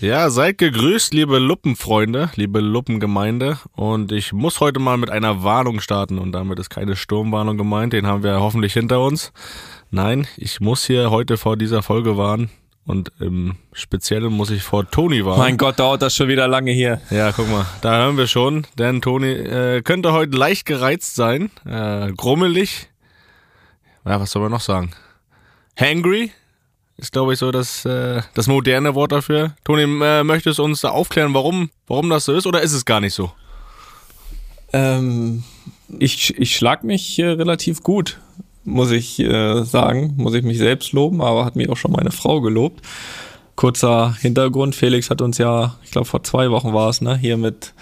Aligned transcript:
Ja, 0.00 0.30
seid 0.30 0.56
gegrüßt, 0.56 1.12
liebe 1.12 1.38
Luppenfreunde, 1.38 2.30
liebe 2.34 2.60
Luppengemeinde. 2.60 3.58
Und 3.76 4.12
ich 4.12 4.32
muss 4.32 4.58
heute 4.60 4.80
mal 4.80 4.96
mit 4.96 5.10
einer 5.10 5.42
Warnung 5.42 5.80
starten. 5.80 6.18
Und 6.18 6.32
damit 6.32 6.58
ist 6.58 6.70
keine 6.70 6.96
Sturmwarnung 6.96 7.58
gemeint. 7.58 7.92
Den 7.92 8.06
haben 8.06 8.22
wir 8.22 8.40
hoffentlich 8.40 8.72
hinter 8.72 9.02
uns. 9.02 9.30
Nein, 9.90 10.26
ich 10.38 10.58
muss 10.58 10.86
hier 10.86 11.10
heute 11.10 11.36
vor 11.36 11.58
dieser 11.58 11.82
Folge 11.82 12.16
warnen. 12.16 12.48
Und 12.86 13.12
im 13.20 13.56
Speziellen 13.74 14.32
muss 14.32 14.48
ich 14.48 14.62
vor 14.62 14.90
Toni 14.90 15.22
warnen. 15.26 15.38
Mein 15.38 15.58
Gott, 15.58 15.78
dauert 15.78 16.00
das 16.00 16.16
schon 16.16 16.28
wieder 16.28 16.48
lange 16.48 16.72
hier. 16.72 17.02
Ja, 17.10 17.32
guck 17.32 17.50
mal, 17.50 17.66
da 17.82 17.98
hören 17.98 18.16
wir 18.16 18.26
schon. 18.26 18.66
Denn 18.78 19.02
Toni 19.02 19.30
äh, 19.30 19.82
könnte 19.82 20.14
heute 20.14 20.34
leicht 20.34 20.64
gereizt 20.64 21.14
sein. 21.14 21.50
Äh, 21.66 22.12
grummelig. 22.12 22.88
Ja, 24.06 24.18
was 24.18 24.30
soll 24.30 24.40
man 24.40 24.52
noch 24.52 24.62
sagen? 24.62 24.92
Hangry 25.78 26.32
ist, 27.02 27.12
glaube 27.12 27.32
ich, 27.32 27.38
so 27.38 27.50
das, 27.50 27.84
äh, 27.84 28.22
das 28.34 28.46
moderne 28.46 28.94
Wort 28.94 29.12
dafür. 29.12 29.54
Toni, 29.64 29.82
äh, 29.82 30.24
möchtest 30.24 30.58
du 30.58 30.64
uns 30.64 30.80
da 30.80 30.90
aufklären, 30.90 31.34
warum, 31.34 31.70
warum 31.86 32.08
das 32.10 32.24
so 32.24 32.34
ist 32.34 32.46
oder 32.46 32.60
ist 32.60 32.72
es 32.72 32.84
gar 32.84 33.00
nicht 33.00 33.14
so? 33.14 33.32
Ähm, 34.72 35.42
ich, 35.98 36.38
ich 36.38 36.56
schlag 36.56 36.84
mich 36.84 37.18
äh, 37.18 37.26
relativ 37.26 37.82
gut, 37.82 38.18
muss 38.64 38.90
ich 38.90 39.18
äh, 39.18 39.64
sagen. 39.64 40.14
Muss 40.16 40.34
ich 40.34 40.44
mich 40.44 40.58
selbst 40.58 40.92
loben, 40.92 41.20
aber 41.20 41.44
hat 41.44 41.56
mich 41.56 41.68
auch 41.68 41.76
schon 41.76 41.92
meine 41.92 42.12
Frau 42.12 42.40
gelobt. 42.40 42.84
Kurzer 43.56 44.16
Hintergrund, 44.20 44.74
Felix 44.74 45.10
hat 45.10 45.20
uns 45.20 45.38
ja, 45.38 45.76
ich 45.84 45.90
glaube 45.90 46.06
vor 46.06 46.22
zwei 46.22 46.50
Wochen 46.50 46.72
war 46.72 46.88
es, 46.88 47.00
ne, 47.00 47.16
hier 47.16 47.36
mit, 47.36 47.74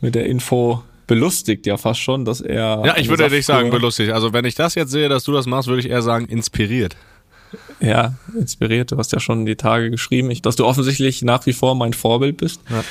mit 0.00 0.14
der 0.14 0.26
Info 0.26 0.82
belustigt 1.06 1.66
ja 1.66 1.76
fast 1.76 2.00
schon, 2.00 2.24
dass 2.24 2.40
er. 2.40 2.82
Ja, 2.84 2.96
ich 2.96 3.08
würde 3.08 3.30
nicht 3.30 3.46
sagen 3.46 3.70
belustigt. 3.70 4.12
Also 4.12 4.32
wenn 4.32 4.44
ich 4.44 4.54
das 4.54 4.74
jetzt 4.74 4.90
sehe, 4.90 5.08
dass 5.08 5.24
du 5.24 5.32
das 5.32 5.46
machst, 5.46 5.68
würde 5.68 5.80
ich 5.80 5.88
eher 5.88 6.02
sagen 6.02 6.26
inspiriert. 6.26 6.96
Ja, 7.80 8.14
inspiriert. 8.38 8.92
Du 8.92 8.96
hast 8.96 9.12
ja 9.12 9.20
schon 9.20 9.46
die 9.46 9.56
Tage 9.56 9.90
geschrieben, 9.90 10.30
ich, 10.30 10.42
dass 10.42 10.56
du 10.56 10.64
offensichtlich 10.64 11.22
nach 11.22 11.46
wie 11.46 11.52
vor 11.52 11.74
mein 11.74 11.92
Vorbild 11.92 12.38
bist. 12.38 12.60
Ja. 12.70 12.84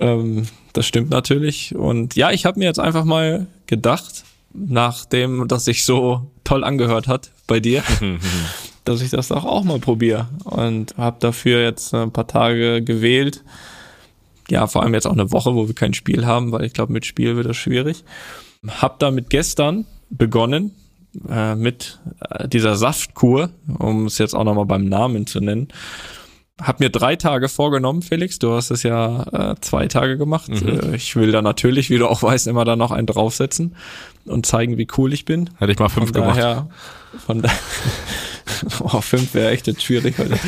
Ähm, 0.00 0.46
das 0.72 0.86
stimmt 0.86 1.10
natürlich. 1.10 1.74
Und 1.74 2.16
ja, 2.16 2.30
ich 2.30 2.46
habe 2.46 2.58
mir 2.58 2.66
jetzt 2.66 2.80
einfach 2.80 3.04
mal 3.04 3.46
gedacht, 3.66 4.24
nachdem 4.52 5.48
das 5.48 5.64
sich 5.64 5.84
so 5.84 6.30
toll 6.44 6.64
angehört 6.64 7.08
hat 7.08 7.30
bei 7.46 7.60
dir, 7.60 7.82
dass 8.84 9.00
ich 9.00 9.10
das 9.10 9.28
doch 9.28 9.44
auch 9.44 9.64
mal 9.64 9.78
probiere. 9.78 10.28
Und 10.44 10.96
habe 10.96 11.16
dafür 11.20 11.62
jetzt 11.62 11.94
ein 11.94 12.12
paar 12.12 12.26
Tage 12.26 12.82
gewählt. 12.82 13.42
Ja, 14.48 14.66
vor 14.66 14.82
allem 14.82 14.94
jetzt 14.94 15.06
auch 15.06 15.12
eine 15.12 15.32
Woche, 15.32 15.54
wo 15.54 15.66
wir 15.66 15.74
kein 15.74 15.94
Spiel 15.94 16.24
haben, 16.24 16.52
weil 16.52 16.64
ich 16.64 16.72
glaube, 16.72 16.92
mit 16.92 17.04
Spiel 17.04 17.36
wird 17.36 17.46
das 17.46 17.56
schwierig. 17.56 18.04
Hab 18.66 19.00
damit 19.00 19.28
gestern 19.30 19.86
begonnen, 20.08 20.72
äh, 21.28 21.54
mit 21.54 21.98
äh, 22.20 22.48
dieser 22.48 22.76
Saftkur, 22.76 23.50
um 23.78 24.06
es 24.06 24.18
jetzt 24.18 24.34
auch 24.34 24.44
nochmal 24.44 24.66
beim 24.66 24.84
Namen 24.84 25.26
zu 25.26 25.40
nennen. 25.40 25.68
Hab 26.60 26.80
mir 26.80 26.88
drei 26.88 27.16
Tage 27.16 27.50
vorgenommen, 27.50 28.00
Felix. 28.00 28.38
Du 28.38 28.52
hast 28.52 28.70
es 28.70 28.82
ja 28.82 29.50
äh, 29.50 29.54
zwei 29.60 29.88
Tage 29.88 30.16
gemacht. 30.16 30.48
Äh, 30.50 30.96
ich 30.96 31.14
will 31.14 31.30
da 31.30 31.42
natürlich, 31.42 31.90
wie 31.90 31.98
du 31.98 32.08
auch 32.08 32.22
weißt, 32.22 32.46
immer 32.46 32.64
da 32.64 32.76
noch 32.76 32.92
einen 32.92 33.06
draufsetzen 33.06 33.76
und 34.24 34.46
zeigen, 34.46 34.78
wie 34.78 34.88
cool 34.96 35.12
ich 35.12 35.26
bin. 35.26 35.50
Hätte 35.58 35.72
ich 35.72 35.78
mal 35.78 35.90
fünf 35.90 36.12
Von 36.12 36.14
gemacht. 36.14 36.38
daher, 36.38 36.68
von 37.26 37.42
da 37.42 37.50
oh, 38.80 39.02
fünf 39.02 39.34
wäre 39.34 39.50
echt 39.50 39.66
jetzt 39.66 39.82
schwierig 39.82 40.18
heute. 40.18 40.38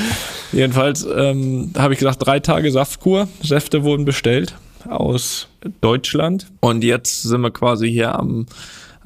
Jedenfalls 0.52 1.06
ähm, 1.14 1.72
habe 1.76 1.92
ich 1.92 1.98
gesagt, 1.98 2.24
drei 2.24 2.40
Tage 2.40 2.70
Saftkur. 2.72 3.28
Säfte 3.42 3.84
wurden 3.84 4.06
bestellt 4.06 4.54
aus 4.88 5.48
Deutschland. 5.82 6.46
Und 6.60 6.84
jetzt 6.84 7.22
sind 7.22 7.42
wir 7.42 7.50
quasi 7.50 7.90
hier 7.90 8.18
am 8.18 8.46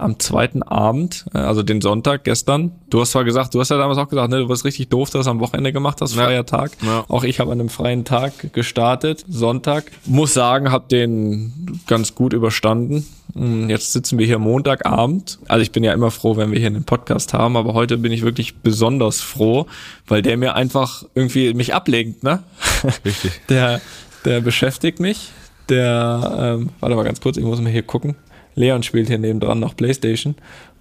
am 0.02 0.18
zweiten 0.18 0.62
Abend, 0.62 1.24
äh, 1.34 1.38
also 1.38 1.62
den 1.62 1.80
Sonntag 1.80 2.24
gestern. 2.24 2.72
Du 2.90 3.00
hast 3.00 3.12
zwar 3.12 3.24
gesagt, 3.24 3.54
du 3.54 3.60
hast 3.60 3.70
ja 3.70 3.78
damals 3.78 3.98
auch 3.98 4.08
gesagt, 4.08 4.30
ne, 4.30 4.38
du 4.40 4.48
warst 4.48 4.64
richtig 4.64 4.88
doof, 4.88 5.08
dass 5.08 5.12
du 5.12 5.18
das 5.18 5.26
am 5.28 5.40
Wochenende 5.40 5.72
gemacht 5.72 6.00
hast, 6.00 6.14
Ja. 6.16 6.24
freier 6.24 6.46
Tag. 6.46 6.72
Ja. 6.82 7.04
Auch 7.08 7.24
ich 7.24 7.40
habe 7.40 7.52
an 7.52 7.60
einem 7.60 7.68
freien 7.68 8.04
Tag 8.04 8.52
gestartet, 8.52 9.24
Sonntag. 9.28 9.90
Muss 10.06 10.34
sagen, 10.34 10.70
habe 10.70 10.84
den 10.90 11.80
ganz 11.86 12.14
gut 12.14 12.32
überstanden. 12.32 13.06
Mm, 13.34 13.70
Jetzt 13.70 13.92
sitzen 13.92 14.18
wir 14.18 14.26
hier 14.26 14.38
Montagabend. 14.38 15.38
Also 15.48 15.62
ich 15.62 15.72
bin 15.72 15.84
ja 15.84 15.92
immer 15.94 16.10
froh, 16.10 16.36
wenn 16.36 16.50
wir 16.52 16.58
hier 16.58 16.66
einen 16.68 16.84
Podcast 16.84 17.32
haben, 17.32 17.56
aber 17.56 17.72
heute 17.74 17.96
bin 17.98 18.12
ich 18.12 18.22
wirklich 18.22 18.56
besonders 18.56 19.20
froh, 19.20 19.66
weil 20.06 20.20
der 20.22 20.36
mir 20.36 20.54
einfach 20.54 21.04
irgendwie 21.14 21.54
mich 21.54 21.74
ablenkt, 21.74 22.22
ne? 22.22 22.42
Richtig. 23.04 23.32
Der, 23.48 23.80
der 24.24 24.40
beschäftigt 24.40 25.00
mich. 25.00 25.30
Der, 25.68 26.56
ähm, 26.60 26.70
warte 26.80 26.96
mal 26.96 27.04
ganz 27.04 27.20
kurz, 27.20 27.36
ich 27.38 27.44
muss 27.44 27.60
mal 27.60 27.70
hier 27.72 27.82
gucken. 27.84 28.16
Leon 28.54 28.82
spielt 28.82 29.08
hier 29.08 29.18
nebendran 29.18 29.60
noch 29.60 29.76
Playstation. 29.76 30.34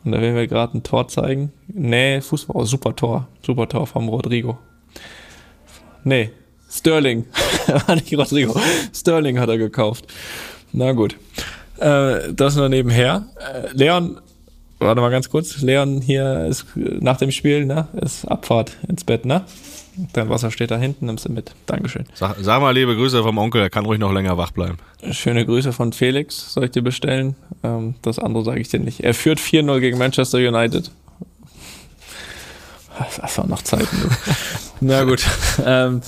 Und 0.03 0.13
da 0.13 0.21
werden 0.21 0.35
wir 0.35 0.47
gerade 0.47 0.77
ein 0.77 0.83
Tor 0.83 1.07
zeigen. 1.07 1.51
Nee, 1.67 2.21
Fußball, 2.21 2.61
oh, 2.61 2.65
super 2.65 2.95
Tor. 2.95 3.27
Super 3.45 3.69
Tor 3.69 3.87
vom 3.87 4.09
Rodrigo. 4.09 4.57
Nee, 6.03 6.31
Sterling. 6.69 7.25
War 7.87 7.95
nicht 7.95 8.17
Rodrigo. 8.17 8.59
Sterling 8.93 9.39
hat 9.39 9.49
er 9.49 9.57
gekauft. 9.57 10.07
Na 10.73 10.93
gut. 10.93 11.17
Äh, 11.77 12.33
das 12.33 12.55
nur 12.55 12.69
nebenher. 12.69 13.27
Äh, 13.37 13.67
Leon, 13.73 14.19
warte 14.79 15.01
mal 15.01 15.09
ganz 15.11 15.29
kurz. 15.29 15.61
Leon 15.61 16.01
hier 16.01 16.45
ist 16.45 16.65
nach 16.75 17.17
dem 17.17 17.31
Spiel, 17.31 17.65
ne? 17.65 17.87
Ist 18.01 18.25
Abfahrt 18.25 18.77
ins 18.87 19.03
Bett, 19.03 19.25
ne? 19.25 19.45
Dein 20.13 20.29
Wasser 20.29 20.51
steht 20.51 20.71
da 20.71 20.77
hinten, 20.77 21.05
nimmst 21.05 21.25
du 21.25 21.31
mit. 21.31 21.51
Dankeschön. 21.65 22.05
Sag, 22.13 22.37
sag 22.39 22.61
mal 22.61 22.71
liebe 22.71 22.95
Grüße 22.95 23.21
vom 23.23 23.37
Onkel, 23.37 23.61
er 23.61 23.69
kann 23.69 23.85
ruhig 23.85 23.99
noch 23.99 24.13
länger 24.13 24.37
wach 24.37 24.51
bleiben. 24.51 24.77
Schöne 25.11 25.45
Grüße 25.45 25.73
von 25.73 25.91
Felix, 25.91 26.53
soll 26.53 26.65
ich 26.65 26.71
dir 26.71 26.81
bestellen. 26.81 27.35
Ähm, 27.63 27.95
das 28.01 28.17
andere 28.17 28.43
sage 28.45 28.61
ich 28.61 28.69
dir 28.69 28.79
nicht. 28.79 29.01
Er 29.01 29.13
führt 29.13 29.39
4-0 29.39 29.79
gegen 29.79 29.97
Manchester 29.97 30.37
United. 30.37 30.91
Das 33.19 33.37
war 33.37 33.47
noch 33.47 33.61
Zeiten. 33.63 33.87
Du. 34.01 34.09
Na 34.81 35.03
gut. 35.03 35.25
Ähm, 35.65 36.01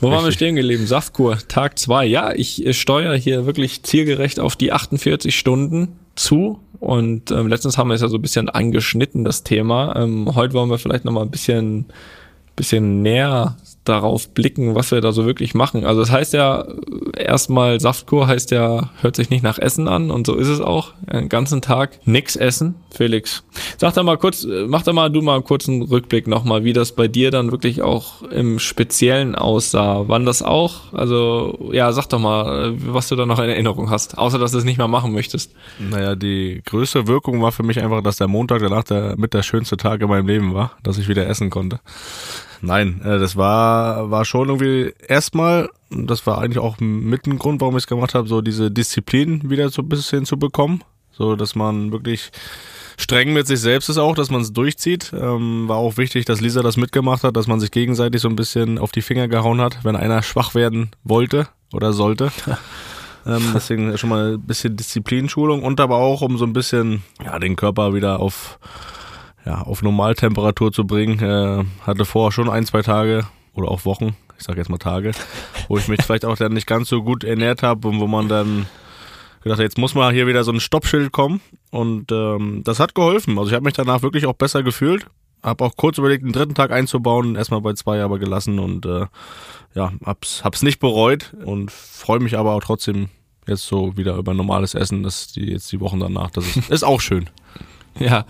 wo 0.00 0.08
waren 0.08 0.18
wir 0.22 0.28
Richtig. 0.28 0.34
stehen 0.34 0.56
geblieben? 0.56 0.86
Saftkur, 0.86 1.38
Tag 1.48 1.78
2. 1.78 2.06
Ja, 2.06 2.32
ich 2.32 2.64
äh, 2.66 2.72
steuere 2.72 3.16
hier 3.16 3.46
wirklich 3.46 3.82
zielgerecht 3.82 4.40
auf 4.40 4.56
die 4.56 4.72
48 4.72 5.38
Stunden 5.38 5.96
zu. 6.16 6.60
Und 6.78 7.30
ähm, 7.30 7.48
letztens 7.48 7.76
haben 7.76 7.88
wir 7.88 7.94
es 7.94 8.00
ja 8.00 8.08
so 8.08 8.16
ein 8.16 8.22
bisschen 8.22 8.48
angeschnitten, 8.48 9.24
das 9.24 9.42
Thema. 9.42 9.94
Ähm, 9.96 10.34
heute 10.34 10.54
wollen 10.54 10.70
wir 10.70 10.78
vielleicht 10.78 11.04
noch 11.04 11.12
mal 11.12 11.22
ein 11.22 11.30
bisschen 11.30 11.86
bisschen 12.60 13.00
näher 13.00 13.56
darauf 13.84 14.28
blicken, 14.34 14.74
was 14.74 14.90
wir 14.90 15.00
da 15.00 15.12
so 15.12 15.24
wirklich 15.24 15.54
machen. 15.54 15.86
Also 15.86 16.00
das 16.00 16.10
heißt 16.10 16.34
ja, 16.34 16.66
erstmal 17.16 17.80
Saftkur 17.80 18.26
heißt 18.26 18.50
ja, 18.50 18.90
hört 19.00 19.16
sich 19.16 19.30
nicht 19.30 19.42
nach 19.42 19.58
Essen 19.58 19.88
an 19.88 20.10
und 20.10 20.26
so 20.26 20.34
ist 20.34 20.48
es 20.48 20.60
auch. 20.60 20.92
Den 21.10 21.30
ganzen 21.30 21.62
Tag 21.62 21.98
nix 22.04 22.36
essen. 22.36 22.74
Felix, 22.92 23.42
sag 23.78 23.94
doch 23.94 24.02
mal 24.02 24.18
kurz, 24.18 24.46
mach 24.66 24.82
doch 24.82 24.92
mal 24.92 25.08
du 25.08 25.22
mal 25.22 25.36
einen 25.36 25.44
kurzen 25.44 25.82
Rückblick 25.82 26.26
nochmal, 26.26 26.62
wie 26.64 26.74
das 26.74 26.92
bei 26.92 27.08
dir 27.08 27.30
dann 27.30 27.50
wirklich 27.52 27.80
auch 27.80 28.22
im 28.22 28.58
Speziellen 28.58 29.34
aussah. 29.34 30.04
Wann 30.08 30.26
das 30.26 30.42
auch? 30.42 30.92
Also 30.92 31.70
ja, 31.72 31.90
sag 31.92 32.08
doch 32.08 32.18
mal, 32.18 32.74
was 32.76 33.08
du 33.08 33.16
da 33.16 33.24
noch 33.24 33.38
in 33.38 33.48
Erinnerung 33.48 33.88
hast, 33.88 34.18
außer 34.18 34.38
dass 34.38 34.52
du 34.52 34.58
es 34.58 34.64
nicht 34.64 34.78
mehr 34.78 34.88
machen 34.88 35.12
möchtest. 35.14 35.54
Naja, 35.78 36.16
die 36.16 36.60
größte 36.66 37.06
Wirkung 37.06 37.40
war 37.40 37.52
für 37.52 37.62
mich 37.62 37.80
einfach, 37.80 38.02
dass 38.02 38.18
der 38.18 38.28
Montag 38.28 38.60
danach 38.60 38.84
der, 38.84 39.16
mit 39.16 39.32
der 39.32 39.42
schönste 39.42 39.78
Tag 39.78 40.02
in 40.02 40.08
meinem 40.08 40.26
Leben 40.26 40.52
war, 40.52 40.72
dass 40.82 40.98
ich 40.98 41.08
wieder 41.08 41.26
essen 41.26 41.48
konnte. 41.48 41.80
Nein, 42.62 43.00
äh, 43.04 43.18
das 43.18 43.36
war, 43.36 44.10
war 44.10 44.24
schon 44.24 44.48
irgendwie 44.48 44.92
erstmal, 45.06 45.70
das 45.90 46.26
war 46.26 46.38
eigentlich 46.38 46.58
auch 46.58 46.78
mit 46.78 47.26
ein 47.26 47.38
Grund, 47.38 47.60
warum 47.60 47.76
ich 47.76 47.84
es 47.84 47.86
gemacht 47.86 48.14
habe, 48.14 48.28
so 48.28 48.40
diese 48.42 48.70
Disziplin 48.70 49.50
wieder 49.50 49.70
so 49.70 49.82
ein 49.82 49.88
bisschen 49.88 50.24
zu 50.26 50.38
bekommen. 50.38 50.82
So, 51.12 51.36
dass 51.36 51.54
man 51.54 51.92
wirklich 51.92 52.30
streng 52.96 53.32
mit 53.32 53.46
sich 53.46 53.60
selbst 53.60 53.88
ist 53.88 53.98
auch, 53.98 54.14
dass 54.14 54.30
man 54.30 54.42
es 54.42 54.52
durchzieht. 54.52 55.12
Ähm, 55.12 55.68
war 55.68 55.76
auch 55.76 55.96
wichtig, 55.96 56.24
dass 56.24 56.40
Lisa 56.40 56.62
das 56.62 56.76
mitgemacht 56.76 57.24
hat, 57.24 57.36
dass 57.36 57.46
man 57.46 57.60
sich 57.60 57.70
gegenseitig 57.70 58.20
so 58.20 58.28
ein 58.28 58.36
bisschen 58.36 58.78
auf 58.78 58.92
die 58.92 59.02
Finger 59.02 59.28
gehauen 59.28 59.60
hat, 59.60 59.84
wenn 59.84 59.96
einer 59.96 60.22
schwach 60.22 60.54
werden 60.54 60.90
wollte 61.02 61.48
oder 61.72 61.92
sollte. 61.92 62.30
ähm, 63.26 63.42
deswegen 63.54 63.96
schon 63.98 64.10
mal 64.10 64.34
ein 64.34 64.42
bisschen 64.42 64.76
Disziplinschulung 64.76 65.62
und 65.62 65.80
aber 65.80 65.96
auch, 65.96 66.22
um 66.22 66.38
so 66.38 66.44
ein 66.44 66.52
bisschen 66.52 67.02
ja, 67.24 67.38
den 67.38 67.56
Körper 67.56 67.94
wieder 67.94 68.20
auf, 68.20 68.58
ja, 69.44 69.62
auf 69.62 69.82
Normaltemperatur 69.82 70.72
zu 70.72 70.86
bringen. 70.86 71.20
Äh, 71.20 71.64
hatte 71.86 72.04
vorher 72.04 72.32
schon 72.32 72.50
ein, 72.50 72.66
zwei 72.66 72.82
Tage 72.82 73.26
oder 73.54 73.70
auch 73.70 73.84
Wochen, 73.84 74.16
ich 74.38 74.44
sage 74.44 74.58
jetzt 74.58 74.68
mal 74.68 74.78
Tage, 74.78 75.12
wo 75.68 75.78
ich 75.78 75.88
mich 75.88 76.02
vielleicht 76.04 76.24
auch 76.24 76.36
dann 76.36 76.52
nicht 76.52 76.66
ganz 76.66 76.88
so 76.88 77.02
gut 77.02 77.24
ernährt 77.24 77.62
habe 77.62 77.88
und 77.88 78.00
wo 78.00 78.06
man 78.06 78.28
dann 78.28 78.66
gedacht 79.42 79.58
hat, 79.58 79.64
jetzt 79.64 79.78
muss 79.78 79.94
mal 79.94 80.12
hier 80.12 80.26
wieder 80.26 80.44
so 80.44 80.52
ein 80.52 80.60
Stoppschild 80.60 81.12
kommen 81.12 81.40
und 81.70 82.12
ähm, 82.12 82.62
das 82.64 82.80
hat 82.80 82.94
geholfen. 82.94 83.38
Also 83.38 83.50
ich 83.50 83.54
habe 83.54 83.64
mich 83.64 83.74
danach 83.74 84.02
wirklich 84.02 84.26
auch 84.26 84.34
besser 84.34 84.62
gefühlt. 84.62 85.06
Hab 85.42 85.62
auch 85.62 85.74
kurz 85.76 85.96
überlegt, 85.96 86.22
einen 86.22 86.34
dritten 86.34 86.54
Tag 86.54 86.70
einzubauen, 86.70 87.34
erstmal 87.34 87.62
bei 87.62 87.72
zwei 87.72 88.02
aber 88.02 88.18
gelassen 88.18 88.58
und 88.58 88.84
äh, 88.84 89.06
ja, 89.74 89.92
hab's, 90.04 90.44
hab's 90.44 90.62
nicht 90.62 90.80
bereut 90.80 91.34
und 91.44 91.70
freue 91.70 92.20
mich 92.20 92.36
aber 92.36 92.52
auch 92.52 92.62
trotzdem 92.62 93.08
jetzt 93.46 93.66
so 93.66 93.96
wieder 93.96 94.16
über 94.16 94.34
normales 94.34 94.74
Essen, 94.74 95.02
das 95.02 95.32
die 95.32 95.50
jetzt 95.50 95.72
die 95.72 95.80
Wochen 95.80 96.00
danach. 96.00 96.30
Das 96.30 96.44
ist, 96.56 96.70
ist 96.70 96.84
auch 96.84 97.00
schön. 97.00 97.30
Ja, 97.98 98.24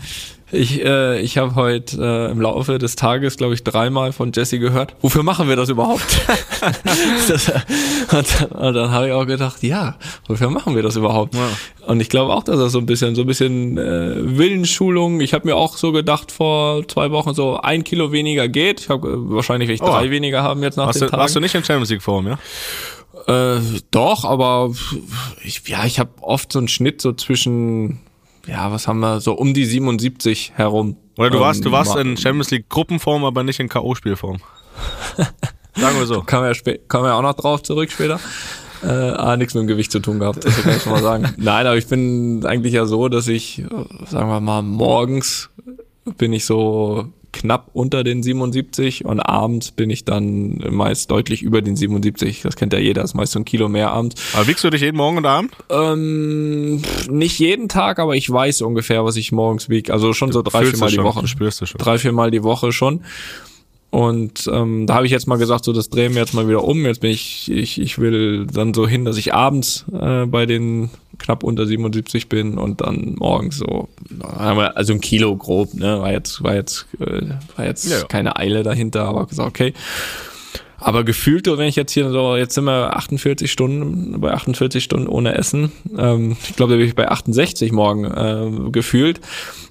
Ich, 0.52 0.84
äh, 0.84 1.20
ich 1.20 1.38
habe 1.38 1.54
heute 1.54 1.96
äh, 2.02 2.30
im 2.32 2.40
Laufe 2.40 2.78
des 2.78 2.96
Tages, 2.96 3.36
glaube 3.36 3.54
ich, 3.54 3.62
dreimal 3.62 4.12
von 4.12 4.32
Jesse 4.34 4.58
gehört, 4.58 4.96
wofür 5.00 5.22
machen 5.22 5.48
wir 5.48 5.54
das 5.56 5.68
überhaupt? 5.68 6.02
das, 7.28 7.48
und 8.12 8.40
dann, 8.40 8.48
und 8.50 8.74
dann 8.74 8.90
habe 8.90 9.06
ich 9.08 9.12
auch 9.12 9.26
gedacht, 9.26 9.62
ja, 9.62 9.96
wofür 10.26 10.50
machen 10.50 10.74
wir 10.74 10.82
das 10.82 10.96
überhaupt? 10.96 11.34
Ja. 11.34 11.48
Und 11.86 12.00
ich 12.00 12.08
glaube 12.08 12.32
auch, 12.34 12.42
dass 12.42 12.58
das 12.58 12.72
so 12.72 12.78
ein 12.78 12.86
bisschen, 12.86 13.14
so 13.14 13.22
ein 13.22 13.26
bisschen 13.26 13.78
äh, 13.78 14.36
Willensschulung. 14.38 15.20
Ich 15.20 15.34
habe 15.34 15.46
mir 15.46 15.56
auch 15.56 15.76
so 15.76 15.92
gedacht 15.92 16.32
vor 16.32 16.86
zwei 16.88 17.10
Wochen, 17.10 17.32
so 17.34 17.56
ein 17.58 17.84
Kilo 17.84 18.10
weniger 18.12 18.48
geht. 18.48 18.80
Ich 18.80 18.88
habe 18.88 19.08
äh, 19.08 19.12
wahrscheinlich 19.16 19.68
will 19.68 19.74
ich 19.76 19.80
drei 19.80 20.08
Oh. 20.08 20.10
weniger 20.10 20.42
haben 20.42 20.62
jetzt 20.62 20.76
nach 20.76 20.86
Warst 20.86 21.00
den 21.00 21.06
du, 21.06 21.10
Tagen. 21.10 21.20
warst 21.20 21.36
du 21.36 21.40
nicht 21.40 21.54
in 21.54 21.64
Champions 21.64 21.90
League 21.90 22.02
Form, 22.02 22.26
ja? 22.26 22.38
Äh, 23.26 23.60
doch, 23.90 24.24
aber 24.24 24.72
ich, 25.44 25.62
ja, 25.68 25.84
ich 25.84 25.98
habe 26.00 26.10
oft 26.22 26.52
so 26.52 26.58
einen 26.58 26.68
Schnitt 26.68 27.00
so 27.02 27.12
zwischen, 27.12 28.00
ja, 28.46 28.70
was 28.72 28.86
haben 28.88 29.00
wir, 29.00 29.20
so 29.20 29.32
um 29.34 29.54
die 29.54 29.64
77 29.64 30.52
herum. 30.54 30.96
Oder 31.18 31.30
du 31.30 31.40
warst, 31.40 31.64
du 31.64 31.68
Ähm, 31.68 31.72
warst 31.72 31.94
ma- 31.94 32.00
in 32.00 32.16
Champions 32.16 32.50
League 32.50 32.68
Gruppenform, 32.68 33.24
aber 33.24 33.42
nicht 33.42 33.60
in 33.60 33.68
K.O.-Spielform. 33.68 34.38
Sagen 35.76 35.98
wir 35.98 36.06
so. 36.06 36.22
Kommen 36.22 36.44
wir, 36.52 36.78
kommen 36.88 37.04
wir 37.04 37.14
auch 37.14 37.22
noch 37.22 37.34
drauf 37.34 37.62
zurück 37.62 37.90
später. 37.90 38.18
Äh, 38.82 38.86
ah, 38.88 39.36
nichts 39.36 39.54
mit 39.54 39.62
dem 39.62 39.66
Gewicht 39.66 39.92
zu 39.92 40.00
tun 40.00 40.18
gehabt, 40.18 40.42
das 40.44 40.62
kann 40.62 40.74
ich 40.76 40.82
schon 40.82 40.92
mal 40.92 41.02
sagen. 41.02 41.28
Nein, 41.36 41.66
aber 41.66 41.76
ich 41.76 41.86
bin 41.86 42.44
eigentlich 42.46 42.72
ja 42.72 42.86
so, 42.86 43.08
dass 43.08 43.28
ich, 43.28 43.58
äh, 43.58 43.64
sagen 44.06 44.28
wir 44.30 44.40
mal, 44.40 44.62
morgens 44.62 45.50
bin 46.16 46.32
ich 46.32 46.46
so 46.46 47.04
knapp 47.32 47.70
unter 47.72 48.04
den 48.04 48.22
77 48.22 49.04
und 49.04 49.20
abends 49.20 49.70
bin 49.70 49.90
ich 49.90 50.04
dann 50.04 50.58
meist 50.70 51.10
deutlich 51.10 51.42
über 51.42 51.62
den 51.62 51.76
77. 51.76 52.42
Das 52.42 52.56
kennt 52.56 52.72
ja 52.72 52.78
jeder, 52.78 53.02
ist 53.02 53.14
meist 53.14 53.32
so 53.32 53.38
ein 53.38 53.44
Kilo 53.44 53.68
mehr 53.68 53.90
abends. 53.90 54.20
Aber 54.34 54.46
wiegst 54.46 54.64
du 54.64 54.70
dich 54.70 54.80
jeden 54.80 54.96
Morgen 54.96 55.18
und 55.18 55.26
Abend? 55.26 55.52
Ähm, 55.68 56.82
nicht 57.08 57.38
jeden 57.38 57.68
Tag, 57.68 57.98
aber 57.98 58.16
ich 58.16 58.30
weiß 58.30 58.62
ungefähr, 58.62 59.04
was 59.04 59.16
ich 59.16 59.32
morgens 59.32 59.68
wiege. 59.68 59.92
Also 59.92 60.12
schon 60.12 60.32
so 60.32 60.42
drei, 60.42 60.60
Fühlst 60.60 60.72
vier 60.72 60.78
du 60.78 60.84
Mal 60.84 60.90
die 60.90 61.02
Woche. 61.02 61.20
Du 61.20 61.26
spürst 61.26 61.62
es 61.62 61.68
schon. 61.70 61.78
Drei, 61.78 61.98
vier 61.98 62.12
Mal 62.12 62.30
die 62.30 62.42
Woche 62.42 62.72
schon. 62.72 63.02
Und 63.90 64.48
ähm, 64.52 64.86
da 64.86 64.94
habe 64.94 65.06
ich 65.06 65.12
jetzt 65.12 65.26
mal 65.26 65.36
gesagt, 65.36 65.64
so 65.64 65.72
das 65.72 65.90
drehen 65.90 66.14
wir 66.14 66.20
jetzt 66.20 66.32
mal 66.32 66.46
wieder 66.48 66.62
um. 66.62 66.84
Jetzt 66.86 67.00
bin 67.00 67.10
ich, 67.10 67.50
ich, 67.50 67.80
ich 67.80 67.98
will 67.98 68.46
dann 68.46 68.72
so 68.72 68.86
hin, 68.86 69.04
dass 69.04 69.16
ich 69.16 69.34
abends 69.34 69.84
äh, 69.92 70.26
bei 70.26 70.46
den 70.46 70.90
knapp 71.18 71.42
unter 71.42 71.66
77 71.66 72.28
bin 72.28 72.56
und 72.56 72.80
dann 72.80 73.16
morgens 73.18 73.58
so, 73.58 73.88
also 74.20 74.92
ein 74.92 75.00
Kilo 75.00 75.36
grob, 75.36 75.74
ne? 75.74 76.00
War 76.00 76.12
jetzt, 76.12 76.42
war 76.42 76.54
jetzt, 76.54 76.86
äh, 77.00 77.30
war 77.56 77.66
jetzt 77.66 77.90
ja. 77.90 78.04
keine 78.04 78.36
Eile 78.36 78.62
dahinter, 78.62 79.04
aber 79.04 79.26
gesagt, 79.26 79.48
okay. 79.48 79.74
Aber 80.78 81.04
gefühlt, 81.04 81.46
wenn 81.46 81.68
ich 81.68 81.76
jetzt 81.76 81.92
hier 81.92 82.10
so, 82.10 82.36
jetzt 82.36 82.54
sind 82.54 82.64
wir 82.64 82.96
48 82.96 83.52
Stunden, 83.52 84.18
bei 84.20 84.32
48 84.32 84.82
Stunden 84.82 85.08
ohne 85.08 85.34
Essen. 85.34 85.72
Ähm, 85.96 86.36
ich 86.42 86.56
glaube, 86.56 86.72
da 86.72 86.78
bin 86.78 86.86
ich 86.86 86.94
bei 86.94 87.08
68 87.08 87.70
morgen 87.70 88.04
äh, 88.04 88.70
gefühlt. 88.70 89.20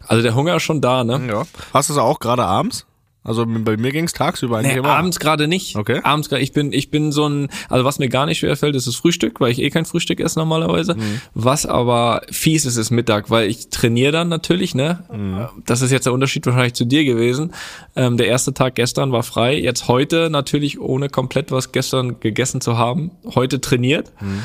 Also 0.08 0.22
der 0.22 0.36
Hunger 0.36 0.58
ist 0.58 0.64
schon 0.64 0.82
da, 0.82 1.04
ne? 1.04 1.22
Ja. 1.28 1.44
Hast 1.74 1.90
du 1.90 1.94
es 1.94 2.00
auch 2.00 2.20
gerade 2.20 2.44
abends? 2.46 2.86
Also 3.22 3.46
bei 3.46 3.76
mir 3.76 3.92
ging 3.92 4.06
es 4.06 4.14
tagsüber 4.14 4.58
eigentlich 4.58 4.74
Nee, 4.74 4.80
immer. 4.80 4.90
abends 4.96 5.20
gerade 5.20 5.48
nicht. 5.50 5.76
Okay. 5.76 6.00
Abends 6.04 6.30
gerade. 6.30 6.42
Ich 6.42 6.54
bin, 6.54 6.72
ich 6.72 6.90
bin 6.90 7.12
so 7.12 7.28
ein, 7.28 7.50
also 7.68 7.84
was 7.84 8.00
mir 8.00 8.08
gar 8.08 8.26
nicht 8.26 8.40
schwer 8.40 8.56
fällt, 8.56 8.76
ist 8.76 8.88
das 8.88 8.96
Frühstück, 8.96 9.42
weil 9.42 9.52
ich 9.52 9.60
eh 9.60 9.70
kein 9.70 9.84
Frühstück 9.86 10.20
esse 10.22 10.40
normalerweise. 10.40 10.96
Mhm. 10.96 11.22
Was 11.34 11.66
aber 11.66 12.22
fies 12.32 12.66
ist, 12.66 12.78
ist 12.78 12.92
Mittag, 12.92 13.30
weil 13.30 13.50
ich 13.50 13.70
trainiere 13.70 14.14
dann 14.14 14.30
natürlich, 14.30 14.74
ne? 14.74 15.04
Mhm. 15.14 15.48
Das 15.66 15.82
ist 15.82 15.92
jetzt 15.92 16.06
der 16.06 16.14
Unterschied 16.14 16.46
wahrscheinlich 16.46 16.74
zu 16.76 16.86
dir 16.86 17.04
gewesen. 17.04 17.54
Ähm, 17.96 18.16
der 18.16 18.28
erste 18.28 18.54
Tag 18.54 18.76
gestern 18.76 19.12
war 19.12 19.24
frei. 19.24 19.60
Jetzt 19.60 19.90
heute 19.90 20.30
natürlich 20.30 20.80
ohne 20.80 21.10
komplett 21.10 21.52
was 21.52 21.72
gestern 21.74 22.22
gegessen 22.22 22.62
zu 22.62 22.78
haben. 22.78 23.12
Heute 23.36 23.60
trainiert. 23.60 24.12
Mhm. 24.22 24.44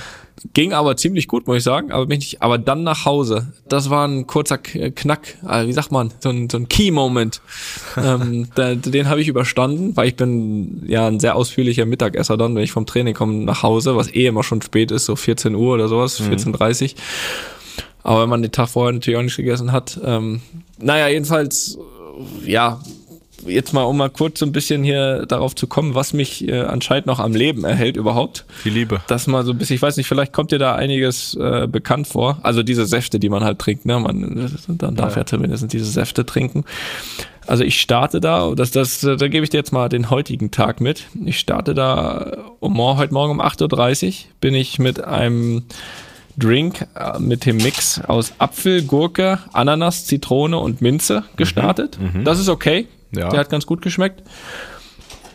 Ging 0.53 0.73
aber 0.73 0.97
ziemlich 0.97 1.29
gut, 1.29 1.47
muss 1.47 1.59
ich 1.59 1.63
sagen. 1.63 1.93
Aber, 1.93 2.07
bin 2.07 2.21
ich, 2.21 2.43
aber 2.43 2.59
dann 2.59 2.83
nach 2.83 3.05
Hause. 3.05 3.53
Das 3.69 3.89
war 3.89 4.07
ein 4.07 4.27
kurzer 4.27 4.59
Knack, 4.59 5.37
äh, 5.49 5.67
wie 5.67 5.73
sagt 5.73 5.93
man, 5.93 6.13
so 6.21 6.29
ein, 6.29 6.51
so 6.51 6.59
ein 6.59 6.69
Key-Moment. 6.69 7.41
ähm, 7.97 8.49
da, 8.55 8.75
den 8.75 9.09
habe 9.09 9.21
ich 9.21 9.29
überstanden, 9.29 9.97
weil 9.97 10.09
ich 10.09 10.17
bin 10.17 10.83
ja 10.87 11.07
ein 11.07 11.21
sehr 11.21 11.37
ausführlicher 11.37 11.87
Mittagesser 11.87 12.37
dann, 12.37 12.55
wenn 12.55 12.63
ich 12.63 12.73
vom 12.73 12.85
Training 12.85 13.15
komme 13.15 13.45
nach 13.45 13.63
Hause, 13.63 13.97
was 13.97 14.13
eh 14.13 14.27
immer 14.27 14.43
schon 14.43 14.61
spät 14.61 14.91
ist, 14.91 15.07
so 15.07 15.17
14 15.17 15.55
Uhr 15.55 15.75
oder 15.75 15.89
sowas, 15.89 16.21
14.30 16.21 16.95
Aber 18.03 18.23
wenn 18.23 18.29
man 18.29 18.43
den 18.43 18.53
Tag 18.53 18.69
vorher 18.69 18.93
natürlich 18.93 19.19
auch 19.19 19.23
nicht 19.23 19.37
gegessen 19.37 19.73
hat. 19.73 19.99
Ähm, 20.05 20.43
naja, 20.79 21.09
jedenfalls, 21.09 21.79
ja, 22.45 22.81
jetzt 23.47 23.73
mal, 23.73 23.83
um 23.83 23.97
mal 23.97 24.11
kurz 24.11 24.39
so 24.41 24.47
ein 24.47 24.53
bisschen 24.53 24.85
hier 24.85 25.27
darauf 25.27 25.55
zu 25.55 25.67
kommen, 25.67 25.95
was 25.95 26.13
mich 26.13 26.49
äh, 26.49 26.61
anscheinend 26.61 27.07
noch 27.07 27.21
am 27.21 27.35
Leben 27.35 27.65
erhält 27.65 27.97
überhaupt 27.97 28.45
Die 28.65 28.71
Liebe. 28.71 29.01
das 29.07 29.27
mal 29.27 29.45
so 29.45 29.53
ein 29.53 29.59
bisschen, 29.59 29.77
ich 29.77 29.83
weiß 29.83 29.97
nicht, 29.97 30.07
vielleicht 30.07 30.33
kommt 30.33 30.53
dir 30.53 30.59
da 30.59 30.75
einiges 30.75 31.35
äh, 31.35 31.67
bekannt 31.67 32.07
vor. 32.07 32.39
Also 32.43 32.63
diese 32.63 32.87
Säfte, 32.87 33.19
die 33.19 33.29
man 33.29 33.45
halt 33.45 33.59
trinkt, 33.59 33.87
ne? 33.87 33.99
Man 33.99 34.51
dann 34.69 34.97
darf 34.97 35.17
ja, 35.17 35.27
zumindest 35.27 35.73
diese 35.73 35.87
Säfte 35.87 36.27
trinken. 36.27 36.65
Also 37.47 37.63
ich 37.63 37.81
starte 37.81 38.21
da, 38.21 38.53
das, 38.55 38.71
das, 38.71 39.01
da 39.01 39.29
gebe 39.29 39.45
ich 39.45 39.51
dir 39.51 39.59
jetzt 39.59 39.73
mal 39.73 39.89
den 39.89 40.09
heutigen 40.11 40.51
Tag 40.51 40.81
mit. 40.81 41.05
Ich 41.25 41.39
starte 41.39 41.75
da 41.75 42.39
um 42.61 42.79
heute 42.79 43.13
Morgen 43.13 43.33
um 43.33 43.41
8.30 43.41 44.07
Uhr 44.09 44.15
bin 44.41 44.55
ich 44.55 44.79
mit 44.79 45.05
einem 45.05 45.65
Drink 46.37 46.87
äh, 46.97 47.19
mit 47.19 47.47
dem 47.47 47.59
Mix 47.59 48.01
aus 48.01 48.33
Apfel, 48.39 48.83
Gurke, 48.83 49.39
Ananas, 49.53 50.07
Zitrone 50.07 50.59
und 50.59 50.81
Minze 50.81 51.25
gestartet. 51.37 51.99
Das 52.25 52.39
ist 52.41 52.49
okay. 52.49 52.87
Ja. 53.17 53.29
Der 53.31 53.41
hat 53.41 53.51
ganz 53.51 53.67
gut 53.67 53.83
geschmeckt. 53.83 54.23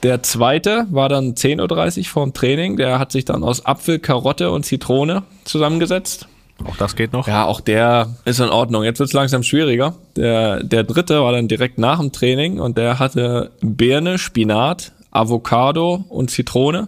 Der 0.04 0.24
zweite 0.24 0.88
war 0.92 1.10
dann 1.10 1.34
10.30 1.34 2.00
Uhr 2.00 2.06
vorm 2.06 2.34
Training. 2.34 2.78
Der 2.78 3.00
hat 3.00 3.12
sich 3.12 3.26
dann 3.26 3.44
aus 3.44 3.66
Apfel, 3.66 4.00
Karotte 4.00 4.52
und 4.52 4.66
Zitrone 4.66 5.24
zusammengesetzt. 5.44 6.28
Auch 6.66 6.76
das 6.78 6.96
geht 6.96 7.14
noch. 7.14 7.28
Ja, 7.28 7.46
auch 7.46 7.62
der 7.62 8.16
ist 8.26 8.40
in 8.40 8.50
Ordnung. 8.50 8.84
Jetzt 8.84 9.00
wird's 9.00 9.14
langsam 9.14 9.44
schwieriger. 9.44 9.96
Der, 10.16 10.64
der 10.64 10.84
dritte 10.84 11.22
war 11.22 11.32
dann 11.32 11.48
direkt 11.48 11.78
nach 11.78 12.00
dem 12.00 12.12
Training 12.12 12.60
und 12.60 12.78
der 12.78 13.00
hatte 13.00 13.52
Birne, 13.62 14.18
Spinat, 14.18 14.92
Avocado 15.12 16.06
und 16.10 16.32
Zitrone. 16.32 16.88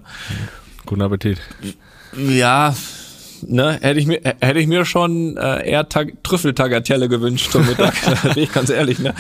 Guten 0.86 1.02
Appetit. 1.02 1.40
Ja, 2.18 2.76
ne, 3.42 3.80
hätte 3.82 4.00
ich 4.00 4.08
mir, 4.08 4.22
hätte 4.42 4.60
ich 4.60 4.68
mir 4.68 4.86
schon 4.86 5.38
äh, 5.38 5.70
eher 5.70 5.88
Tag, 5.88 6.24
Trüffeltagatelle 6.24 7.08
gewünscht 7.08 7.52
zum 7.52 7.66
Mittag, 7.66 7.94
bin 8.34 8.44
ich 8.44 8.52
ganz 8.52 8.70
ehrlich, 8.70 9.00
ne. 9.00 9.14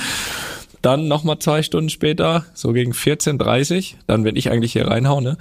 Dann 0.81 1.07
nochmal 1.07 1.39
zwei 1.39 1.63
Stunden 1.63 1.89
später, 1.89 2.45
so 2.53 2.73
gegen 2.73 2.93
14.30 2.93 3.95
dann 4.07 4.23
wenn 4.23 4.35
ich 4.35 4.49
eigentlich 4.51 4.73
hier 4.73 4.87
reinhaue, 4.87 5.21
ne. 5.21 5.37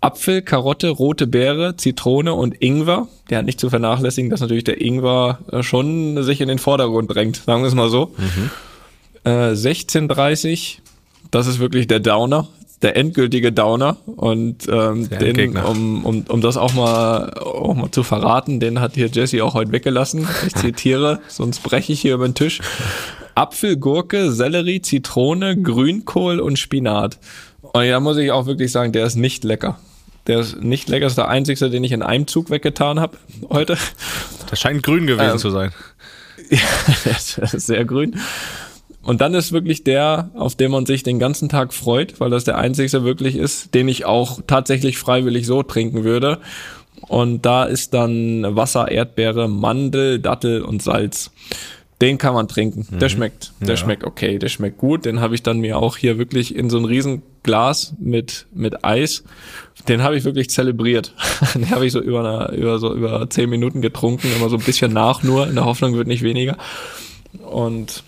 Apfel, 0.00 0.42
Karotte, 0.42 0.88
rote 0.88 1.28
Beere, 1.28 1.76
Zitrone 1.76 2.34
und 2.34 2.60
Ingwer. 2.60 3.06
Der 3.30 3.38
hat 3.38 3.46
nicht 3.46 3.60
zu 3.60 3.70
vernachlässigen, 3.70 4.30
dass 4.30 4.40
natürlich 4.40 4.64
der 4.64 4.80
Ingwer 4.80 5.38
äh, 5.52 5.62
schon 5.62 6.20
sich 6.24 6.40
in 6.40 6.48
den 6.48 6.58
Vordergrund 6.58 7.14
drängt, 7.14 7.36
sagen 7.36 7.62
wir 7.62 7.68
es 7.68 7.74
mal 7.74 7.88
so. 7.88 8.12
Äh, 9.24 9.52
16.30 9.52 10.78
das 11.32 11.46
ist 11.46 11.58
wirklich 11.58 11.86
der 11.86 11.98
Downer, 11.98 12.46
der 12.82 12.96
endgültige 12.96 13.52
Downer. 13.52 13.96
Und 14.04 14.68
ähm, 14.68 15.08
den, 15.08 15.56
um, 15.56 16.04
um, 16.04 16.24
um 16.28 16.40
das 16.40 16.56
auch 16.56 16.74
mal, 16.74 17.32
auch 17.34 17.74
mal 17.74 17.90
zu 17.90 18.02
verraten, 18.02 18.60
den 18.60 18.80
hat 18.80 18.94
hier 18.94 19.08
Jesse 19.08 19.42
auch 19.42 19.54
heute 19.54 19.72
weggelassen. 19.72 20.28
Ich 20.46 20.54
zitiere, 20.54 21.20
sonst 21.28 21.62
breche 21.62 21.92
ich 21.94 22.00
hier 22.02 22.14
über 22.14 22.28
den 22.28 22.34
Tisch. 22.34 22.60
Apfel, 23.34 23.76
Gurke, 23.76 24.32
Sellerie, 24.32 24.82
Zitrone, 24.82 25.60
Grünkohl 25.60 26.40
und 26.40 26.58
Spinat. 26.58 27.18
Und 27.62 27.88
da 27.88 28.00
muss 28.00 28.16
ich 28.16 28.30
auch 28.30 28.46
wirklich 28.46 28.70
sagen, 28.72 28.92
der 28.92 29.06
ist 29.06 29.16
nicht 29.16 29.44
lecker. 29.44 29.78
Der 30.26 30.40
ist 30.40 30.62
nicht 30.62 30.88
lecker, 30.88 31.06
das 31.06 31.12
ist 31.12 31.18
der 31.18 31.28
einzigste, 31.28 31.70
den 31.70 31.82
ich 31.82 31.92
in 31.92 32.02
einem 32.02 32.26
Zug 32.26 32.50
weggetan 32.50 33.00
habe 33.00 33.16
heute. 33.50 33.76
Das 34.48 34.60
scheint 34.60 34.82
grün 34.82 35.06
gewesen 35.06 35.32
Ähm, 35.32 35.38
zu 35.38 35.50
sein. 35.50 35.72
Der 37.04 37.12
ist 37.14 37.66
sehr 37.66 37.84
grün. 37.84 38.18
Und 39.02 39.20
dann 39.20 39.34
ist 39.34 39.52
wirklich 39.52 39.82
der, 39.82 40.30
auf 40.34 40.54
den 40.54 40.70
man 40.70 40.86
sich 40.86 41.02
den 41.02 41.18
ganzen 41.18 41.48
Tag 41.48 41.72
freut, 41.74 42.20
weil 42.20 42.30
das 42.30 42.44
der 42.44 42.58
einzigste 42.58 43.02
wirklich 43.02 43.36
ist, 43.36 43.74
den 43.74 43.88
ich 43.88 44.04
auch 44.04 44.40
tatsächlich 44.46 44.98
freiwillig 44.98 45.46
so 45.46 45.62
trinken 45.62 46.04
würde. 46.04 46.38
Und 47.08 47.44
da 47.44 47.64
ist 47.64 47.94
dann 47.94 48.54
Wasser, 48.54 48.90
Erdbeere, 48.90 49.48
Mandel, 49.48 50.20
Dattel 50.20 50.62
und 50.62 50.82
Salz. 50.82 51.32
Den 52.02 52.18
kann 52.18 52.34
man 52.34 52.48
trinken. 52.48 52.86
Der 52.98 53.08
schmeckt. 53.08 53.52
Der 53.60 53.70
Ja. 53.70 53.76
schmeckt 53.76 54.04
okay, 54.04 54.38
der 54.38 54.48
schmeckt 54.48 54.76
gut. 54.76 55.04
Den 55.06 55.20
habe 55.20 55.34
ich 55.34 55.42
dann 55.42 55.60
mir 55.60 55.78
auch 55.78 55.96
hier 55.96 56.18
wirklich 56.18 56.54
in 56.54 56.68
so 56.68 56.76
ein 56.76 56.84
riesen 56.84 57.22
Glas 57.44 57.94
mit, 57.98 58.46
mit 58.52 58.84
Eis. 58.84 59.22
Den 59.88 60.02
habe 60.02 60.16
ich 60.16 60.24
wirklich 60.24 60.50
zelebriert. 60.50 61.14
Den 61.54 61.70
habe 61.70 61.86
ich 61.86 61.92
so 61.92 62.00
über, 62.00 62.20
eine, 62.50 62.56
über 62.56 62.78
so 62.78 62.92
über 62.94 63.30
zehn 63.30 63.48
Minuten 63.48 63.80
getrunken, 63.82 64.28
immer 64.36 64.48
so 64.48 64.56
ein 64.56 64.62
bisschen 64.62 64.92
nach 64.92 65.22
nur, 65.22 65.46
in 65.48 65.54
der 65.54 65.64
Hoffnung 65.64 65.94
wird 65.94 66.08
nicht 66.08 66.22
weniger. 66.22 66.56
Und 67.48 68.02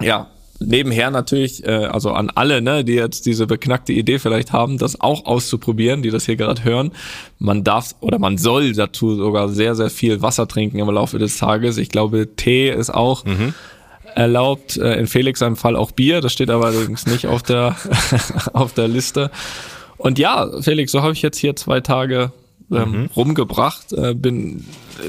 ja, 0.00 0.28
nebenher 0.60 1.10
natürlich, 1.10 1.64
äh, 1.64 1.70
also 1.70 2.12
an 2.12 2.30
alle, 2.34 2.62
ne, 2.62 2.84
die 2.84 2.94
jetzt 2.94 3.26
diese 3.26 3.46
beknackte 3.46 3.92
Idee 3.92 4.18
vielleicht 4.18 4.52
haben, 4.52 4.78
das 4.78 5.00
auch 5.00 5.26
auszuprobieren, 5.26 6.02
die 6.02 6.10
das 6.10 6.26
hier 6.26 6.36
gerade 6.36 6.64
hören. 6.64 6.92
Man 7.38 7.64
darf 7.64 7.94
oder 8.00 8.18
man 8.18 8.38
soll 8.38 8.72
dazu 8.72 9.14
sogar 9.14 9.48
sehr, 9.48 9.74
sehr 9.74 9.90
viel 9.90 10.22
Wasser 10.22 10.48
trinken 10.48 10.78
im 10.78 10.90
Laufe 10.90 11.18
des 11.18 11.38
Tages. 11.38 11.78
Ich 11.78 11.88
glaube, 11.88 12.28
Tee 12.36 12.70
ist 12.70 12.90
auch 12.90 13.24
erlaubt. 14.16 14.76
Äh, 14.76 14.98
in 14.98 15.06
Felix 15.06 15.38
seinem 15.40 15.56
Fall 15.56 15.76
auch 15.76 15.92
Bier. 15.92 16.20
Das 16.20 16.32
steht 16.32 16.50
aber 16.50 16.66
allerdings 16.66 17.06
nicht 17.06 17.26
auf 17.26 17.42
der, 17.42 17.76
auf 18.52 18.72
der 18.72 18.88
Liste. 18.88 19.30
Und 19.98 20.18
ja, 20.18 20.50
Felix, 20.60 20.90
so 20.92 21.02
habe 21.02 21.12
ich 21.12 21.22
jetzt 21.22 21.38
hier 21.38 21.54
zwei 21.54 21.80
Tage 21.80 22.32
ähm, 22.70 22.90
mhm. 22.90 23.10
rumgebracht. 23.14 23.92
Äh, 23.92 24.14
bin, 24.14 24.64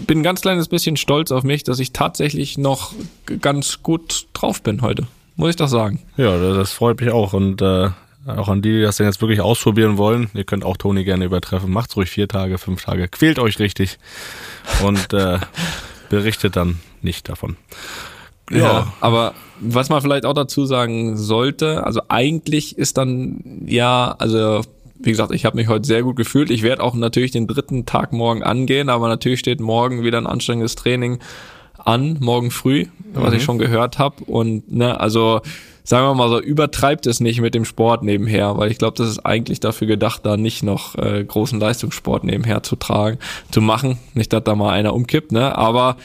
bin 0.06 0.20
ein 0.20 0.24
ganz 0.24 0.42
kleines 0.42 0.68
bisschen 0.68 0.98
stolz 0.98 1.32
auf 1.32 1.44
mich, 1.44 1.64
dass 1.64 1.80
ich 1.80 1.94
tatsächlich 1.94 2.58
noch 2.58 2.94
ganz 3.42 3.82
gut 3.82 4.28
drauf 4.34 4.62
bin 4.62 4.82
heute. 4.82 5.08
Muss 5.38 5.52
ich 5.52 5.56
doch 5.56 5.68
sagen. 5.68 6.00
Ja, 6.18 6.38
das 6.38 6.72
freut 6.72 7.00
mich 7.00 7.12
auch. 7.12 7.34
Und 7.34 7.62
äh, 7.62 7.90
auch 8.26 8.50
an 8.50 8.62
die, 8.62 8.74
die 8.74 8.82
das 8.82 8.98
denn 8.98 9.06
jetzt 9.06 9.22
wirklich 9.22 9.40
ausprobieren 9.40 9.98
wollen, 9.98 10.30
ihr 10.34 10.44
könnt 10.44 10.66
auch 10.66 10.78
Toni 10.78 11.04
gerne 11.04 11.26
übertreffen. 11.26 11.72
Macht's 11.72 11.96
ruhig 11.96 12.10
vier 12.10 12.28
Tage, 12.28 12.58
fünf 12.58 12.84
Tage. 12.84 13.08
Quält 13.08 13.40
euch 13.40 13.60
richtig 13.60 14.00
und 14.84 15.14
äh, 15.14 15.38
berichtet 16.10 16.56
dann 16.56 16.80
nicht 17.02 17.30
davon. 17.30 17.56
Ja. 18.50 18.58
ja, 18.58 18.94
aber 19.02 19.34
was 19.60 19.90
man 19.90 20.02
vielleicht 20.02 20.26
auch 20.26 20.34
dazu 20.34 20.66
sagen 20.66 21.18
sollte, 21.18 21.86
also 21.86 22.02
eigentlich 22.08 22.78
ist 22.78 22.98
dann 22.98 23.62
ja, 23.66 24.16
also 24.18 24.62
wie 25.00 25.12
gesagt, 25.12 25.32
ich 25.34 25.46
habe 25.46 25.58
mich 25.58 25.68
heute 25.68 25.86
sehr 25.86 26.02
gut 26.02 26.16
gefühlt. 26.16 26.50
Ich 26.50 26.64
werde 26.64 26.82
auch 26.82 26.96
natürlich 26.96 27.32
den 27.32 27.46
dritten 27.46 27.86
Tag 27.86 28.14
morgen 28.14 28.44
angehen, 28.44 28.90
aber 28.90 29.08
natürlich 29.08 29.40
steht 29.40 29.60
morgen 29.60 30.04
wieder 30.04 30.18
ein 30.18 30.28
anstrengendes 30.28 30.76
Training 30.76 31.20
an, 31.84 32.18
morgen 32.20 32.52
früh, 32.52 32.86
was 33.14 33.32
mhm. 33.32 33.38
ich 33.38 33.44
schon 33.44 33.58
gehört 33.58 34.00
habe. 34.00 34.24
Und 34.26 34.72
ne, 34.72 35.00
also 35.00 35.42
sagen 35.84 36.06
wir 36.06 36.14
mal 36.16 36.30
so, 36.30 36.40
übertreibt 36.42 37.08
es 37.08 37.20
nicht 37.20 37.40
mit 37.40 37.56
dem 37.56 37.64
Sport 37.64 38.04
nebenher, 38.04 38.58
weil 38.58 38.72
ich 38.72 38.78
glaube, 38.78 38.98
das 38.98 39.10
ist 39.10 39.26
eigentlich 39.26 39.60
dafür 39.60 39.88
gedacht, 39.88 40.26
da 40.26 40.36
nicht 40.36 40.64
noch 40.64 40.96
äh, 40.96 41.24
großen 41.24 41.60
Leistungssport 41.60 42.24
nebenher 42.24 42.62
zu 42.62 42.76
tragen, 42.76 43.20
zu 43.52 43.62
machen. 43.62 43.98
Nicht, 44.14 44.34
dass 44.34 44.44
da 44.44 44.56
mal 44.56 44.72
einer 44.72 44.94
umkippt, 44.94 45.32
ne? 45.32 45.58
Aber 45.58 45.96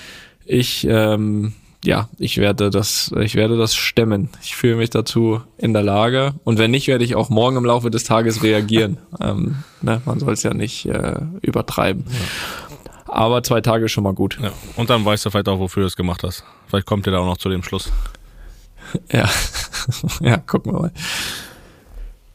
ich 0.45 0.87
ähm, 0.89 1.55
ja, 1.85 2.09
ich 2.19 2.39
werde 2.39 2.71
das, 2.71 3.13
ich 3.21 3.35
werde 3.35 3.57
das 3.57 3.75
stemmen. 3.75 4.29
Ich 4.43 4.55
fühle 4.55 4.77
mich 4.77 4.91
dazu 4.91 5.41
in 5.59 5.73
der 5.73 5.83
Lage. 5.83 6.35
Und 6.45 6.59
wenn 6.59 6.71
nicht, 6.71 6.87
werde 6.87 7.05
ich 7.05 7.17
auch 7.17 7.29
morgen 7.29 7.57
im 7.57 7.65
Laufe 7.65 7.91
des 7.91 8.05
Tages 8.05 8.43
reagieren. 8.43 8.99
ähm, 9.21 9.57
ne, 9.81 10.01
man 10.05 10.21
soll 10.21 10.35
es 10.35 10.45
ja 10.45 10.55
nicht 10.55 10.87
äh, 10.87 11.21
übertreiben. 11.41 12.05
Ja. 12.09 12.15
Aber 13.13 13.43
zwei 13.43 13.61
Tage 13.61 13.85
ist 13.85 13.93
schon 13.93 14.05
mal 14.05 14.15
gut. 14.15 14.39
Ja. 14.43 14.53
Und 14.77 14.89
dann 14.91 15.05
weißt 15.05 15.27
du 15.27 15.31
vielleicht 15.31 15.49
auch, 15.49 15.59
wofür 15.59 15.83
du 15.83 15.87
es 15.87 15.97
gemacht 15.97 16.23
hast. 16.23 16.45
Vielleicht 16.69 16.87
kommt 16.87 17.07
ihr 17.07 17.13
da 17.13 17.19
auch 17.19 17.27
noch 17.27 17.37
zu 17.37 17.51
dem 17.51 17.63
Schluss. 17.63 17.93
ja, 19.13 19.29
ja, 20.21 20.39
gucken 20.39 20.73
wir 20.73 20.81
mal. 20.81 20.93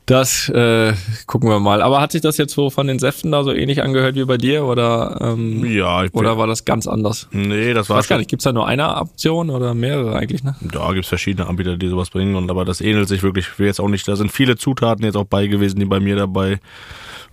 Das 0.06 0.48
äh, 0.48 0.94
gucken 1.26 1.50
wir 1.50 1.60
mal. 1.60 1.82
Aber 1.82 2.00
hat 2.00 2.14
sich 2.14 2.22
das 2.22 2.38
jetzt 2.38 2.54
so 2.54 2.70
von 2.70 2.88
den 2.88 2.98
Säften 2.98 3.34
da 3.34 3.44
so 3.44 3.52
ähnlich 3.52 3.84
angehört 3.84 4.16
wie 4.16 4.24
bei 4.24 4.38
dir 4.38 4.64
oder 4.64 5.20
ähm, 5.20 5.66
ja, 5.66 6.06
ich 6.06 6.14
oder 6.14 6.38
war 6.38 6.48
das 6.48 6.64
ganz 6.64 6.88
anders? 6.88 7.28
Nee, 7.32 7.74
das 7.74 7.90
war 7.90 7.98
ich 7.98 8.04
weiß 8.04 8.08
gar 8.08 8.18
nicht. 8.18 8.30
Gibt's 8.30 8.46
da 8.46 8.54
nur 8.54 8.66
eine 8.66 8.96
Option 8.96 9.50
oder 9.50 9.74
mehrere 9.74 10.16
eigentlich? 10.16 10.46
Ne? 10.46 10.56
Da 10.62 10.94
gibt's 10.94 11.10
verschiedene 11.10 11.50
Anbieter, 11.50 11.76
die 11.76 11.90
sowas 11.90 12.10
bringen 12.10 12.36
und 12.36 12.50
aber 12.50 12.64
das 12.64 12.80
ähnelt 12.80 13.10
sich 13.10 13.22
wirklich. 13.22 13.48
Ich 13.48 13.60
will 13.60 13.68
jetzt 13.68 13.82
auch 13.82 13.90
nicht. 13.90 14.08
Da 14.08 14.16
sind 14.16 14.32
viele 14.32 14.56
Zutaten 14.56 15.04
jetzt 15.04 15.18
auch 15.18 15.26
bei 15.26 15.48
gewesen, 15.48 15.78
die 15.80 15.86
bei 15.86 16.00
mir 16.00 16.16
dabei 16.16 16.62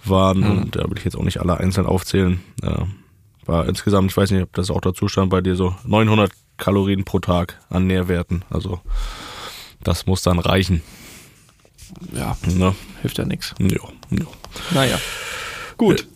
waren 0.05 0.41
mhm. 0.41 0.51
und 0.51 0.77
da 0.77 0.83
will 0.91 0.99
ich 0.99 1.05
jetzt 1.05 1.17
auch 1.17 1.23
nicht 1.23 1.41
alle 1.41 1.59
einzeln 1.59 1.87
aufzählen. 1.87 2.41
Ja, 2.61 2.89
war 3.47 3.69
insgesamt, 3.69 4.11
ich 4.11 4.17
weiß 4.17 4.31
nicht, 4.31 4.43
ob 4.43 4.53
das 4.53 4.71
auch 4.71 4.81
dazu 4.81 5.09
stand 5.09 5.31
bei 5.31 5.41
dir 5.41 5.57
so 5.57 5.75
900 5.85 6.31
Kalorien 6.57 7.05
pro 7.05 7.19
Tag 7.19 7.61
an 7.69 7.87
Nährwerten. 7.87 8.45
Also 8.51 8.81
das 9.83 10.07
muss 10.07 10.23
dann 10.23 10.39
reichen 10.39 10.83
ja, 12.13 12.37
ne? 12.47 12.75
hilft 13.03 13.19
ja 13.19 13.25
nichts. 13.25 13.55
Ja, 13.59 13.67
ja. 14.11 14.27
Naja. 14.73 14.99
Gut. 15.77 16.07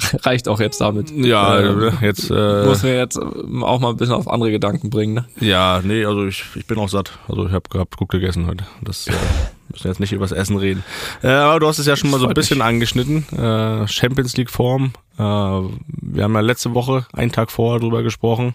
Reicht 0.22 0.48
auch 0.48 0.60
jetzt 0.60 0.80
damit. 0.80 1.10
Ja, 1.10 1.58
äh, 1.58 1.92
jetzt 2.02 2.30
äh, 2.30 2.64
muss 2.64 2.82
mir 2.82 2.96
jetzt 2.96 3.18
auch 3.18 3.80
mal 3.80 3.90
ein 3.90 3.96
bisschen 3.96 4.14
auf 4.14 4.28
andere 4.28 4.50
Gedanken 4.50 4.90
bringen. 4.90 5.14
Ne? 5.14 5.26
Ja, 5.40 5.80
nee, 5.82 6.04
also 6.04 6.26
ich, 6.26 6.44
ich 6.54 6.66
bin 6.66 6.78
auch 6.78 6.88
satt. 6.88 7.18
Also 7.28 7.46
ich 7.46 7.52
habe 7.52 7.68
gehabt 7.68 7.96
gut 7.96 8.08
gegessen 8.08 8.46
heute. 8.46 8.64
Das 8.82 9.06
äh, 9.06 9.12
müssen 9.70 9.88
jetzt 9.88 10.00
nicht 10.00 10.12
über 10.12 10.24
das 10.24 10.32
Essen 10.32 10.56
reden. 10.56 10.84
Äh, 11.22 11.28
aber 11.28 11.60
du 11.60 11.66
hast 11.66 11.78
es 11.78 11.86
ja 11.86 11.96
schon 11.96 12.10
mal 12.10 12.20
so 12.20 12.26
ein 12.26 12.34
bisschen 12.34 12.62
angeschnitten. 12.62 13.26
Äh, 13.36 13.86
Champions 13.88 14.36
League 14.36 14.50
Form. 14.50 14.92
Äh, 15.18 15.22
wir 15.22 16.24
haben 16.24 16.34
ja 16.34 16.40
letzte 16.40 16.74
Woche, 16.74 17.06
einen 17.12 17.32
Tag 17.32 17.50
vorher 17.50 17.80
drüber 17.80 18.02
gesprochen. 18.02 18.54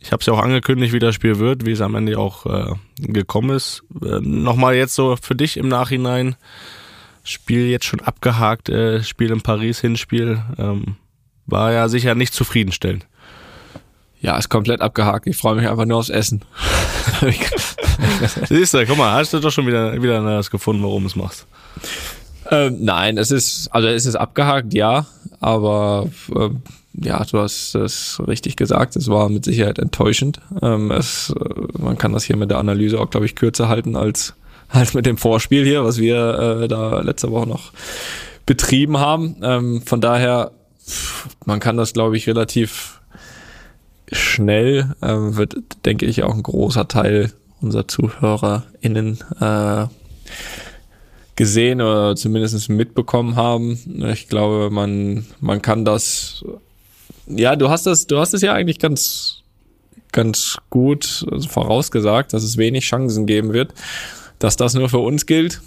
Ich 0.00 0.12
habe 0.12 0.20
es 0.20 0.26
ja 0.26 0.32
auch 0.32 0.42
angekündigt, 0.42 0.92
wie 0.92 1.00
das 1.00 1.14
Spiel 1.14 1.38
wird, 1.38 1.66
wie 1.66 1.72
es 1.72 1.80
am 1.80 1.96
Ende 1.96 2.18
auch 2.18 2.46
äh, 2.46 2.74
gekommen 2.98 3.50
ist. 3.50 3.82
Äh, 4.00 4.20
Nochmal 4.20 4.76
jetzt 4.76 4.94
so 4.94 5.16
für 5.20 5.34
dich 5.34 5.56
im 5.56 5.68
Nachhinein. 5.68 6.36
Spiel 7.28 7.66
jetzt 7.66 7.84
schon 7.84 8.00
abgehakt, 8.00 8.68
äh, 8.68 9.02
Spiel 9.02 9.30
in 9.30 9.40
Paris, 9.40 9.80
Hinspiel. 9.80 10.42
Ähm, 10.58 10.96
war 11.46 11.72
ja 11.72 11.88
sicher 11.88 12.14
nicht 12.14 12.34
zufriedenstellend. 12.34 13.06
Ja, 14.20 14.36
ist 14.36 14.48
komplett 14.48 14.80
abgehakt. 14.80 15.26
Ich 15.26 15.36
freue 15.36 15.54
mich 15.54 15.68
einfach 15.68 15.84
nur 15.84 15.98
aufs 15.98 16.08
Essen. 16.08 16.42
Siehst 18.48 18.74
du, 18.74 18.84
guck 18.86 18.98
mal, 18.98 19.12
hast 19.12 19.32
du 19.32 19.38
doch 19.38 19.50
schon 19.50 19.66
wieder, 19.66 20.00
wieder 20.02 20.22
das 20.22 20.50
gefunden, 20.50 20.82
warum 20.82 21.02
du 21.04 21.08
es 21.08 21.16
machst. 21.16 21.46
Ähm, 22.50 22.78
nein, 22.80 23.18
es 23.18 23.30
ist, 23.30 23.68
also 23.68 23.88
es 23.88 24.06
ist 24.06 24.16
abgehakt, 24.16 24.74
ja, 24.74 25.06
aber 25.40 26.08
äh, 26.34 26.48
ja, 26.94 27.22
du 27.24 27.38
hast 27.38 27.74
es 27.74 28.20
richtig 28.26 28.56
gesagt, 28.56 28.96
es 28.96 29.08
war 29.08 29.28
mit 29.28 29.44
Sicherheit 29.44 29.78
enttäuschend. 29.78 30.40
Ähm, 30.62 30.90
es, 30.90 31.32
äh, 31.38 31.78
man 31.78 31.98
kann 31.98 32.12
das 32.12 32.24
hier 32.24 32.36
mit 32.36 32.50
der 32.50 32.58
Analyse 32.58 32.98
auch, 32.98 33.10
glaube 33.10 33.26
ich, 33.26 33.34
kürzer 33.34 33.68
halten 33.68 33.96
als, 33.96 34.34
als 34.68 34.94
mit 34.94 35.06
dem 35.06 35.16
Vorspiel 35.16 35.64
hier, 35.64 35.84
was 35.84 35.98
wir 35.98 36.60
äh, 36.62 36.68
da 36.68 37.00
letzte 37.00 37.30
Woche 37.30 37.48
noch 37.48 37.72
betrieben 38.46 38.98
haben. 38.98 39.36
Ähm, 39.42 39.82
von 39.82 40.00
daher, 40.00 40.52
man 41.44 41.60
kann 41.60 41.76
das, 41.76 41.92
glaube 41.92 42.16
ich, 42.16 42.26
relativ 42.26 43.00
schnell, 44.10 44.94
äh, 45.00 45.08
wird, 45.08 45.56
denke 45.84 46.06
ich, 46.06 46.22
auch 46.22 46.34
ein 46.34 46.42
großer 46.42 46.88
Teil 46.88 47.32
unserer 47.60 47.88
ZuhörerInnen 47.88 49.18
äh, 49.40 49.86
gesehen 51.36 51.80
oder 51.80 52.16
zumindest 52.16 52.68
mitbekommen 52.68 53.36
haben. 53.36 53.78
Ich 54.12 54.28
glaube, 54.28 54.70
man, 54.70 55.26
man 55.40 55.62
kann 55.62 55.84
das 55.84 56.44
ja, 57.28 57.56
du 57.56 57.68
hast 57.68 57.86
das, 57.86 58.06
du 58.06 58.18
hast 58.18 58.32
es 58.34 58.42
ja 58.42 58.54
eigentlich 58.54 58.78
ganz, 58.78 59.42
ganz 60.12 60.56
gut 60.70 61.26
vorausgesagt, 61.48 62.32
dass 62.32 62.42
es 62.42 62.56
wenig 62.56 62.84
Chancen 62.84 63.26
geben 63.26 63.52
wird. 63.52 63.74
Dass 64.38 64.56
das 64.56 64.74
nur 64.74 64.88
für 64.88 64.98
uns 64.98 65.26
gilt, 65.26 65.60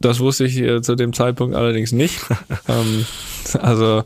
das 0.00 0.18
wusste 0.20 0.44
ich 0.46 0.58
äh, 0.58 0.82
zu 0.82 0.96
dem 0.96 1.12
Zeitpunkt 1.12 1.54
allerdings 1.54 1.92
nicht. 1.92 2.18
ähm, 2.68 3.06
also 3.60 4.02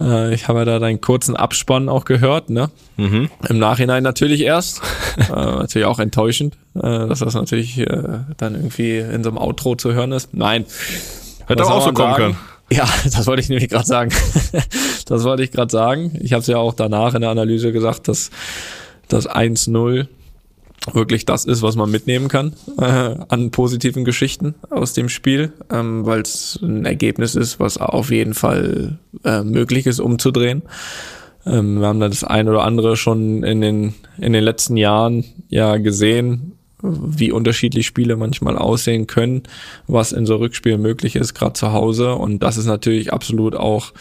äh, 0.00 0.34
ich 0.34 0.48
habe 0.48 0.60
ja 0.60 0.64
da 0.64 0.78
deinen 0.78 1.00
kurzen 1.00 1.36
Abspann 1.36 1.88
auch 1.88 2.04
gehört, 2.04 2.50
ne? 2.50 2.70
Mhm. 2.96 3.30
Im 3.48 3.58
Nachhinein 3.58 4.02
natürlich 4.02 4.42
erst. 4.42 4.82
äh, 5.18 5.32
natürlich 5.32 5.86
auch 5.86 5.98
enttäuschend, 5.98 6.56
äh, 6.74 6.80
dass 6.80 7.20
das 7.20 7.34
natürlich 7.34 7.78
äh, 7.78 7.86
dann 8.36 8.54
irgendwie 8.54 8.98
in 8.98 9.22
so 9.24 9.30
einem 9.30 9.38
Outro 9.38 9.74
zu 9.74 9.92
hören 9.92 10.12
ist. 10.12 10.32
Nein. 10.32 10.64
Hätte 11.46 11.64
auch 11.64 11.84
so 11.84 11.92
kommen 11.92 12.12
sagen? 12.12 12.14
können. 12.16 12.38
Ja, 12.70 12.88
das 13.04 13.26
wollte 13.26 13.42
ich 13.42 13.48
nämlich 13.48 13.68
gerade 13.68 13.86
sagen. 13.86 14.12
das 15.06 15.24
wollte 15.24 15.42
ich 15.42 15.52
gerade 15.52 15.70
sagen. 15.70 16.18
Ich 16.20 16.32
habe 16.32 16.40
es 16.40 16.46
ja 16.46 16.58
auch 16.58 16.74
danach 16.74 17.14
in 17.14 17.20
der 17.20 17.30
Analyse 17.30 17.72
gesagt, 17.72 18.08
dass 18.08 18.30
das 19.08 19.28
1-0 19.28 20.06
wirklich 20.92 21.24
das 21.24 21.44
ist, 21.44 21.62
was 21.62 21.76
man 21.76 21.90
mitnehmen 21.90 22.28
kann 22.28 22.52
äh, 22.78 23.14
an 23.28 23.50
positiven 23.50 24.04
Geschichten 24.04 24.54
aus 24.70 24.92
dem 24.92 25.08
Spiel, 25.08 25.52
ähm, 25.70 26.06
weil 26.06 26.20
es 26.20 26.58
ein 26.62 26.84
Ergebnis 26.84 27.34
ist, 27.34 27.60
was 27.60 27.78
auf 27.78 28.10
jeden 28.10 28.34
Fall 28.34 28.98
äh, 29.24 29.42
möglich 29.42 29.86
ist, 29.86 30.00
umzudrehen. 30.00 30.62
Ähm, 31.44 31.80
wir 31.80 31.86
haben 31.86 32.00
da 32.00 32.08
das 32.08 32.24
ein 32.24 32.48
oder 32.48 32.64
andere 32.64 32.96
schon 32.96 33.42
in 33.42 33.60
den 33.60 33.94
in 34.18 34.32
den 34.32 34.44
letzten 34.44 34.76
Jahren 34.76 35.24
ja 35.48 35.76
gesehen, 35.76 36.52
wie 36.82 37.32
unterschiedlich 37.32 37.86
Spiele 37.86 38.16
manchmal 38.16 38.56
aussehen 38.56 39.06
können, 39.06 39.44
was 39.86 40.12
in 40.12 40.26
so 40.26 40.36
Rückspielen 40.36 40.80
möglich 40.80 41.16
ist, 41.16 41.34
gerade 41.34 41.54
zu 41.54 41.72
Hause. 41.72 42.14
Und 42.14 42.42
das 42.42 42.56
ist 42.56 42.66
natürlich 42.66 43.12
absolut 43.12 43.54
auch 43.54 43.92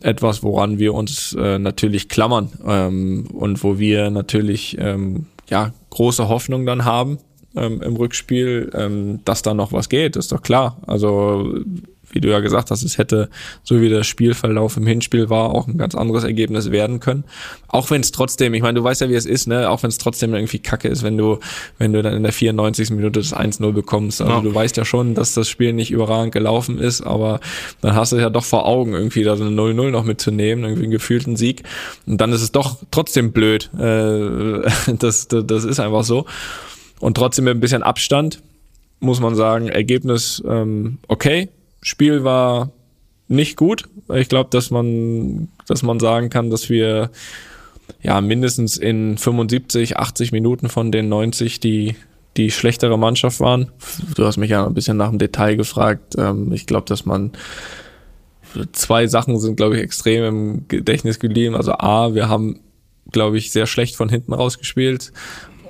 etwas, 0.00 0.42
woran 0.42 0.78
wir 0.78 0.94
uns 0.94 1.36
äh, 1.38 1.58
natürlich 1.58 2.08
klammern 2.08 2.50
ähm, 2.66 3.26
und 3.32 3.62
wo 3.62 3.78
wir 3.78 4.10
natürlich 4.10 4.76
ähm, 4.78 5.26
ja 5.48 5.72
große 5.90 6.28
Hoffnung 6.28 6.66
dann 6.66 6.84
haben 6.84 7.18
ähm, 7.56 7.82
im 7.82 7.96
Rückspiel, 7.96 8.70
ähm, 8.74 9.20
dass 9.24 9.42
da 9.42 9.54
noch 9.54 9.72
was 9.72 9.88
geht, 9.88 10.16
ist 10.16 10.32
doch 10.32 10.42
klar. 10.42 10.76
Also 10.86 11.54
wie 12.16 12.20
du 12.20 12.30
ja 12.30 12.40
gesagt 12.40 12.70
hast, 12.70 12.82
es 12.82 12.96
hätte, 12.96 13.28
so 13.62 13.82
wie 13.82 13.90
der 13.90 14.02
Spielverlauf 14.02 14.78
im 14.78 14.86
Hinspiel 14.86 15.28
war, 15.28 15.50
auch 15.50 15.68
ein 15.68 15.76
ganz 15.76 15.94
anderes 15.94 16.24
Ergebnis 16.24 16.70
werden 16.70 16.98
können. 16.98 17.24
Auch 17.68 17.90
wenn 17.90 18.00
es 18.00 18.10
trotzdem, 18.10 18.54
ich 18.54 18.62
meine, 18.62 18.78
du 18.78 18.84
weißt 18.84 19.02
ja, 19.02 19.10
wie 19.10 19.14
es 19.14 19.26
ist, 19.26 19.46
ne? 19.46 19.68
Auch 19.68 19.82
wenn 19.82 19.88
es 19.88 19.98
trotzdem 19.98 20.34
irgendwie 20.34 20.58
kacke 20.58 20.88
ist, 20.88 21.02
wenn 21.02 21.18
du, 21.18 21.40
wenn 21.76 21.92
du 21.92 22.00
dann 22.00 22.14
in 22.14 22.22
der 22.22 22.32
94. 22.32 22.88
Minute 22.88 23.20
das 23.20 23.36
1-0 23.36 23.70
bekommst. 23.72 24.22
Also 24.22 24.32
ja. 24.32 24.40
du 24.40 24.54
weißt 24.54 24.78
ja 24.78 24.86
schon, 24.86 25.14
dass 25.14 25.34
das 25.34 25.46
Spiel 25.46 25.74
nicht 25.74 25.90
überragend 25.90 26.32
gelaufen 26.32 26.78
ist, 26.78 27.02
aber 27.02 27.40
dann 27.82 27.94
hast 27.94 28.12
du 28.12 28.16
ja 28.16 28.30
doch 28.30 28.44
vor 28.44 28.64
Augen, 28.64 28.94
irgendwie 28.94 29.22
da 29.22 29.36
so 29.36 29.44
eine 29.44 29.54
0-0 29.54 29.90
noch 29.90 30.04
mitzunehmen, 30.04 30.64
irgendwie 30.64 30.84
einen 30.84 30.92
gefühlten 30.92 31.36
Sieg. 31.36 31.64
Und 32.06 32.18
dann 32.18 32.32
ist 32.32 32.40
es 32.40 32.50
doch 32.50 32.78
trotzdem 32.90 33.32
blöd. 33.32 33.70
Äh, 33.78 34.62
das, 34.98 35.28
das, 35.28 35.44
das 35.46 35.64
ist 35.64 35.80
einfach 35.80 36.04
so. 36.04 36.24
Und 36.98 37.18
trotzdem 37.18 37.44
mit 37.44 37.54
ein 37.54 37.60
bisschen 37.60 37.82
Abstand 37.82 38.40
muss 39.00 39.20
man 39.20 39.34
sagen, 39.34 39.68
Ergebnis 39.68 40.42
ähm, 40.48 40.98
okay, 41.08 41.48
Spiel 41.86 42.24
war 42.24 42.72
nicht 43.28 43.56
gut. 43.56 43.84
Ich 44.12 44.28
glaube, 44.28 44.50
dass 44.50 44.72
man, 44.72 45.48
dass 45.68 45.84
man 45.84 46.00
sagen 46.00 46.30
kann, 46.30 46.50
dass 46.50 46.68
wir 46.68 47.10
ja 48.02 48.20
mindestens 48.20 48.76
in 48.76 49.16
75, 49.16 49.96
80 49.96 50.32
Minuten 50.32 50.68
von 50.68 50.90
den 50.90 51.08
90 51.08 51.60
die 51.60 51.94
die 52.36 52.50
schlechtere 52.50 52.98
Mannschaft 52.98 53.38
waren. 53.38 53.70
Du 54.16 54.26
hast 54.26 54.36
mich 54.36 54.50
ja 54.50 54.66
ein 54.66 54.74
bisschen 54.74 54.96
nach 54.96 55.08
dem 55.08 55.18
Detail 55.18 55.54
gefragt. 55.54 56.16
Ähm, 56.18 56.52
ich 56.52 56.66
glaube, 56.66 56.86
dass 56.86 57.06
man 57.06 57.32
zwei 58.72 59.06
Sachen 59.06 59.38
sind, 59.38 59.56
glaube 59.56 59.76
ich, 59.76 59.82
extrem 59.82 60.24
im 60.24 60.68
Gedächtnis 60.68 61.18
geblieben. 61.18 61.54
Also 61.54 61.72
A, 61.72 62.14
wir 62.14 62.28
haben, 62.28 62.60
glaube 63.10 63.38
ich, 63.38 63.52
sehr 63.52 63.66
schlecht 63.66 63.94
von 63.96 64.08
hinten 64.08 64.34
rausgespielt. 64.34 65.12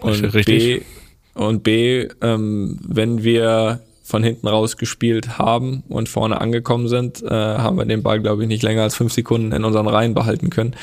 Und 0.01 0.25
Richtig. 0.35 0.47
B, 0.57 1.41
und 1.41 1.63
B 1.63 2.09
ähm, 2.23 2.79
wenn 2.83 3.23
wir 3.23 3.83
von 4.07 4.23
hinten 4.23 4.47
raus 4.47 4.77
gespielt 4.77 5.37
haben 5.37 5.83
und 5.89 6.09
vorne 6.09 6.41
angekommen 6.41 6.87
sind, 6.87 7.25
äh, 7.25 7.29
haben 7.29 7.77
wir 7.77 7.85
den 7.85 8.05
Ball, 8.05 8.21
glaube 8.21 8.43
ich, 8.43 8.49
nicht 8.49 8.63
länger 8.63 8.83
als 8.83 8.95
fünf 8.95 9.13
Sekunden 9.13 9.51
in 9.51 9.65
unseren 9.65 9.89
Reihen 9.89 10.15
behalten 10.15 10.49
können. 10.49 10.77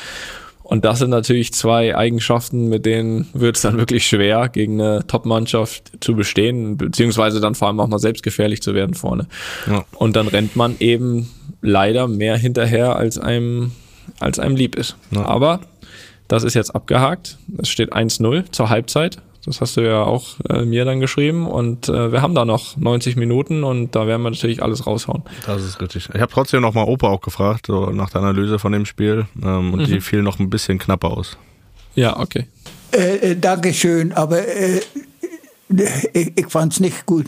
Und 0.62 0.84
das 0.84 0.98
sind 0.98 1.08
natürlich 1.10 1.52
zwei 1.54 1.96
Eigenschaften, 1.96 2.68
mit 2.68 2.84
denen 2.84 3.28
wird 3.32 3.56
es 3.56 3.62
dann 3.62 3.78
wirklich 3.78 4.06
schwer, 4.06 4.50
gegen 4.50 4.80
eine 4.80 5.06
Top-Mannschaft 5.06 5.92
zu 6.00 6.14
bestehen, 6.14 6.76
beziehungsweise 6.76 7.40
dann 7.40 7.54
vor 7.54 7.68
allem 7.68 7.80
auch 7.80 7.88
mal 7.88 7.98
selbstgefährlich 7.98 8.60
zu 8.60 8.74
werden 8.74 8.94
vorne. 8.94 9.26
Ja. 9.66 9.84
Und 9.92 10.16
dann 10.16 10.28
rennt 10.28 10.54
man 10.54 10.76
eben 10.80 11.30
leider 11.62 12.08
mehr 12.08 12.36
hinterher, 12.36 12.96
als 12.96 13.18
einem, 13.18 13.72
als 14.20 14.38
einem 14.38 14.56
lieb 14.56 14.76
ist. 14.76 14.96
Ja. 15.12 15.24
Aber 15.24 15.60
das 16.28 16.44
ist 16.44 16.54
jetzt 16.54 16.74
abgehakt. 16.74 17.38
Es 17.56 17.70
steht 17.70 17.92
1-0 17.92 18.50
zur 18.50 18.68
Halbzeit. 18.68 19.18
Das 19.46 19.60
hast 19.60 19.76
du 19.76 19.82
ja 19.82 20.02
auch 20.02 20.40
äh, 20.48 20.64
mir 20.64 20.84
dann 20.84 21.00
geschrieben. 21.00 21.46
Und 21.46 21.88
äh, 21.88 22.12
wir 22.12 22.22
haben 22.22 22.34
da 22.34 22.44
noch 22.44 22.76
90 22.76 23.16
Minuten 23.16 23.62
und 23.64 23.94
da 23.94 24.06
werden 24.06 24.22
wir 24.22 24.30
natürlich 24.30 24.62
alles 24.62 24.86
raushauen. 24.86 25.22
Das 25.46 25.62
ist 25.62 25.80
richtig. 25.80 26.08
Ich 26.14 26.20
habe 26.20 26.32
trotzdem 26.32 26.62
noch 26.62 26.72
mal 26.74 26.84
Opa 26.84 27.08
auch 27.08 27.20
gefragt, 27.20 27.66
so 27.66 27.86
nach 27.90 28.10
der 28.10 28.22
Analyse 28.22 28.58
von 28.58 28.72
dem 28.72 28.86
Spiel. 28.86 29.26
Ähm, 29.42 29.72
und 29.74 29.80
Mhm. 29.80 29.84
die 29.86 30.00
fiel 30.00 30.22
noch 30.22 30.38
ein 30.38 30.48
bisschen 30.50 30.78
knapper 30.78 31.10
aus. 31.10 31.36
Ja, 31.94 32.18
okay. 32.18 32.46
Äh, 32.92 33.32
äh, 33.32 33.36
Dankeschön, 33.36 34.12
aber 34.12 34.46
äh, 34.46 34.80
ich, 36.12 36.32
ich 36.38 36.46
fand's 36.48 36.80
nicht 36.80 37.04
gut. 37.06 37.26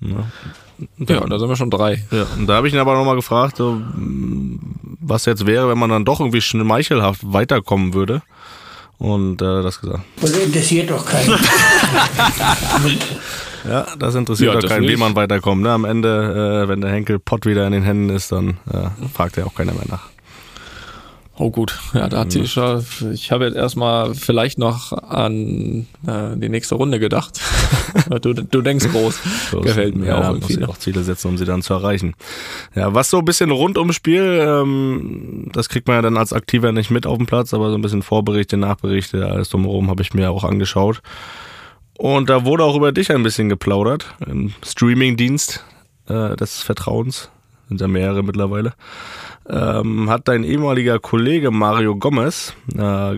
Ja, 0.00 1.20
da 1.26 1.38
sind 1.38 1.48
wir 1.48 1.56
schon 1.56 1.70
drei. 1.70 2.02
Ja, 2.10 2.26
und 2.38 2.46
da 2.46 2.54
habe 2.54 2.66
ich 2.68 2.72
ihn 2.74 2.80
aber 2.80 2.94
nochmal 2.94 3.16
gefragt, 3.16 3.56
so, 3.58 3.80
was 5.00 5.26
jetzt 5.26 5.46
wäre, 5.46 5.68
wenn 5.68 5.78
man 5.78 5.90
dann 5.90 6.04
doch 6.06 6.20
irgendwie 6.20 6.40
schmeichelhaft 6.40 7.20
weiterkommen 7.22 7.92
würde. 7.94 8.22
Und 9.00 9.40
äh, 9.40 9.62
das 9.62 9.80
gesagt. 9.80 10.04
Das 10.20 10.30
interessiert 10.36 10.90
doch 10.90 11.04
keinen. 11.04 11.34
Ja, 13.68 13.86
das 13.98 14.14
interessiert 14.14 14.54
Ja, 14.54 14.58
doch 14.60 14.68
keinen, 14.70 14.88
wie 14.88 14.96
man 14.96 15.14
weiterkommt. 15.14 15.62
Ne? 15.62 15.70
Am 15.70 15.84
Ende, 15.84 16.62
äh, 16.64 16.68
wenn 16.68 16.80
der 16.80 16.90
Henkel 16.90 17.18
Pott 17.18 17.44
wieder 17.44 17.66
in 17.66 17.72
den 17.72 17.82
Händen 17.82 18.08
ist, 18.08 18.32
dann 18.32 18.56
äh, 18.72 18.88
fragt 19.12 19.36
ja 19.36 19.44
auch 19.44 19.54
keiner 19.54 19.72
mehr 19.74 19.84
nach. 19.86 20.08
Oh 21.40 21.50
gut, 21.50 21.80
ja, 21.94 22.06
da 22.06 22.18
hat 22.18 22.32
sie 22.32 22.46
schon, 22.46 22.84
ich 23.14 23.32
habe 23.32 23.46
jetzt 23.46 23.56
erstmal 23.56 24.14
vielleicht 24.14 24.58
noch 24.58 24.92
an 24.92 25.86
äh, 26.06 26.36
die 26.36 26.50
nächste 26.50 26.74
Runde 26.74 27.00
gedacht. 27.00 27.40
du, 28.20 28.34
du 28.34 28.60
denkst 28.60 28.88
groß. 28.92 29.18
So 29.50 29.62
Gefällt 29.62 29.96
mir 29.96 30.08
ja, 30.08 30.28
auch 30.28 30.38
muss 30.38 30.50
ich 30.50 30.58
noch. 30.58 30.68
auch 30.68 30.76
Ziele 30.76 31.02
setzen, 31.02 31.28
um 31.28 31.38
sie 31.38 31.46
dann 31.46 31.62
zu 31.62 31.72
erreichen. 31.72 32.12
Ja, 32.74 32.92
was 32.92 33.08
so 33.08 33.20
ein 33.20 33.24
bisschen 33.24 33.52
rund 33.52 33.78
ums 33.78 33.94
Spiel, 33.94 34.38
ähm, 34.46 35.48
das 35.54 35.70
kriegt 35.70 35.88
man 35.88 35.96
ja 35.96 36.02
dann 36.02 36.18
als 36.18 36.34
Aktiver 36.34 36.72
nicht 36.72 36.90
mit 36.90 37.06
auf 37.06 37.16
dem 37.16 37.24
Platz, 37.24 37.54
aber 37.54 37.70
so 37.70 37.76
ein 37.76 37.80
bisschen 37.80 38.02
Vorberichte, 38.02 38.58
Nachberichte, 38.58 39.26
alles 39.26 39.48
drumherum 39.48 39.88
habe 39.88 40.02
ich 40.02 40.12
mir 40.12 40.30
auch 40.30 40.44
angeschaut. 40.44 41.00
Und 41.96 42.28
da 42.28 42.44
wurde 42.44 42.64
auch 42.64 42.76
über 42.76 42.92
dich 42.92 43.10
ein 43.12 43.22
bisschen 43.22 43.48
geplaudert 43.48 44.14
im 44.26 44.52
Streamingdienst 44.62 45.64
äh, 46.06 46.36
des 46.36 46.60
Vertrauens, 46.60 47.30
sind 47.70 47.80
ja 47.80 47.88
mehrere 47.88 48.22
mittlerweile. 48.22 48.74
Ähm, 49.50 50.08
hat 50.08 50.28
dein 50.28 50.44
ehemaliger 50.44 51.00
Kollege 51.00 51.50
Mario 51.50 51.96
Gomez 51.96 52.54
äh, 52.76 53.16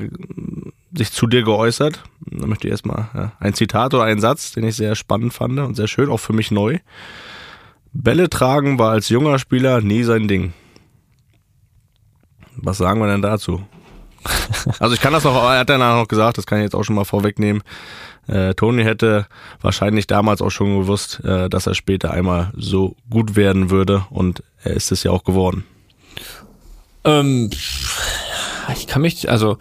sich 0.95 1.13
zu 1.13 1.27
dir 1.27 1.43
geäußert. 1.43 2.03
Da 2.21 2.47
möchte 2.47 2.67
ich 2.67 2.71
erstmal 2.71 3.11
ja, 3.15 3.33
ein 3.39 3.53
Zitat 3.53 3.93
oder 3.93 4.05
einen 4.05 4.21
Satz, 4.21 4.53
den 4.53 4.65
ich 4.65 4.77
sehr 4.77 4.95
spannend 4.95 5.35
fand 5.35 5.59
und 5.59 5.75
sehr 5.75 5.89
schön, 5.89 6.09
auch 6.09 6.21
für 6.21 6.33
mich 6.33 6.51
neu. 6.51 6.79
Bälle 7.93 8.31
tragen 8.31 8.79
war 8.79 8.93
als 8.93 9.11
junger 9.11 9.39
Spieler 9.39 9.83
nie 9.83 10.05
sein 10.05 10.27
Ding. 10.27 10.55
Was 12.57 12.79
sagen 12.79 13.01
wir 13.01 13.09
denn 13.09 13.23
dazu? 13.23 13.63
Also 14.79 14.95
ich 14.95 15.01
kann 15.01 15.13
das 15.13 15.25
noch, 15.25 15.35
er 15.35 15.61
hat 15.61 15.71
danach 15.71 15.97
noch 15.97 16.07
gesagt, 16.07 16.39
das 16.39 16.47
kann 16.47 16.59
ich 16.59 16.65
jetzt 16.65 16.75
auch 16.75 16.85
schon 16.85 16.95
mal 16.95 17.05
vorwegnehmen. 17.05 17.63
Äh, 18.29 18.55
Toni 18.55 18.85
hätte 18.85 19.27
wahrscheinlich 19.61 20.07
damals 20.07 20.41
auch 20.41 20.51
schon 20.51 20.79
gewusst, 20.79 21.21
äh, 21.25 21.49
dass 21.49 21.67
er 21.67 21.75
später 21.75 22.13
einmal 22.13 22.53
so 22.57 22.95
gut 23.11 23.35
werden 23.35 23.71
würde 23.71 24.07
und 24.11 24.45
er 24.63 24.73
ist 24.75 24.93
es 24.93 25.03
ja 25.03 25.11
auch 25.11 25.25
geworden. 25.25 25.65
Ähm, 27.05 27.51
ich 28.75 28.87
kann 28.87 29.03
mich, 29.03 29.29
also 29.29 29.59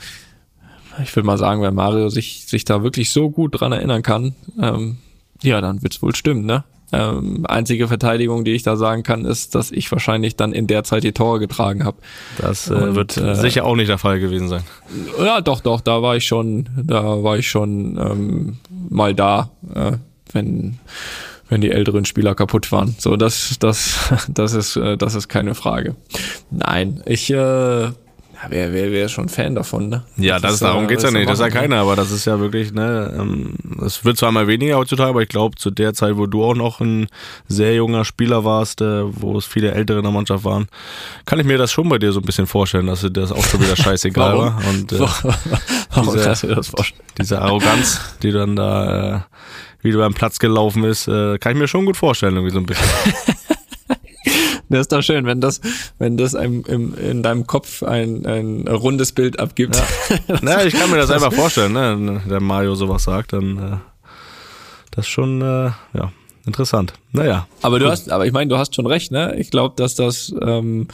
ich 1.04 1.16
würde 1.16 1.26
mal 1.26 1.38
sagen, 1.38 1.62
wenn 1.62 1.74
Mario 1.74 2.10
sich, 2.10 2.46
sich 2.46 2.66
da 2.66 2.84
wirklich 2.84 3.12
so 3.12 3.30
gut 3.30 3.60
dran 3.60 3.72
erinnern 3.72 4.04
kann, 4.04 4.36
ähm, 4.62 4.98
ja, 5.42 5.62
dann 5.62 5.82
wird's 5.82 6.02
wohl 6.02 6.16
stimmen, 6.16 6.46
ne? 6.46 6.64
Ähm, 6.94 7.46
einzige 7.48 7.88
Verteidigung, 7.88 8.44
die 8.44 8.52
ich 8.52 8.64
da 8.64 8.76
sagen 8.76 9.04
kann, 9.04 9.24
ist, 9.24 9.56
dass 9.56 9.72
ich 9.72 9.90
wahrscheinlich 9.94 10.36
dann 10.36 10.52
in 10.52 10.68
der 10.68 10.84
Zeit 10.84 11.06
die 11.06 11.14
Tore 11.14 11.40
getragen 11.40 11.86
habe. 11.86 11.98
Das 12.38 12.70
äh, 12.70 12.74
Und, 12.74 12.96
wird 12.96 13.16
äh, 13.16 13.36
sicher 13.36 13.64
auch 13.64 13.78
nicht 13.78 13.88
der 13.88 13.98
Fall 13.98 14.20
gewesen 14.20 14.50
sein. 14.50 14.64
Ja, 15.18 15.40
doch, 15.40 15.62
doch, 15.62 15.80
da 15.80 16.02
war 16.02 16.18
ich 16.18 16.26
schon, 16.26 16.68
da 16.76 17.24
war 17.24 17.38
ich 17.38 17.50
schon 17.50 17.98
ähm, 17.98 18.58
mal 18.90 19.16
da, 19.16 19.52
äh, 19.74 19.94
wenn 20.34 20.80
wenn 21.52 21.60
die 21.62 21.70
älteren 21.70 22.06
Spieler 22.06 22.34
kaputt 22.34 22.72
waren. 22.72 22.96
So, 22.98 23.18
das, 23.18 23.58
das, 23.60 24.00
das 24.30 24.54
ist, 24.54 24.78
äh, 24.78 24.96
das 24.98 25.16
ist 25.16 25.28
keine 25.28 25.54
Frage. 25.54 25.96
Nein, 26.50 27.04
ich, 27.06 27.30
äh, 27.30 27.36
wer, 27.36 27.92
wer, 28.50 28.72
wer 28.74 29.06
ist 29.06 29.12
schon 29.12 29.28
Fan 29.28 29.54
davon, 29.56 29.90
ne? 29.90 30.04
Ja, 30.16 30.40
das, 30.40 30.54
ist, 30.56 30.62
darum 30.62 30.88
geht's 30.88 31.04
ja 31.04 31.12
nicht. 31.12 31.28
Das 31.30 31.40
ist 31.40 31.44
ja 31.44 31.50
keiner, 31.50 31.76
aber 31.82 31.98
das 31.98 32.10
ist 32.10 32.24
ja 32.24 32.40
wirklich, 32.40 32.72
ne, 32.74 33.14
ähm, 33.20 33.56
es 33.86 34.06
wird 34.06 34.16
zwar 34.18 34.32
mal 34.32 34.48
weniger 34.48 34.78
heutzutage, 34.78 35.10
aber 35.10 35.24
ich 35.24 35.28
glaube, 35.28 35.58
zu 35.58 35.72
der 35.72 35.94
Zeit, 35.94 36.16
wo 36.16 36.26
du 36.26 36.42
auch 36.42 36.56
noch 36.56 36.80
ein 36.80 37.08
sehr 37.50 37.76
junger 37.76 38.06
Spieler 38.06 38.46
warst, 38.46 38.80
äh, 38.80 39.04
wo 39.22 39.38
es 39.38 39.46
viele 39.46 39.72
Ältere 39.74 39.98
in 39.98 40.04
der 40.06 40.14
Mannschaft 40.14 40.46
waren, 40.46 40.68
kann 41.26 41.38
ich 41.38 41.46
mir 41.46 41.58
das 41.58 41.74
schon 41.74 41.90
bei 41.90 41.98
dir 42.00 42.14
so 42.14 42.22
ein 42.22 42.26
bisschen 42.26 42.48
vorstellen, 42.48 42.88
dass 42.88 43.02
dir 43.02 43.12
das 43.12 43.34
auch 43.34 43.44
schon 43.44 43.60
wieder 43.62 43.76
scheißegal 43.84 44.38
war. 44.38 44.62
Und 44.70 44.94
äh, 44.94 45.00
Warum 45.94 46.14
Diese- 46.14 46.24
kannst 46.26 46.44
du 46.44 46.48
dir 46.48 46.56
das 46.56 46.70
vorstellen? 46.70 47.02
diese 47.20 47.42
Arroganz, 47.42 48.00
die 48.24 48.32
dann 48.32 48.56
da, 48.56 49.18
äh, 49.18 49.20
wie 49.82 49.91
du 49.91 49.98
beim 49.98 50.13
Platz 50.13 50.39
gelaufen 50.39 50.84
ist, 50.84 51.08
äh, 51.08 51.38
kann 51.38 51.54
ich 51.54 51.58
mir 51.58 51.67
schon 51.67 51.86
gut 51.86 51.98
vorstellen, 51.98 52.36
irgendwie 52.36 52.54
so 52.54 52.60
ein 52.60 52.65
bisschen. 52.65 52.88
Das 54.70 54.82
ist 54.82 54.91
doch 54.94 55.02
schön, 55.02 55.26
wenn 55.26 55.41
das, 55.41 55.60
wenn 56.00 56.15
das 56.15 56.34
einem, 56.34 56.63
im, 56.65 56.96
in 56.96 57.24
deinem 57.24 57.46
Kopf 57.46 57.84
ein, 57.84 58.26
ein 58.26 58.70
rundes 58.70 59.12
Bild 59.12 59.38
abgibt. 59.38 59.76
Na, 60.41 60.63
ich 60.63 60.74
kann 60.74 60.89
mir 60.89 60.96
das 60.96 61.12
einfach 61.12 61.34
vorstellen, 61.34 61.74
ne, 61.74 61.98
wenn 62.00 62.30
der 62.30 62.39
Mario 62.39 62.74
sowas 62.76 63.04
sagt, 63.04 63.34
dann 63.34 63.58
äh, 63.58 63.78
das 64.91 65.06
ist 65.06 65.12
schon, 65.12 65.41
äh, 65.41 65.72
ja, 65.94 66.12
interessant. 66.46 66.94
Naja, 67.12 67.48
Aber 67.62 67.80
du 67.80 67.89
hast, 67.89 68.10
aber 68.12 68.26
ich 68.26 68.32
meine, 68.32 68.50
du 68.50 68.58
hast 68.58 68.76
schon 68.76 68.86
recht, 68.86 69.12
ne? 69.12 69.36
Ich 69.38 69.52
glaube, 69.52 69.76
dass 69.76 69.96
das, 69.96 70.34
ähm, 70.41 70.88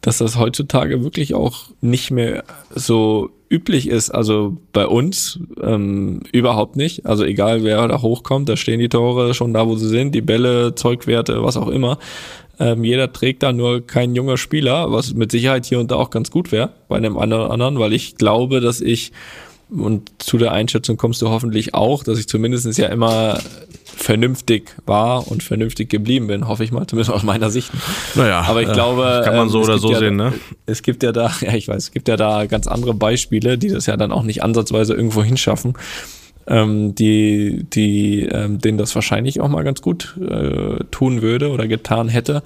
dass 0.00 0.18
das 0.18 0.36
heutzutage 0.36 1.02
wirklich 1.04 1.34
auch 1.34 1.64
nicht 1.80 2.10
mehr 2.10 2.44
so 2.74 3.30
üblich 3.50 3.88
ist. 3.88 4.10
Also 4.10 4.56
bei 4.72 4.86
uns 4.86 5.40
ähm, 5.60 6.20
überhaupt 6.32 6.76
nicht. 6.76 7.04
Also 7.04 7.24
egal 7.24 7.64
wer 7.64 7.86
da 7.88 8.00
hochkommt, 8.00 8.48
da 8.48 8.56
stehen 8.56 8.78
die 8.78 8.88
Tore 8.88 9.34
schon 9.34 9.52
da, 9.52 9.66
wo 9.66 9.74
sie 9.76 9.88
sind, 9.88 10.14
die 10.14 10.22
Bälle, 10.22 10.74
Zeugwerte, 10.74 11.42
was 11.42 11.56
auch 11.56 11.68
immer. 11.68 11.98
Ähm, 12.60 12.84
jeder 12.84 13.12
trägt 13.12 13.42
da 13.42 13.52
nur 13.52 13.86
kein 13.86 14.14
junger 14.14 14.36
Spieler, 14.36 14.92
was 14.92 15.14
mit 15.14 15.32
Sicherheit 15.32 15.66
hier 15.66 15.80
und 15.80 15.90
da 15.90 15.96
auch 15.96 16.10
ganz 16.10 16.30
gut 16.30 16.52
wäre 16.52 16.70
bei 16.88 16.96
einem 16.96 17.18
anderen, 17.18 17.50
anderen, 17.50 17.78
weil 17.78 17.92
ich 17.92 18.16
glaube, 18.16 18.60
dass 18.60 18.80
ich 18.80 19.12
und 19.70 20.10
zu 20.18 20.38
der 20.38 20.52
Einschätzung 20.52 20.96
kommst 20.96 21.22
du 21.22 21.28
hoffentlich 21.28 21.74
auch, 21.74 22.02
dass 22.02 22.18
ich 22.18 22.28
zumindest 22.28 22.76
ja 22.78 22.88
immer 22.88 23.38
vernünftig 23.84 24.74
war 24.86 25.28
und 25.28 25.42
vernünftig 25.42 25.88
geblieben 25.88 26.26
bin, 26.26 26.48
hoffe 26.48 26.64
ich 26.64 26.72
mal, 26.72 26.86
zumindest 26.86 27.12
aus 27.12 27.22
meiner 27.22 27.50
Sicht. 27.50 27.70
naja. 28.14 28.40
Aber 28.42 28.62
ich 28.62 28.68
äh, 28.68 28.72
glaube, 28.72 29.22
kann 29.24 29.36
man 29.36 29.46
ähm, 29.46 29.50
so 29.50 29.60
es 29.60 29.68
oder 29.68 29.78
so 29.78 29.92
ja, 29.92 29.98
sehen, 29.98 30.16
ne? 30.16 30.32
Es 30.66 30.82
gibt 30.82 31.02
ja 31.02 31.12
da, 31.12 31.30
ja 31.40 31.54
ich 31.54 31.68
weiß, 31.68 31.84
es 31.84 31.92
gibt 31.92 32.08
ja 32.08 32.16
da 32.16 32.46
ganz 32.46 32.66
andere 32.66 32.94
Beispiele, 32.94 33.58
die 33.58 33.68
das 33.68 33.86
ja 33.86 33.96
dann 33.96 34.12
auch 34.12 34.22
nicht 34.22 34.42
ansatzweise 34.42 34.94
irgendwo 34.94 35.22
hinschaffen, 35.22 35.74
ähm, 36.46 36.94
die, 36.94 37.64
die, 37.72 38.22
ähm, 38.22 38.58
denen 38.58 38.78
das 38.78 38.94
wahrscheinlich 38.94 39.40
auch 39.40 39.48
mal 39.48 39.62
ganz 39.62 39.82
gut 39.82 40.16
äh, 40.20 40.82
tun 40.90 41.22
würde 41.22 41.50
oder 41.50 41.68
getan 41.68 42.08
hätte, 42.08 42.42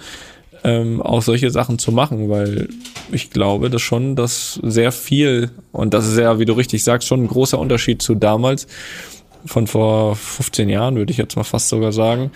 ähm, 0.64 1.02
auch 1.02 1.22
solche 1.22 1.50
Sachen 1.50 1.78
zu 1.78 1.92
machen, 1.92 2.30
weil 2.30 2.68
ich 3.12 3.30
glaube, 3.30 3.70
dass 3.70 3.82
schon 3.82 4.16
das 4.16 4.58
sehr 4.62 4.92
viel, 4.92 5.50
und 5.72 5.94
das 5.94 6.08
ist 6.08 6.18
ja, 6.18 6.38
wie 6.38 6.46
du 6.46 6.54
richtig 6.54 6.82
sagst, 6.82 7.06
schon 7.06 7.22
ein 7.24 7.28
großer 7.28 7.58
Unterschied 7.58 8.00
zu 8.02 8.14
damals, 8.14 8.66
von 9.44 9.66
vor 9.66 10.16
15 10.16 10.70
Jahren, 10.70 10.96
würde 10.96 11.12
ich 11.12 11.18
jetzt 11.18 11.36
mal 11.36 11.44
fast 11.44 11.68
sogar 11.68 11.92
sagen, 11.92 12.30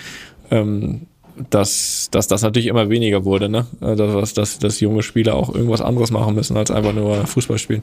ähm, 0.51 1.07
dass, 1.51 2.09
dass 2.11 2.27
das 2.29 2.43
natürlich 2.43 2.67
immer 2.67 2.91
weniger 2.91 3.25
wurde, 3.25 3.49
ne? 3.49 3.67
Äh, 3.81 3.97
Dass, 3.97 4.35
dass, 4.35 4.59
dass 4.59 4.81
junge 4.81 5.03
Spieler 5.03 5.35
auch 5.37 5.55
irgendwas 5.55 5.81
anderes 5.81 6.11
machen 6.11 6.35
müssen, 6.35 6.57
als 6.57 6.71
einfach 6.71 6.93
nur 6.93 7.27
Fußball 7.27 7.59
spielen. 7.59 7.83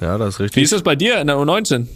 Ja, 0.00 0.18
das 0.18 0.34
ist 0.34 0.38
Wie 0.38 0.42
richtig. 0.44 0.62
ist 0.64 0.72
das 0.72 0.82
bei 0.82 0.94
dir 0.94 1.20
in 1.20 1.26
der 1.26 1.36
U19? 1.36 1.86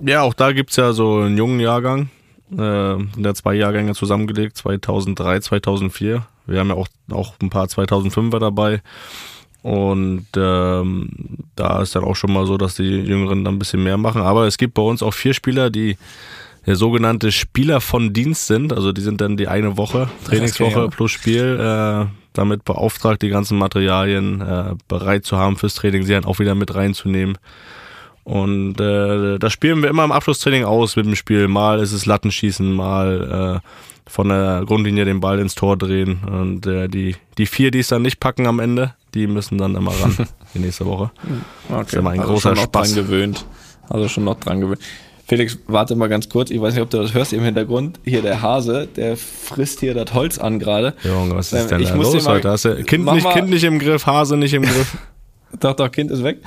Ja, 0.00 0.22
auch 0.22 0.34
da 0.34 0.52
gibt's 0.52 0.76
ja 0.76 0.92
so 0.92 1.18
einen 1.18 1.36
jungen 1.36 1.60
Jahrgang. 1.60 2.08
Äh, 2.52 2.96
sind 3.14 3.24
ja 3.24 3.34
zwei 3.34 3.54
Jahrgänge 3.54 3.94
zusammengelegt, 3.94 4.56
2003, 4.56 5.40
2004. 5.40 6.26
Wir 6.50 6.60
haben 6.60 6.68
ja 6.68 6.74
auch, 6.74 6.88
auch 7.10 7.34
ein 7.40 7.50
paar 7.50 7.66
2005er 7.66 8.38
dabei. 8.38 8.82
Und 9.62 10.26
ähm, 10.36 11.10
da 11.54 11.82
ist 11.82 11.94
dann 11.94 12.04
auch 12.04 12.16
schon 12.16 12.32
mal 12.32 12.46
so, 12.46 12.56
dass 12.56 12.76
die 12.76 12.84
Jüngeren 12.84 13.44
dann 13.44 13.54
ein 13.54 13.58
bisschen 13.58 13.82
mehr 13.82 13.98
machen. 13.98 14.22
Aber 14.22 14.46
es 14.46 14.56
gibt 14.56 14.74
bei 14.74 14.82
uns 14.82 15.02
auch 15.02 15.12
vier 15.12 15.34
Spieler, 15.34 15.70
die 15.70 15.96
der 16.66 16.76
sogenannte 16.76 17.32
Spieler 17.32 17.80
von 17.80 18.12
Dienst 18.12 18.46
sind. 18.46 18.72
Also 18.72 18.92
die 18.92 19.00
sind 19.00 19.20
dann 19.20 19.36
die 19.36 19.48
eine 19.48 19.76
Woche, 19.76 20.08
Trainingswoche 20.24 20.70
Okay, 20.70 20.80
ja. 20.80 20.88
plus 20.88 21.10
Spiel, 21.10 21.58
äh, 21.60 22.06
damit 22.32 22.64
beauftragt, 22.64 23.22
die 23.22 23.28
ganzen 23.28 23.58
Materialien 23.58 24.40
äh, 24.40 24.74
bereit 24.88 25.24
zu 25.24 25.36
haben 25.36 25.56
fürs 25.56 25.74
Training, 25.74 26.04
sie 26.04 26.12
dann 26.12 26.24
auch 26.24 26.38
wieder 26.38 26.54
mit 26.54 26.74
reinzunehmen. 26.74 27.38
Und 28.24 28.80
äh, 28.80 29.38
das 29.38 29.52
spielen 29.52 29.82
wir 29.82 29.90
immer 29.90 30.04
im 30.04 30.12
Abschlusstraining 30.12 30.64
aus 30.64 30.96
mit 30.96 31.06
dem 31.06 31.16
Spiel. 31.16 31.48
Mal 31.48 31.80
ist 31.80 31.92
es 31.92 32.06
Lattenschießen, 32.06 32.70
mal 32.72 33.60
äh, 33.64 33.68
von 34.10 34.28
der 34.28 34.64
Grundlinie 34.66 35.04
den 35.04 35.20
Ball 35.20 35.38
ins 35.38 35.54
Tor 35.54 35.76
drehen. 35.76 36.20
Und 36.24 36.66
äh, 36.66 36.88
die, 36.88 37.16
die 37.38 37.46
vier, 37.46 37.70
die 37.70 37.80
es 37.80 37.88
dann 37.88 38.02
nicht 38.02 38.20
packen 38.20 38.46
am 38.46 38.60
Ende, 38.60 38.94
die 39.14 39.26
müssen 39.26 39.58
dann 39.58 39.74
immer 39.74 39.92
ran 39.92 40.16
die 40.54 40.58
nächste 40.58 40.86
Woche. 40.86 41.10
Okay. 41.68 41.82
ist 41.86 41.94
immer 41.94 42.10
ein 42.10 42.20
also 42.20 42.32
großer 42.32 42.48
schon 42.50 42.56
noch 42.56 42.64
Spaß. 42.64 42.94
dran 42.94 43.04
gewöhnt. 43.04 43.46
Also 43.88 44.08
schon 44.08 44.24
noch 44.24 44.38
dran 44.38 44.60
gewöhnt. 44.60 44.80
Felix, 45.26 45.56
warte 45.68 45.94
mal 45.94 46.08
ganz 46.08 46.28
kurz. 46.28 46.50
Ich 46.50 46.60
weiß 46.60 46.74
nicht, 46.74 46.82
ob 46.82 46.90
du 46.90 46.98
das 46.98 47.14
hörst 47.14 47.32
im 47.32 47.44
Hintergrund. 47.44 48.00
Hier 48.04 48.20
der 48.20 48.42
Hase, 48.42 48.88
der 48.96 49.16
frisst 49.16 49.78
hier 49.78 49.94
das 49.94 50.12
Holz 50.12 50.38
an 50.38 50.58
gerade. 50.58 50.94
Junge, 51.04 51.36
was 51.36 51.52
ist 51.52 51.62
Ähm, 51.62 51.68
denn 51.68 51.80
ich 51.82 51.88
da 51.90 51.94
los 51.94 52.26
heute? 52.26 52.50
Hast 52.50 52.64
du 52.64 52.82
kind 52.82 53.04
nicht, 53.04 53.30
kind 53.30 53.48
nicht 53.48 53.62
im 53.62 53.78
Griff, 53.78 54.06
Hase 54.06 54.36
nicht 54.36 54.54
im 54.54 54.62
Griff. 54.62 54.98
Doch, 55.60 55.74
doch, 55.74 55.90
Kind 55.90 56.12
ist 56.12 56.22
weg. 56.22 56.38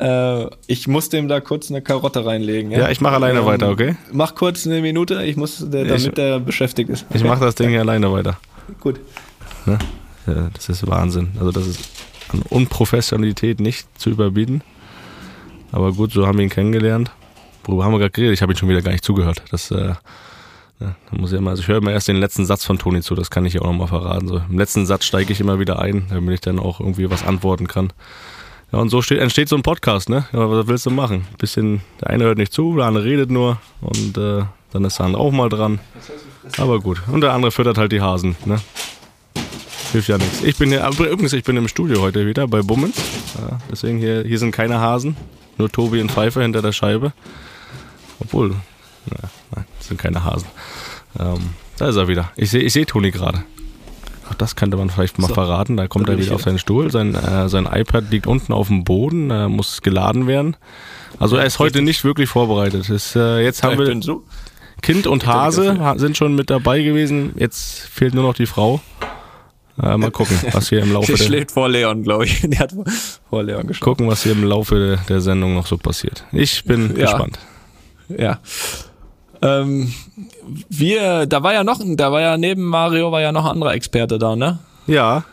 Äh, 0.00 0.46
ich 0.66 0.88
muss 0.88 1.10
dem 1.10 1.28
da 1.28 1.40
kurz 1.40 1.70
eine 1.70 1.82
Karotte 1.82 2.24
reinlegen. 2.24 2.70
Ja, 2.70 2.88
ich 2.90 3.00
mache 3.00 3.16
alleine 3.16 3.44
weiter, 3.44 3.68
okay? 3.68 3.96
Mach 4.12 4.34
kurz 4.34 4.66
eine 4.66 4.80
Minute, 4.80 5.22
ich 5.24 5.36
muss, 5.36 5.58
der, 5.58 5.84
damit 5.84 6.00
Ich- 6.06 6.10
der 6.14 6.40
beschäftigt 6.40 6.88
ist. 6.88 7.04
Ich 7.12 7.22
mache 7.22 7.40
das 7.44 7.54
Ding 7.54 7.68
hier 7.70 7.80
alleine 7.80 8.10
weiter. 8.10 8.38
Gut. 8.80 8.98
Ne? 9.66 9.78
Ja, 10.26 10.48
das 10.54 10.68
ist 10.68 10.86
Wahnsinn. 10.86 11.32
Also 11.38 11.52
das 11.52 11.66
ist 11.66 11.88
an 12.32 12.42
Unprofessionalität 12.48 13.60
nicht 13.60 13.86
zu 14.00 14.10
überbieten. 14.10 14.62
Aber 15.72 15.92
gut, 15.92 16.12
so 16.12 16.26
haben 16.26 16.38
wir 16.38 16.44
ihn 16.44 16.50
kennengelernt. 16.50 17.10
Worüber 17.64 17.84
haben 17.84 17.92
wir 17.92 17.98
gerade 17.98 18.10
geredet? 18.12 18.34
Ich 18.34 18.42
habe 18.42 18.52
ihn 18.52 18.56
schon 18.56 18.68
wieder 18.68 18.82
gar 18.82 18.92
nicht 18.92 19.04
zugehört. 19.04 19.42
Das, 19.50 19.70
äh, 19.70 19.74
ne, 19.76 19.94
da 20.78 20.94
muss 21.12 21.32
ich 21.32 21.38
immer, 21.38 21.50
also 21.50 21.62
ich 21.62 21.68
höre 21.68 21.76
immer 21.78 21.92
erst 21.92 22.08
den 22.08 22.16
letzten 22.16 22.46
Satz 22.46 22.64
von 22.64 22.78
Toni 22.78 23.02
zu, 23.02 23.14
das 23.14 23.30
kann 23.30 23.44
ich 23.44 23.54
ja 23.54 23.60
auch 23.60 23.66
nochmal 23.66 23.88
verraten. 23.88 24.28
So, 24.28 24.40
Im 24.48 24.58
letzten 24.58 24.86
Satz 24.86 25.04
steige 25.04 25.32
ich 25.32 25.40
immer 25.40 25.58
wieder 25.58 25.78
ein, 25.78 26.06
damit 26.08 26.32
ich 26.34 26.40
dann 26.40 26.58
auch 26.58 26.80
irgendwie 26.80 27.10
was 27.10 27.22
antworten 27.24 27.66
kann. 27.68 27.92
Ja, 28.72 28.78
und 28.78 28.88
so 28.88 29.02
steht, 29.02 29.18
entsteht 29.18 29.48
so 29.48 29.56
ein 29.56 29.62
Podcast, 29.62 30.08
ne? 30.08 30.26
Ja, 30.32 30.50
was 30.50 30.66
willst 30.68 30.86
du 30.86 30.90
machen? 30.90 31.26
Bisschen, 31.38 31.80
der 32.00 32.10
eine 32.10 32.24
hört 32.24 32.38
nicht 32.38 32.52
zu, 32.52 32.76
der 32.76 32.86
andere 32.86 33.04
redet 33.04 33.30
nur 33.30 33.58
und 33.80 34.16
äh, 34.16 34.44
dann 34.72 34.84
ist 34.84 34.98
der 34.98 35.06
andere 35.06 35.22
auch 35.22 35.32
mal 35.32 35.48
dran. 35.48 35.80
Aber 36.56 36.80
gut. 36.80 37.02
Und 37.08 37.20
der 37.22 37.32
andere 37.32 37.50
füttert 37.50 37.78
halt 37.78 37.92
die 37.92 38.00
Hasen, 38.00 38.36
ne? 38.44 38.60
Hilft 39.92 40.08
ja 40.08 40.18
nichts. 40.18 40.42
Ich 40.44 40.56
bin 40.56 40.68
hier, 40.68 40.88
übrigens, 40.88 41.32
ich 41.32 41.42
bin 41.42 41.56
im 41.56 41.66
Studio 41.66 42.00
heute 42.00 42.24
wieder 42.26 42.46
bei 42.46 42.62
Bummens. 42.62 42.96
Ja, 43.36 43.58
deswegen 43.70 43.98
hier, 43.98 44.22
hier 44.22 44.38
sind 44.38 44.52
keine 44.52 44.78
Hasen. 44.78 45.16
Nur 45.58 45.70
Tobi 45.70 46.00
und 46.00 46.12
Pfeife 46.12 46.40
hinter 46.40 46.62
der 46.62 46.72
Scheibe. 46.72 47.12
Obwohl, 48.20 48.54
na, 49.06 49.28
nein, 49.54 49.64
sind 49.80 50.00
keine 50.00 50.22
Hasen. 50.24 50.46
Ähm, 51.18 51.50
da 51.76 51.88
ist 51.88 51.96
er 51.96 52.06
wieder. 52.06 52.30
Ich 52.36 52.50
sehe 52.50 52.62
ich 52.62 52.72
seh 52.72 52.84
Toni 52.84 53.10
gerade. 53.10 53.42
Auch 54.30 54.34
das 54.34 54.54
könnte 54.56 54.76
man 54.76 54.90
vielleicht 54.90 55.18
mal 55.18 55.28
So. 55.28 55.34
verraten. 55.34 55.76
Da 55.76 55.88
kommt 55.88 56.08
Da 56.08 56.12
er 56.12 56.18
wieder 56.18 56.34
auf 56.34 56.42
seinen 56.42 56.58
Stuhl. 56.58 56.90
Sein, 56.90 57.14
äh, 57.14 57.48
sein 57.48 57.66
iPad 57.70 58.10
liegt 58.10 58.26
unten 58.26 58.52
auf 58.52 58.68
dem 58.68 58.84
Boden, 58.84 59.30
äh, 59.30 59.48
muss 59.48 59.82
geladen 59.82 60.26
werden. 60.26 60.56
Also 61.18 61.36
er 61.36 61.44
ist 61.46 61.58
heute 61.58 61.82
nicht 61.82 62.04
wirklich 62.04 62.28
vorbereitet. 62.28 62.88
Ist, 62.88 63.16
äh, 63.16 63.40
jetzt 63.42 63.62
haben 63.62 63.78
wir 63.78 64.02
so. 64.02 64.22
Kind 64.82 65.06
und 65.06 65.26
Hase 65.26 65.78
sind 65.96 66.16
schon 66.16 66.34
mit 66.34 66.48
dabei 66.48 66.80
gewesen. 66.82 67.32
Jetzt 67.36 67.80
fehlt 67.80 68.14
nur 68.14 68.22
noch 68.24 68.34
die 68.34 68.46
Frau. 68.46 68.80
Äh, 69.82 69.96
mal 69.96 70.10
gucken, 70.10 70.36
was 70.52 70.68
hier 70.68 70.80
im 70.82 70.92
Laufe 70.92 71.12
Der 71.12 71.18
schlägt 71.24 71.50
vor 71.52 71.68
Leon, 71.68 72.02
glaube 72.02 72.24
ich. 72.26 72.40
Der 72.44 72.60
hat 72.60 72.72
vor 73.28 73.42
Leon 73.42 73.66
geschlafen. 73.66 73.84
gucken, 73.84 74.08
was 74.08 74.22
hier 74.22 74.32
im 74.32 74.44
Laufe 74.44 74.78
der, 74.78 74.96
der 75.08 75.20
Sendung 75.20 75.54
noch 75.54 75.66
so 75.66 75.76
passiert. 75.76 76.24
Ich 76.32 76.64
bin 76.64 76.94
Ja. 76.96 77.04
gespannt. 77.06 77.38
Ja. 78.08 78.38
Ähm, 79.42 79.92
wir, 80.68 81.26
da 81.26 81.42
war 81.42 81.52
ja 81.54 81.64
noch, 81.64 81.80
da 81.84 82.12
war 82.12 82.20
ja 82.20 82.36
neben 82.36 82.62
Mario 82.64 83.10
war 83.12 83.20
ja 83.20 83.32
noch 83.32 83.44
ein 83.46 83.52
anderer 83.52 83.74
Experte 83.74 84.18
da, 84.18 84.36
ne? 84.36 84.58
Ja, 84.86 85.24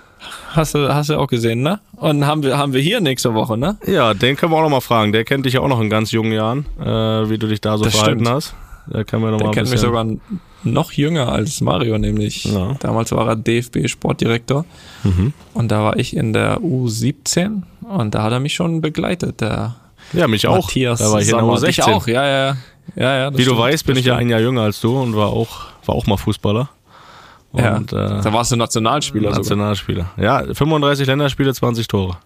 Hast 0.53 0.73
du, 0.73 0.91
hast 0.93 1.09
du 1.11 1.17
auch 1.19 1.27
gesehen, 1.27 1.61
ne? 1.61 1.79
Und 1.95 2.25
haben 2.25 2.41
wir, 2.41 2.57
haben 2.57 2.73
wir 2.73 2.81
hier 2.81 2.99
nächste 3.01 3.35
Woche, 3.35 3.55
ne? 3.57 3.77
ja, 3.85 4.13
den 4.15 4.35
können 4.35 4.51
wir 4.51 4.57
auch 4.57 4.63
noch 4.63 4.69
mal 4.69 4.81
fragen. 4.81 5.11
Der 5.11 5.23
kennt 5.23 5.45
dich 5.45 5.53
ja 5.53 5.61
auch 5.61 5.67
noch 5.67 5.79
in 5.79 5.89
ganz 5.91 6.11
jungen 6.11 6.31
Jahren, 6.31 6.65
äh, 6.79 7.29
wie 7.29 7.37
du 7.37 7.47
dich 7.47 7.61
da 7.61 7.77
so 7.77 7.83
Das 7.83 7.95
verhalten 7.95 8.21
stimmt. 8.25 8.35
hast. 8.35 8.55
Da 8.87 9.03
können 9.03 9.21
wir 9.23 9.29
noch 9.31 9.37
Der 9.37 9.47
mal 9.47 9.53
kennt 9.53 9.69
mich 9.69 9.79
sogar 9.79 10.05
noch 10.63 10.91
jünger 10.91 11.31
als 11.31 11.61
Mario, 11.61 11.97
nämlich. 11.99 12.45
Ja. 12.45 12.73
Damals 12.79 13.11
war 13.11 13.27
er 13.27 13.35
DFB-Sportdirektor. 13.35 14.65
Mhm. 15.03 15.33
Und 15.53 15.71
da 15.71 15.83
war 15.83 15.97
ich 15.97 16.15
in 16.15 16.33
der 16.33 16.59
U17 16.61 17.61
und 17.81 18.15
da 18.15 18.23
hat 18.23 18.31
er 18.31 18.39
mich 18.39 18.53
schon 18.55 18.81
begleitet, 18.81 19.41
der 19.41 19.75
Ja, 20.13 20.27
mich 20.27 20.47
auch. 20.47 20.65
Matthias 20.65 20.99
da 20.99 21.11
war 21.11 21.19
ich 21.21 21.27
in 21.27 21.33
der 21.35 21.39
Sammer. 21.41 21.53
U16. 21.53 21.65
Dich 21.67 21.83
auch, 21.83 22.07
ja, 22.07 22.25
ja, 22.27 22.57
ja. 22.95 23.03
ja, 23.03 23.17
ja 23.17 23.29
das 23.29 23.37
Wie 23.39 23.43
du 23.43 23.51
stimmt, 23.51 23.59
weißt, 23.61 23.85
bin 23.85 23.95
das 23.95 23.99
ich 24.01 24.05
ja 24.07 24.15
ein 24.15 24.29
Jahr 24.29 24.39
jünger 24.39 24.61
als 24.61 24.81
du 24.81 24.97
und 24.99 25.15
war 25.15 25.27
auch, 25.27 25.65
war 25.85 25.95
auch 25.95 26.05
mal 26.07 26.17
Fußballer. 26.17 26.69
Ja, 27.53 27.75
Und, 27.77 27.93
äh, 27.93 27.95
da 27.95 28.33
warst 28.33 28.51
du 28.51 28.55
Nationalspieler 28.55 29.29
sogar. 29.29 29.39
Nationalspieler. 29.39 30.05
Ja, 30.17 30.43
35 30.53 31.07
Länderspiele, 31.07 31.53
20 31.53 31.87
Tore. 31.87 32.17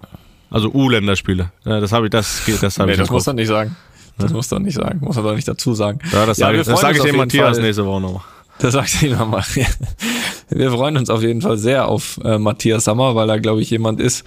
Also 0.50 0.69
U-Länderspiele. 0.74 1.52
Ja, 1.63 1.80
das 1.80 1.91
habe 1.93 2.08
ich, 2.08 2.10
das 2.12 2.43
geht, 2.45 2.62
das 2.62 2.78
habe 2.78 2.88
Nee, 2.88 2.93
ich 2.93 3.00
das 3.00 3.10
muss 3.10 3.28
er 3.28 3.34
nicht 3.34 3.47
sagen. 3.47 3.76
Das 4.17 4.34
muss 4.34 4.52
er 4.52 4.60
nicht 4.60 4.76
sagen. 4.76 5.00
Muss 5.02 5.15
er 5.15 5.24
doch 5.24 5.34
nicht 5.36 5.47
dazu 5.47 5.74
sagen. 5.74 6.00
Ja, 6.12 6.26
das 6.26 6.38
Ja, 6.38 6.47
sage 6.47 6.58
wir 6.58 6.62
ich, 6.62 6.67
das 6.67 6.82
sage 6.82 6.88
uns 6.89 6.95
ich 6.97 7.02
auf 7.02 7.06
dem 7.06 7.15
jeden 7.15 7.17
Matthias 7.17 7.56
Fall. 7.58 7.65
nächste 7.65 7.86
Woche 7.86 8.02
nochmal. 8.02 8.21
Das 8.60 8.74
sagt 8.74 9.02
ihn 9.02 9.12
nochmal. 9.17 9.43
Wir 10.50 10.69
freuen 10.71 10.97
uns 10.97 11.10
auf 11.10 11.21
jeden 11.21 11.41
Fall 11.41 11.58
sehr 11.58 11.88
auf 11.88 12.19
äh, 12.24 12.38
Matthias 12.38 12.84
Sammer, 12.84 13.15
weil 13.15 13.30
er, 13.30 13.39
glaube 13.39 13.62
ich, 13.62 13.69
jemand 13.69 14.00
ist, 14.02 14.24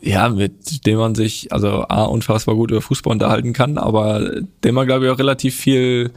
ja, 0.00 0.28
mit 0.28 0.86
dem 0.86 0.98
man 0.98 1.14
sich, 1.14 1.52
also 1.52 1.84
A, 1.88 2.04
unfassbar 2.04 2.54
gut 2.54 2.70
über 2.70 2.80
Fußball 2.80 3.12
unterhalten 3.12 3.52
kann, 3.52 3.78
aber 3.78 4.40
dem 4.64 4.74
man, 4.74 4.86
glaube 4.86 5.06
ich, 5.06 5.10
auch 5.10 5.18
relativ 5.18 5.56
viel 5.56 6.10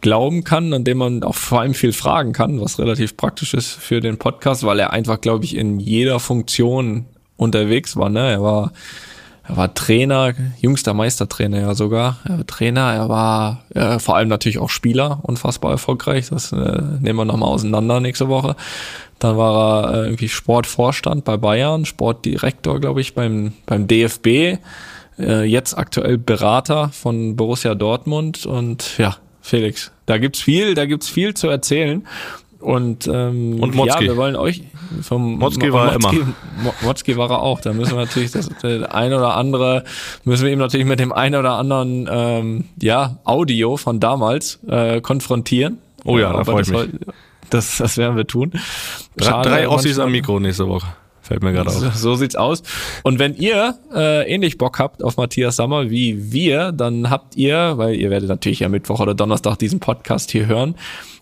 glauben 0.00 0.44
kann 0.44 0.72
und 0.72 0.86
dem 0.86 0.98
man 0.98 1.22
auch 1.22 1.34
vor 1.34 1.60
allem 1.60 1.74
viel 1.74 1.92
fragen 1.92 2.32
kann, 2.32 2.60
was 2.60 2.78
relativ 2.78 3.16
praktisch 3.16 3.54
ist 3.54 3.70
für 3.70 4.00
den 4.00 4.18
Podcast, 4.18 4.64
weil 4.64 4.78
er 4.78 4.92
einfach, 4.92 5.20
glaube 5.20 5.44
ich, 5.44 5.56
in 5.56 5.78
jeder 5.78 6.20
Funktion 6.20 7.04
unterwegs 7.36 7.96
war. 7.96 8.08
Ne? 8.08 8.30
Er 8.30 8.42
war 8.42 8.72
er 9.48 9.56
war 9.56 9.74
Trainer, 9.74 10.32
jüngster 10.60 10.94
Meistertrainer 10.94 11.60
ja 11.60 11.74
sogar. 11.74 12.18
Er 12.24 12.38
war 12.38 12.46
Trainer, 12.46 12.92
er 12.92 13.08
war 13.08 13.64
äh, 13.74 13.98
vor 13.98 14.16
allem 14.16 14.28
natürlich 14.28 14.58
auch 14.58 14.70
Spieler, 14.70 15.20
unfassbar 15.22 15.72
erfolgreich. 15.72 16.28
Das 16.28 16.52
äh, 16.52 16.82
nehmen 17.00 17.18
wir 17.18 17.24
nochmal 17.24 17.48
auseinander 17.48 18.00
nächste 18.00 18.28
Woche. 18.28 18.54
Dann 19.18 19.36
war 19.36 19.84
er 19.84 19.94
äh, 19.94 20.04
irgendwie 20.06 20.28
Sportvorstand 20.28 21.24
bei 21.24 21.36
Bayern, 21.36 21.84
Sportdirektor, 21.84 22.80
glaube 22.80 23.00
ich, 23.00 23.14
beim, 23.14 23.52
beim 23.66 23.86
DFB. 23.86 24.58
Äh, 25.18 25.44
jetzt 25.44 25.76
aktuell 25.76 26.16
Berater 26.16 26.90
von 26.90 27.36
Borussia 27.36 27.74
Dortmund. 27.74 28.46
Und 28.46 28.98
ja, 28.98 29.16
Felix, 29.40 29.90
da 30.06 30.18
gibt's 30.18 30.40
viel, 30.40 30.74
da 30.74 30.86
gibt's 30.86 31.08
viel 31.08 31.34
zu 31.34 31.48
erzählen. 31.48 32.06
Und, 32.60 33.06
ähm, 33.06 33.58
Und 33.60 33.74
Motzki. 33.74 34.04
ja, 34.04 34.10
wir 34.10 34.16
wollen 34.16 34.36
euch 34.36 34.62
vom 35.02 35.38
Motzki 35.38 35.72
war 35.72 35.88
er 35.90 35.94
immer. 35.96 36.12
Mo- 36.12 36.74
Motzki 36.82 37.16
war 37.16 37.30
er 37.30 37.40
auch. 37.42 37.60
Da 37.60 37.72
müssen 37.72 37.92
wir 37.92 38.00
natürlich 38.04 38.32
das, 38.32 38.48
das 38.60 38.82
eine 38.84 39.16
oder 39.16 39.36
andere, 39.36 39.84
müssen 40.24 40.44
wir 40.44 40.52
ihm 40.52 40.58
natürlich 40.58 40.86
mit 40.86 41.00
dem 41.00 41.12
einen 41.12 41.36
oder 41.36 41.52
anderen 41.52 42.08
ähm, 42.10 42.64
ja, 42.80 43.16
Audio 43.24 43.76
von 43.76 43.98
damals 44.00 44.58
äh, 44.68 45.00
konfrontieren. 45.00 45.78
Oh 46.04 46.18
ja, 46.18 46.32
da 46.32 46.38
aber 46.40 46.44
freu 46.52 46.60
ich 46.60 46.68
das, 46.68 46.86
mich. 46.86 46.90
soll- 47.00 47.14
Das, 47.50 47.78
das 47.78 47.96
werden 47.96 48.16
wir 48.16 48.26
tun. 48.26 48.52
Schade, 49.20 49.48
drei 49.48 49.68
Ossis 49.68 49.98
am 49.98 50.12
Mikro 50.12 50.38
nächste 50.38 50.68
Woche. 50.68 50.86
Fällt 51.30 51.44
mir 51.44 51.52
gerade 51.52 51.70
so, 51.70 51.86
auf. 51.86 51.94
so 51.94 52.16
sieht's 52.16 52.34
aus. 52.34 52.64
Und 53.04 53.20
wenn 53.20 53.36
ihr 53.36 53.78
äh, 53.94 54.28
ähnlich 54.28 54.58
Bock 54.58 54.80
habt 54.80 55.04
auf 55.04 55.16
Matthias 55.16 55.54
Sammer 55.54 55.88
wie 55.88 56.32
wir, 56.32 56.72
dann 56.72 57.08
habt 57.08 57.36
ihr, 57.36 57.74
weil 57.76 57.94
ihr 57.94 58.10
werdet 58.10 58.28
natürlich 58.28 58.58
ja 58.58 58.68
Mittwoch 58.68 58.98
oder 58.98 59.14
Donnerstag 59.14 59.56
diesen 59.56 59.78
Podcast 59.78 60.32
hier 60.32 60.46
hören. 60.46 60.74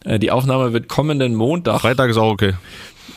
Äh, 0.06 0.18
die 0.18 0.30
Aufnahme 0.30 0.72
wird 0.72 0.88
kommenden 0.88 1.34
Montag 1.34 1.82
Freitag 1.82 2.08
ist 2.08 2.16
auch 2.16 2.32
okay. 2.32 2.54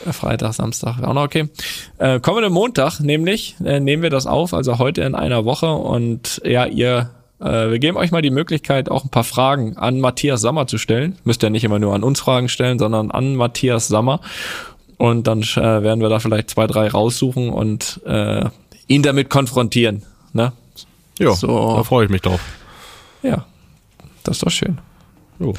Äh, 0.04 0.12
Freitag, 0.12 0.52
Samstag, 0.52 0.98
wäre 0.98 1.08
auch 1.08 1.14
noch 1.14 1.24
okay. 1.24 1.48
Äh, 1.96 2.20
kommenden 2.20 2.52
Montag 2.52 3.00
nämlich 3.00 3.56
äh, 3.64 3.80
nehmen 3.80 4.02
wir 4.02 4.10
das 4.10 4.26
auf, 4.26 4.52
also 4.52 4.78
heute 4.78 5.00
in 5.00 5.14
einer 5.14 5.46
Woche 5.46 5.72
und 5.72 6.42
ja, 6.44 6.66
ihr, 6.66 7.08
äh, 7.40 7.70
wir 7.70 7.78
geben 7.78 7.96
euch 7.96 8.10
mal 8.10 8.20
die 8.20 8.30
Möglichkeit, 8.30 8.90
auch 8.90 9.04
ein 9.04 9.10
paar 9.10 9.24
Fragen 9.24 9.78
an 9.78 9.98
Matthias 9.98 10.42
Sammer 10.42 10.66
zu 10.66 10.76
stellen. 10.76 11.16
Müsst 11.24 11.42
ihr 11.42 11.48
nicht 11.48 11.64
immer 11.64 11.78
nur 11.78 11.94
an 11.94 12.02
uns 12.02 12.20
Fragen 12.20 12.50
stellen, 12.50 12.78
sondern 12.78 13.10
an 13.10 13.34
Matthias 13.34 13.88
Sammer. 13.88 14.20
Und 15.02 15.26
dann 15.26 15.42
äh, 15.42 15.56
werden 15.82 16.00
wir 16.00 16.08
da 16.08 16.20
vielleicht 16.20 16.50
zwei, 16.50 16.68
drei 16.68 16.86
raussuchen 16.86 17.48
und 17.50 18.00
äh, 18.06 18.44
ihn 18.86 19.02
damit 19.02 19.30
konfrontieren. 19.30 20.04
Ne? 20.32 20.52
Ja, 21.18 21.32
So. 21.32 21.74
da 21.74 21.82
freue 21.82 22.04
ich 22.04 22.10
mich 22.12 22.20
drauf. 22.22 22.40
Ja, 23.20 23.44
das 24.22 24.36
ist 24.36 24.46
doch 24.46 24.50
schön. 24.52 24.78
Jo. 25.40 25.54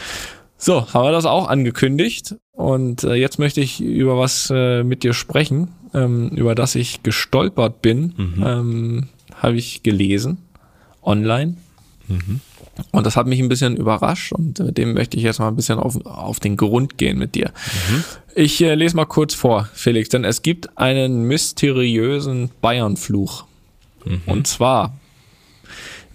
So, 0.57 0.87
haben 0.93 1.03
wir 1.03 1.11
das 1.11 1.25
auch 1.25 1.49
angekündigt. 1.49 2.35
Und 2.53 3.03
äh, 3.03 3.15
jetzt 3.15 3.37
möchte 3.37 3.59
ich 3.59 3.81
über 3.81 4.17
was 4.17 4.49
äh, 4.49 4.81
mit 4.83 5.03
dir 5.03 5.11
sprechen, 5.13 5.73
ähm, 5.93 6.29
über 6.29 6.55
das 6.55 6.75
ich 6.75 7.03
gestolpert 7.03 7.81
bin, 7.81 8.13
ähm, 8.41 9.09
habe 9.35 9.57
ich 9.57 9.83
gelesen, 9.83 10.37
online. 11.03 11.57
Und 12.91 13.05
das 13.05 13.15
hat 13.15 13.27
mich 13.27 13.39
ein 13.39 13.49
bisschen 13.49 13.77
überrascht 13.77 14.31
und 14.31 14.59
äh, 14.59 14.71
dem 14.71 14.93
möchte 14.93 15.17
ich 15.17 15.23
jetzt 15.23 15.39
mal 15.39 15.47
ein 15.47 15.55
bisschen 15.55 15.77
auf, 15.77 16.03
auf 16.05 16.39
den 16.39 16.57
Grund 16.57 16.97
gehen 16.97 17.19
mit 17.19 17.35
dir. 17.35 17.51
Ich 18.35 18.61
äh, 18.61 18.73
lese 18.73 18.95
mal 18.95 19.05
kurz 19.05 19.35
vor, 19.35 19.69
Felix, 19.73 20.09
denn 20.09 20.23
es 20.23 20.41
gibt 20.41 20.77
einen 20.77 21.23
mysteriösen 21.23 22.49
Bayern-Fluch. 22.61 23.45
Und 24.25 24.47
zwar, 24.47 24.97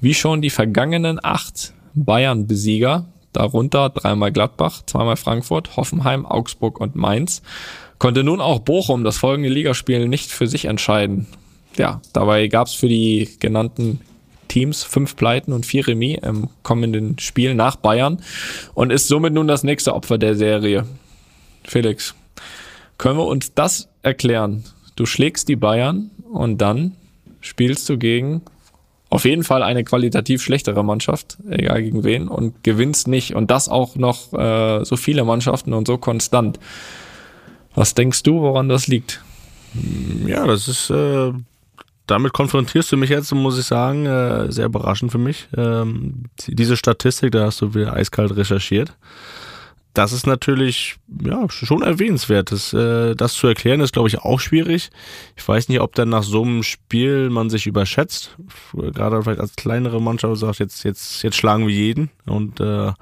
wie 0.03 0.13
schon 0.13 0.43
die 0.43 0.51
vergangenen 0.51 1.19
acht 1.23 1.73
Bayern-Besieger, 1.95 3.07
darunter 3.33 3.89
dreimal 3.89 4.31
Gladbach, 4.31 4.83
zweimal 4.85 5.17
Frankfurt, 5.17 5.77
Hoffenheim, 5.77 6.27
Augsburg 6.27 6.81
und 6.81 6.97
Mainz, 6.97 7.41
konnte 7.99 8.25
nun 8.25 8.41
auch 8.41 8.59
Bochum 8.59 9.05
das 9.05 9.17
folgende 9.17 9.49
Ligaspiel 9.49 10.07
nicht 10.07 10.31
für 10.31 10.47
sich 10.47 10.67
entscheiden. 10.67 11.27
Ja, 11.77 12.03
dabei 12.13 12.49
gab 12.49 12.67
es 12.67 12.75
für 12.75 12.89
die 12.89 13.29
genannten 13.41 14.01
Teams 14.49 14.83
fünf 14.83 15.17
Pleiten 15.17 15.53
und 15.53 15.67
vier 15.67 15.87
Remis 15.87 16.19
im 16.23 16.49
kommenden 16.63 17.19
Spiel 17.19 17.55
nach 17.55 17.77
Bayern 17.77 18.23
und 18.75 18.91
ist 18.91 19.09
somit 19.09 19.33
nun 19.35 19.49
das 19.49 19.63
nächste 19.63 19.95
Opfer 19.95 20.19
der 20.19 20.35
Serie. 20.35 20.87
Felix, 21.65 22.15
können 22.97 23.19
wir 23.19 23.27
uns 23.27 23.55
das 23.55 23.89
erklären? 24.03 24.65
Du 24.97 25.07
schlägst 25.07 25.49
die 25.49 25.57
Bayern 25.57 26.11
und 26.33 26.59
dann 26.59 26.97
spielst 27.41 27.89
du 27.89 27.99
gegen 27.99 28.43
auf 29.11 29.25
jeden 29.25 29.45
Fall 29.45 29.63
eine 29.63 29.85
qualitativ 29.85 30.43
schlechtere 30.43 30.85
Mannschaft, 30.85 31.39
egal 31.49 31.83
gegen 31.83 32.05
wen, 32.05 32.29
und 32.29 32.63
gewinnst 32.63 33.09
nicht. 33.09 33.35
Und 33.35 33.51
das 33.51 33.69
auch 33.69 33.97
noch 33.97 34.33
äh, 34.35 34.85
so 34.85 34.97
viele 34.97 35.25
Mannschaften 35.25 35.73
und 35.73 35.87
so 35.87 35.97
konstant. 35.97 36.59
Was 37.75 37.95
denkst 37.95 38.23
du, 38.25 38.41
woran 38.41 38.69
das 38.69 38.87
liegt? 38.87 39.23
Ja, 40.27 40.47
das 40.47 40.69
ist, 40.69 40.91
äh, 40.91 41.33
damit 42.09 42.33
konfrontierst 42.33 42.91
du 42.91 42.97
mich 42.97 43.11
jetzt, 43.11 43.33
muss 43.33 43.59
ich 43.59 43.67
sagen, 43.67 44.07
äh, 44.07 44.51
sehr 44.51 44.67
überraschend 44.67 45.13
für 45.13 45.19
mich. 45.19 45.49
Ähm, 45.57 46.25
diese 46.47 46.77
Statistik, 46.77 47.33
da 47.33 47.47
hast 47.47 47.61
du 47.61 47.75
wieder 47.75 47.93
eiskalt 47.93 48.37
recherchiert 48.37 48.93
das 49.99 50.13
ist 50.13 50.29
natürlich 50.29 50.97
ja 51.25 51.49
schon 51.51 51.83
erwähnenswert. 51.83 52.53
Das, 52.53 52.73
äh, 52.73 53.17
das 53.17 53.33
zu 53.35 53.49
erklären 53.49 53.81
ist, 53.81 53.93
glaube 53.93 54.09
ich, 54.09 54.21
auch 54.21 54.39
schwierig. 54.39 54.91
Ich 55.37 55.47
weiß 55.47 55.69
nicht, 55.69 55.81
ob 55.81 55.97
dann 55.97 56.09
nach 56.09 56.23
so 56.23 56.43
einem 56.43 56.63
Spiel 56.63 57.31
man 57.31 57.51
sich 57.51 57.67
überschätzt. 57.67 58.37
Gerade 58.73 59.21
vielleicht 59.23 59.41
als 59.41 59.57
kleinere 59.57 60.01
Mannschaft 60.01 60.37
sagt, 60.37 60.61
jetzt, 60.61 60.85
jetzt, 60.85 61.25
jetzt 61.25 61.37
schlagen 61.37 61.67
wir 61.67 61.75
jeden. 61.75 62.11
Und 62.27 62.61
äh, 62.61 62.93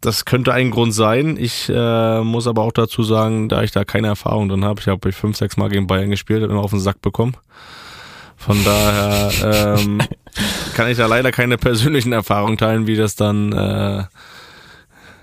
das 0.00 0.24
könnte 0.24 0.52
ein 0.52 0.72
Grund 0.72 0.92
sein. 0.92 1.36
Ich 1.38 1.68
äh, 1.72 2.20
muss 2.22 2.48
aber 2.48 2.62
auch 2.62 2.72
dazu 2.72 3.04
sagen, 3.04 3.48
da 3.48 3.62
ich 3.62 3.70
da 3.70 3.84
keine 3.84 4.08
Erfahrung 4.08 4.48
drin 4.48 4.64
habe, 4.64 4.80
ich 4.80 4.88
habe 4.88 5.12
fünf, 5.12 5.36
sechs 5.36 5.56
Mal 5.56 5.68
gegen 5.68 5.86
Bayern 5.86 6.10
gespielt, 6.10 6.42
und 6.42 6.50
immer 6.50 6.64
auf 6.64 6.70
den 6.70 6.80
Sack 6.80 7.02
bekommen. 7.02 7.36
Von 8.36 8.62
daher 8.64 9.78
ähm, 9.78 10.00
kann 10.74 10.90
ich 10.90 10.96
da 10.96 11.06
leider 11.06 11.30
keine 11.32 11.56
persönlichen 11.58 12.12
Erfahrungen 12.12 12.56
teilen, 12.56 12.86
wie 12.86 12.96
das 12.96 13.16
dann 13.16 13.52
äh, 13.52 14.04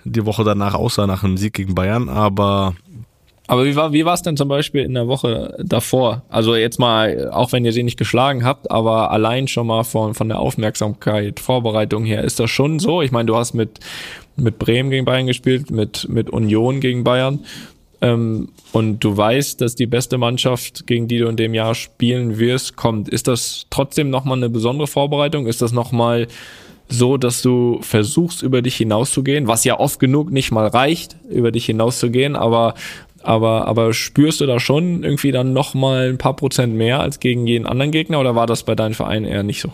die 0.04 0.26
Woche 0.26 0.43
danach 0.43 0.74
aussah 0.74 1.08
nach 1.08 1.24
einem 1.24 1.38
Sieg 1.38 1.54
gegen 1.54 1.76
Bayern, 1.76 2.10
aber 2.10 2.74
aber 3.52 3.65
wie 3.65 3.76
war 3.76 3.91
wie 3.91 4.06
war 4.06 4.13
es 4.13 4.21
denn 4.21 4.38
zum 4.38 4.47
Beispiel 4.47 4.84
in 4.84 4.93
der 4.93 5.10
Woche 5.10 5.58
davor? 5.62 6.21
Also 6.30 6.56
jetzt 6.56 6.80
mal, 6.80 7.30
auch 7.32 7.52
wenn 7.52 7.65
ihr 7.65 7.74
sie 7.74 7.84
nicht 7.84 7.97
geschlagen 7.97 8.45
habt, 8.45 8.71
aber 8.71 9.12
allein 9.12 9.50
schon 9.50 9.67
mal 9.67 9.84
von 9.84 10.13
von 10.13 10.30
der 10.30 10.39
Aufmerksamkeit, 10.39 11.41
Vorbereitung 11.41 12.06
her, 12.06 12.24
ist 12.24 12.39
das 12.39 12.50
schon 12.50 12.80
so? 12.80 13.02
Ich 13.02 13.12
meine, 13.12 13.26
du 13.26 13.36
hast 13.36 13.54
mit 13.54 13.82
mit 14.38 14.58
Bremen 14.58 14.89
gegen 14.89 15.04
Bayern 15.04 15.28
gespielt, 15.28 15.69
mit 15.69 16.08
mit 16.08 16.30
Union 16.30 16.80
gegen 16.80 17.04
Bayern. 17.04 17.41
Ähm, 18.02 18.50
und 18.72 19.00
du 19.04 19.16
weißt, 19.16 19.62
dass 19.62 19.76
die 19.76 19.86
beste 19.86 20.18
Mannschaft, 20.18 20.88
gegen 20.88 21.08
die 21.08 21.20
du 21.20 21.28
in 21.28 21.36
dem 21.36 21.54
Jahr 21.54 21.76
spielen 21.76 22.40
wirst, 22.40 22.76
kommt. 22.76 23.10
Ist 23.10 23.28
das 23.28 23.68
trotzdem 23.70 24.10
nochmal 24.10 24.38
eine 24.38 24.50
besondere 24.50 24.88
Vorbereitung? 24.88 25.46
Ist 25.48 25.62
das 25.62 25.72
nochmal 25.72 26.28
so, 26.90 27.18
dass 27.18 27.42
du 27.42 27.80
versuchst, 27.82 28.42
über 28.42 28.62
dich 28.62 28.76
hinauszugehen, 28.76 29.48
was 29.48 29.64
ja 29.64 29.80
oft 29.80 30.00
genug 30.00 30.32
nicht 30.32 30.52
mal 30.52 30.68
reicht, 30.68 31.16
über 31.30 31.52
dich 31.52 31.66
hinauszugehen, 31.66 32.36
aber 32.36 32.74
aber, 33.24 33.68
aber 33.68 33.94
spürst 33.94 34.42
du 34.42 34.48
da 34.48 34.60
schon 34.60 35.04
irgendwie 35.04 35.32
dann 35.32 35.54
nochmal 35.54 36.10
ein 36.10 36.18
paar 36.18 36.36
Prozent 36.36 36.74
mehr 36.74 37.02
als 37.02 37.20
gegen 37.20 37.46
jeden 37.46 37.68
anderen 37.68 37.92
Gegner 37.92 38.20
oder 38.20 38.36
war 38.36 38.48
das 38.48 38.64
bei 38.64 38.74
deinem 38.74 38.96
Verein 38.96 39.26
eher 39.26 39.44
nicht 39.44 39.62
so? 39.62 39.72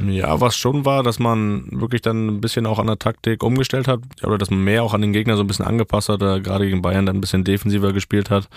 Ja, 0.00 0.40
was 0.40 0.56
schon 0.56 0.84
war, 0.84 1.02
dass 1.02 1.18
man 1.18 1.66
wirklich 1.70 2.02
dann 2.02 2.26
ein 2.26 2.40
bisschen 2.40 2.66
auch 2.66 2.78
an 2.78 2.86
der 2.86 2.98
Taktik 2.98 3.42
umgestellt 3.42 3.88
hat 3.88 4.00
oder 4.22 4.38
dass 4.38 4.50
man 4.50 4.64
mehr 4.64 4.82
auch 4.82 4.94
an 4.94 5.02
den 5.02 5.12
Gegner 5.12 5.36
so 5.36 5.42
ein 5.42 5.46
bisschen 5.46 5.66
angepasst 5.66 6.08
hat, 6.08 6.20
gerade 6.20 6.66
gegen 6.66 6.82
Bayern 6.82 7.06
dann 7.06 7.16
ein 7.16 7.20
bisschen 7.20 7.44
defensiver 7.44 7.92
gespielt 7.92 8.30
hat. 8.30 8.48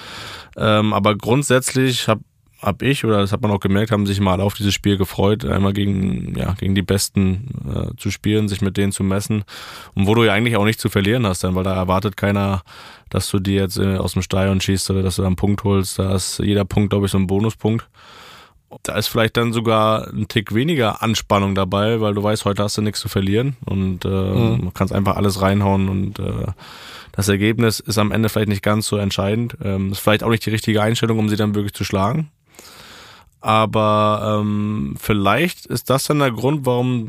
Ähm, 0.58 0.93
aber 0.93 1.15
grundsätzlich 1.15 2.08
habe 2.08 2.21
hab 2.62 2.82
ich, 2.82 3.06
oder 3.06 3.19
das 3.19 3.32
hat 3.32 3.41
man 3.41 3.52
auch 3.52 3.60
gemerkt, 3.60 3.91
haben 3.91 4.06
sich 4.06 4.19
mal 4.19 4.41
auf 4.41 4.56
dieses 4.56 4.74
Spiel 4.74 4.98
gefreut, 4.98 5.45
einmal 5.45 5.74
gegen, 5.74 6.36
ja, 6.38 6.54
gegen 6.54 6.74
die 6.74 6.82
Besten 6.82 7.50
äh, 7.69 7.95
zu 7.98 8.10
spielen, 8.10 8.48
sich 8.48 8.62
mit 8.62 8.78
denen 8.78 8.91
zu 8.91 9.04
messen. 9.04 9.43
Und 9.93 10.08
wo 10.08 10.15
du 10.15 10.24
ja 10.24 10.34
eigentlich 10.34 10.58
auch 10.58 10.65
nicht 10.65 10.80
zu 10.80 10.89
verlieren 10.89 11.28
hast, 11.28 11.43
dann, 11.43 11.54
weil 11.56 11.63
da 11.63 11.76
erwartet 11.76 12.17
keiner, 12.17 12.63
dass 13.10 13.30
du 13.30 13.39
dir 13.39 13.62
jetzt 13.62 13.78
äh, 13.78 13.98
aus 13.98 14.13
dem 14.13 14.21
Stadion 14.21 14.62
schießt 14.62 14.89
oder 14.89 15.04
dass 15.04 15.17
du 15.17 15.21
da 15.21 15.28
einen 15.28 15.36
Punkt 15.36 15.63
holst. 15.63 16.00
Da 16.00 16.15
ist 16.15 16.39
jeder 16.39 16.65
Punkt, 16.65 16.89
glaube 16.89 17.06
ich, 17.06 17.12
so 17.12 17.17
ein 17.17 17.28
Bonuspunkt. 17.28 17.88
Da 18.84 18.95
ist 18.95 19.08
vielleicht 19.08 19.38
dann 19.38 19.54
sogar 19.54 20.08
ein 20.08 20.28
Tick 20.28 20.54
weniger 20.54 21.01
Anspannung 21.01 21.56
dabei, 21.56 22.01
weil 22.01 22.13
du 22.13 22.23
weißt, 22.23 22.45
heute 22.45 22.63
hast 22.63 22.78
du 22.78 22.82
nichts 22.82 22.99
zu 22.99 23.08
verlieren 23.08 23.56
und 23.65 24.06
äh, 24.06 24.08
mhm. 24.08 24.73
kannst 24.73 24.93
einfach 24.93 25.15
alles 25.15 25.41
reinhauen 25.41 25.88
und 25.88 26.19
äh, 26.19 26.47
das 27.12 27.30
Ergebnis 27.30 27.80
ist 27.80 27.97
am 27.97 28.12
Ende 28.12 28.28
vielleicht 28.28 28.49
nicht 28.49 28.63
ganz 28.63 28.88
so 28.88 28.97
entscheidend. 28.97 29.56
Ähm, 29.63 29.91
ist 29.91 29.99
vielleicht 29.99 30.23
auch 30.23 30.30
nicht 30.30 30.45
die 30.45 30.49
richtige 30.49 30.82
Einstellung, 30.82 31.19
um 31.19 31.30
sie 31.30 31.38
dann 31.38 31.56
wirklich 31.56 31.73
zu 31.73 31.86
schlagen. 31.86 32.30
Aber 33.39 34.39
ähm, 34.41 34.95
vielleicht 34.99 35.65
ist 35.67 35.89
das 35.89 36.06
dann 36.06 36.19
der 36.19 36.32
Grund, 36.32 36.65
warum 36.65 37.08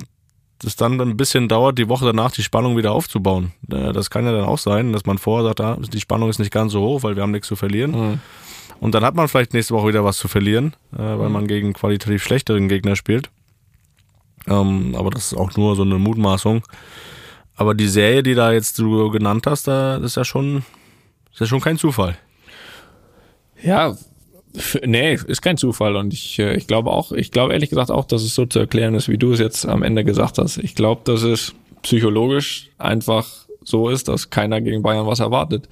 es 0.64 0.76
dann 0.76 1.00
ein 1.00 1.16
bisschen 1.16 1.48
dauert, 1.48 1.78
die 1.78 1.88
Woche 1.88 2.04
danach 2.06 2.30
die 2.30 2.42
Spannung 2.42 2.76
wieder 2.76 2.92
aufzubauen. 2.92 3.52
Äh, 3.70 3.92
das 3.92 4.10
kann 4.10 4.24
ja 4.24 4.32
dann 4.32 4.44
auch 4.44 4.58
sein, 4.58 4.92
dass 4.92 5.06
man 5.06 5.18
vorher 5.18 5.48
sagt, 5.48 5.60
ah, 5.60 5.78
die 5.80 6.00
Spannung 6.00 6.30
ist 6.30 6.38
nicht 6.38 6.52
ganz 6.52 6.72
so 6.72 6.82
hoch, 6.82 7.02
weil 7.02 7.16
wir 7.16 7.22
haben 7.22 7.32
nichts 7.32 7.48
zu 7.48 7.56
verlieren. 7.56 7.90
Mhm. 7.90 8.20
Und 8.80 8.94
dann 8.94 9.04
hat 9.04 9.14
man 9.14 9.28
vielleicht 9.28 9.54
nächste 9.54 9.74
Woche 9.74 9.88
wieder 9.88 10.04
was 10.04 10.18
zu 10.18 10.28
verlieren, 10.28 10.74
äh, 10.92 10.98
weil 10.98 11.28
mhm. 11.28 11.32
man 11.32 11.46
gegen 11.46 11.72
qualitativ 11.72 12.22
schlechteren 12.22 12.68
Gegner 12.68 12.96
spielt. 12.96 13.30
Ähm, 14.46 14.94
aber 14.96 15.10
das 15.10 15.32
ist 15.32 15.38
auch 15.38 15.56
nur 15.56 15.76
so 15.76 15.82
eine 15.82 15.98
Mutmaßung. 15.98 16.62
Aber 17.56 17.74
die 17.74 17.88
Serie, 17.88 18.22
die 18.22 18.34
da 18.34 18.52
jetzt 18.52 18.78
du 18.78 19.10
genannt 19.10 19.46
hast, 19.46 19.66
da 19.66 19.96
ist 19.96 20.16
ja 20.16 20.24
schon, 20.24 20.64
ist 21.32 21.40
ja 21.40 21.46
schon 21.46 21.60
kein 21.60 21.78
Zufall. 21.78 22.16
Ja, 23.62 23.96
Nee, 24.84 25.18
ist 25.26 25.42
kein 25.42 25.56
Zufall 25.56 25.96
und 25.96 26.12
ich, 26.12 26.38
äh, 26.38 26.56
ich 26.56 26.66
glaube 26.66 26.90
auch, 26.90 27.12
ich 27.12 27.30
glaube 27.30 27.52
ehrlich 27.52 27.70
gesagt 27.70 27.90
auch, 27.90 28.04
dass 28.04 28.22
es 28.22 28.34
so 28.34 28.46
zu 28.46 28.58
erklären 28.58 28.94
ist, 28.94 29.08
wie 29.08 29.18
du 29.18 29.32
es 29.32 29.40
jetzt 29.40 29.66
am 29.66 29.82
Ende 29.82 30.04
gesagt 30.04 30.38
hast. 30.38 30.58
Ich 30.58 30.74
glaube, 30.74 31.02
dass 31.04 31.22
es 31.22 31.54
psychologisch 31.82 32.70
einfach 32.78 33.26
so 33.62 33.88
ist, 33.88 34.08
dass 34.08 34.30
keiner 34.30 34.60
gegen 34.60 34.82
Bayern 34.82 35.06
was 35.06 35.20
erwartet. 35.20 35.68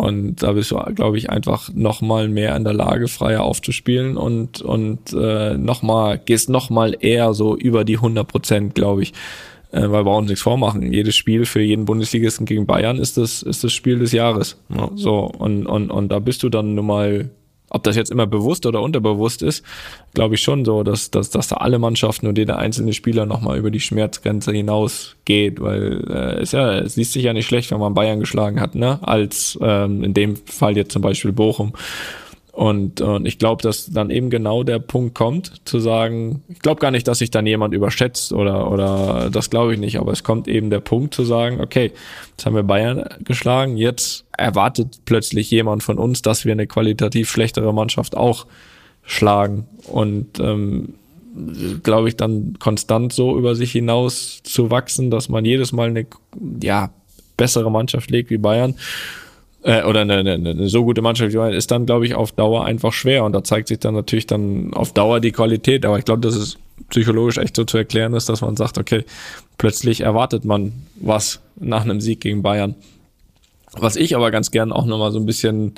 Und 0.00 0.42
da 0.42 0.52
bist 0.52 0.70
du, 0.70 0.78
glaube 0.94 1.18
ich, 1.18 1.28
einfach 1.28 1.68
noch 1.74 2.00
mal 2.00 2.26
mehr 2.28 2.56
in 2.56 2.64
der 2.64 2.72
Lage, 2.72 3.06
freier 3.06 3.42
aufzuspielen 3.42 4.16
und, 4.16 4.62
und 4.62 5.12
äh, 5.12 5.58
noch 5.58 5.82
mal, 5.82 6.18
gehst 6.18 6.48
noch 6.48 6.70
mal 6.70 6.96
eher 6.98 7.34
so 7.34 7.54
über 7.54 7.84
die 7.84 7.96
100 7.96 8.26
Prozent, 8.26 8.74
glaube 8.74 9.02
ich. 9.02 9.12
Äh, 9.72 9.90
weil 9.90 10.06
wir 10.06 10.16
uns 10.16 10.28
nichts 10.28 10.42
vormachen. 10.42 10.90
Jedes 10.90 11.16
Spiel 11.16 11.44
für 11.44 11.60
jeden 11.60 11.84
Bundesligisten 11.84 12.46
gegen 12.46 12.66
Bayern 12.66 12.96
ist 12.96 13.18
das, 13.18 13.42
ist 13.42 13.62
das 13.62 13.74
Spiel 13.74 13.98
des 13.98 14.12
Jahres. 14.12 14.56
Ja. 14.74 14.90
So, 14.94 15.30
und, 15.38 15.66
und, 15.66 15.90
und 15.90 16.08
da 16.08 16.18
bist 16.18 16.42
du 16.42 16.48
dann 16.48 16.74
nun 16.74 16.86
mal 16.86 17.30
ob 17.70 17.84
das 17.84 17.96
jetzt 17.96 18.10
immer 18.10 18.26
bewusst 18.26 18.66
oder 18.66 18.82
unterbewusst 18.82 19.42
ist, 19.42 19.64
glaube 20.12 20.34
ich 20.34 20.42
schon 20.42 20.64
so, 20.64 20.82
dass, 20.82 21.10
dass, 21.10 21.30
dass 21.30 21.48
da 21.48 21.56
alle 21.56 21.78
Mannschaften 21.78 22.26
und 22.26 22.36
jeder 22.36 22.58
einzelne 22.58 22.92
Spieler 22.92 23.24
nochmal 23.26 23.58
über 23.58 23.70
die 23.70 23.80
Schmerzgrenze 23.80 24.52
hinaus 24.52 25.16
geht, 25.24 25.60
weil 25.60 26.04
äh, 26.10 26.42
es, 26.42 26.52
ja, 26.52 26.78
es 26.78 26.96
liest 26.96 27.12
sich 27.12 27.22
ja 27.22 27.32
nicht 27.32 27.46
schlecht, 27.46 27.70
wenn 27.70 27.80
man 27.80 27.94
Bayern 27.94 28.20
geschlagen 28.20 28.60
hat, 28.60 28.74
ne? 28.74 28.98
als 29.02 29.58
ähm, 29.62 30.04
in 30.04 30.12
dem 30.12 30.36
Fall 30.36 30.76
jetzt 30.76 30.92
zum 30.92 31.02
Beispiel 31.02 31.32
Bochum. 31.32 31.72
Und, 32.60 33.00
und 33.00 33.24
ich 33.24 33.38
glaube, 33.38 33.62
dass 33.62 33.86
dann 33.86 34.10
eben 34.10 34.28
genau 34.28 34.64
der 34.64 34.80
Punkt 34.80 35.14
kommt, 35.14 35.62
zu 35.64 35.78
sagen, 35.78 36.42
ich 36.50 36.58
glaube 36.58 36.78
gar 36.78 36.90
nicht, 36.90 37.08
dass 37.08 37.20
sich 37.20 37.30
dann 37.30 37.46
jemand 37.46 37.72
überschätzt 37.72 38.34
oder, 38.34 38.70
oder 38.70 39.30
das 39.30 39.48
glaube 39.48 39.72
ich 39.72 39.80
nicht, 39.80 39.98
aber 39.98 40.12
es 40.12 40.24
kommt 40.24 40.46
eben 40.46 40.68
der 40.68 40.80
Punkt 40.80 41.14
zu 41.14 41.24
sagen, 41.24 41.62
okay, 41.62 41.90
jetzt 42.32 42.44
haben 42.44 42.54
wir 42.54 42.62
Bayern 42.62 43.08
geschlagen, 43.24 43.78
jetzt 43.78 44.26
erwartet 44.36 45.00
plötzlich 45.06 45.50
jemand 45.50 45.82
von 45.82 45.96
uns, 45.96 46.20
dass 46.20 46.44
wir 46.44 46.52
eine 46.52 46.66
qualitativ 46.66 47.30
schlechtere 47.30 47.72
Mannschaft 47.72 48.14
auch 48.14 48.44
schlagen. 49.04 49.66
Und 49.86 50.38
ähm, 50.38 50.92
glaube 51.82 52.10
ich, 52.10 52.16
dann 52.18 52.58
konstant 52.58 53.14
so 53.14 53.38
über 53.38 53.54
sich 53.54 53.72
hinaus 53.72 54.42
zu 54.42 54.70
wachsen, 54.70 55.10
dass 55.10 55.30
man 55.30 55.46
jedes 55.46 55.72
Mal 55.72 55.88
eine 55.88 56.06
ja, 56.62 56.90
bessere 57.38 57.70
Mannschaft 57.70 58.10
legt 58.10 58.28
wie 58.28 58.36
Bayern 58.36 58.74
äh, 59.62 59.82
oder 59.84 60.00
eine, 60.00 60.18
eine, 60.18 60.32
eine 60.32 60.68
so 60.68 60.84
gute 60.84 61.02
Mannschaft 61.02 61.34
ist 61.34 61.70
dann, 61.70 61.86
glaube 61.86 62.06
ich, 62.06 62.14
auf 62.14 62.32
Dauer 62.32 62.64
einfach 62.64 62.92
schwer. 62.92 63.24
Und 63.24 63.32
da 63.32 63.44
zeigt 63.44 63.68
sich 63.68 63.78
dann 63.78 63.94
natürlich 63.94 64.26
dann 64.26 64.72
auf 64.74 64.92
Dauer 64.92 65.20
die 65.20 65.32
Qualität. 65.32 65.84
Aber 65.84 65.98
ich 65.98 66.04
glaube, 66.04 66.20
dass 66.20 66.34
es 66.34 66.58
psychologisch 66.88 67.38
echt 67.38 67.56
so 67.56 67.64
zu 67.64 67.76
erklären 67.76 68.14
ist, 68.14 68.28
dass 68.28 68.40
man 68.40 68.56
sagt, 68.56 68.78
okay, 68.78 69.04
plötzlich 69.58 70.00
erwartet 70.00 70.44
man 70.44 70.72
was 70.96 71.40
nach 71.56 71.82
einem 71.82 72.00
Sieg 72.00 72.20
gegen 72.20 72.42
Bayern. 72.42 72.74
Was 73.72 73.96
ich 73.96 74.16
aber 74.16 74.30
ganz 74.30 74.50
gern 74.50 74.72
auch 74.72 74.86
nochmal 74.86 75.12
so 75.12 75.18
ein 75.18 75.26
bisschen 75.26 75.74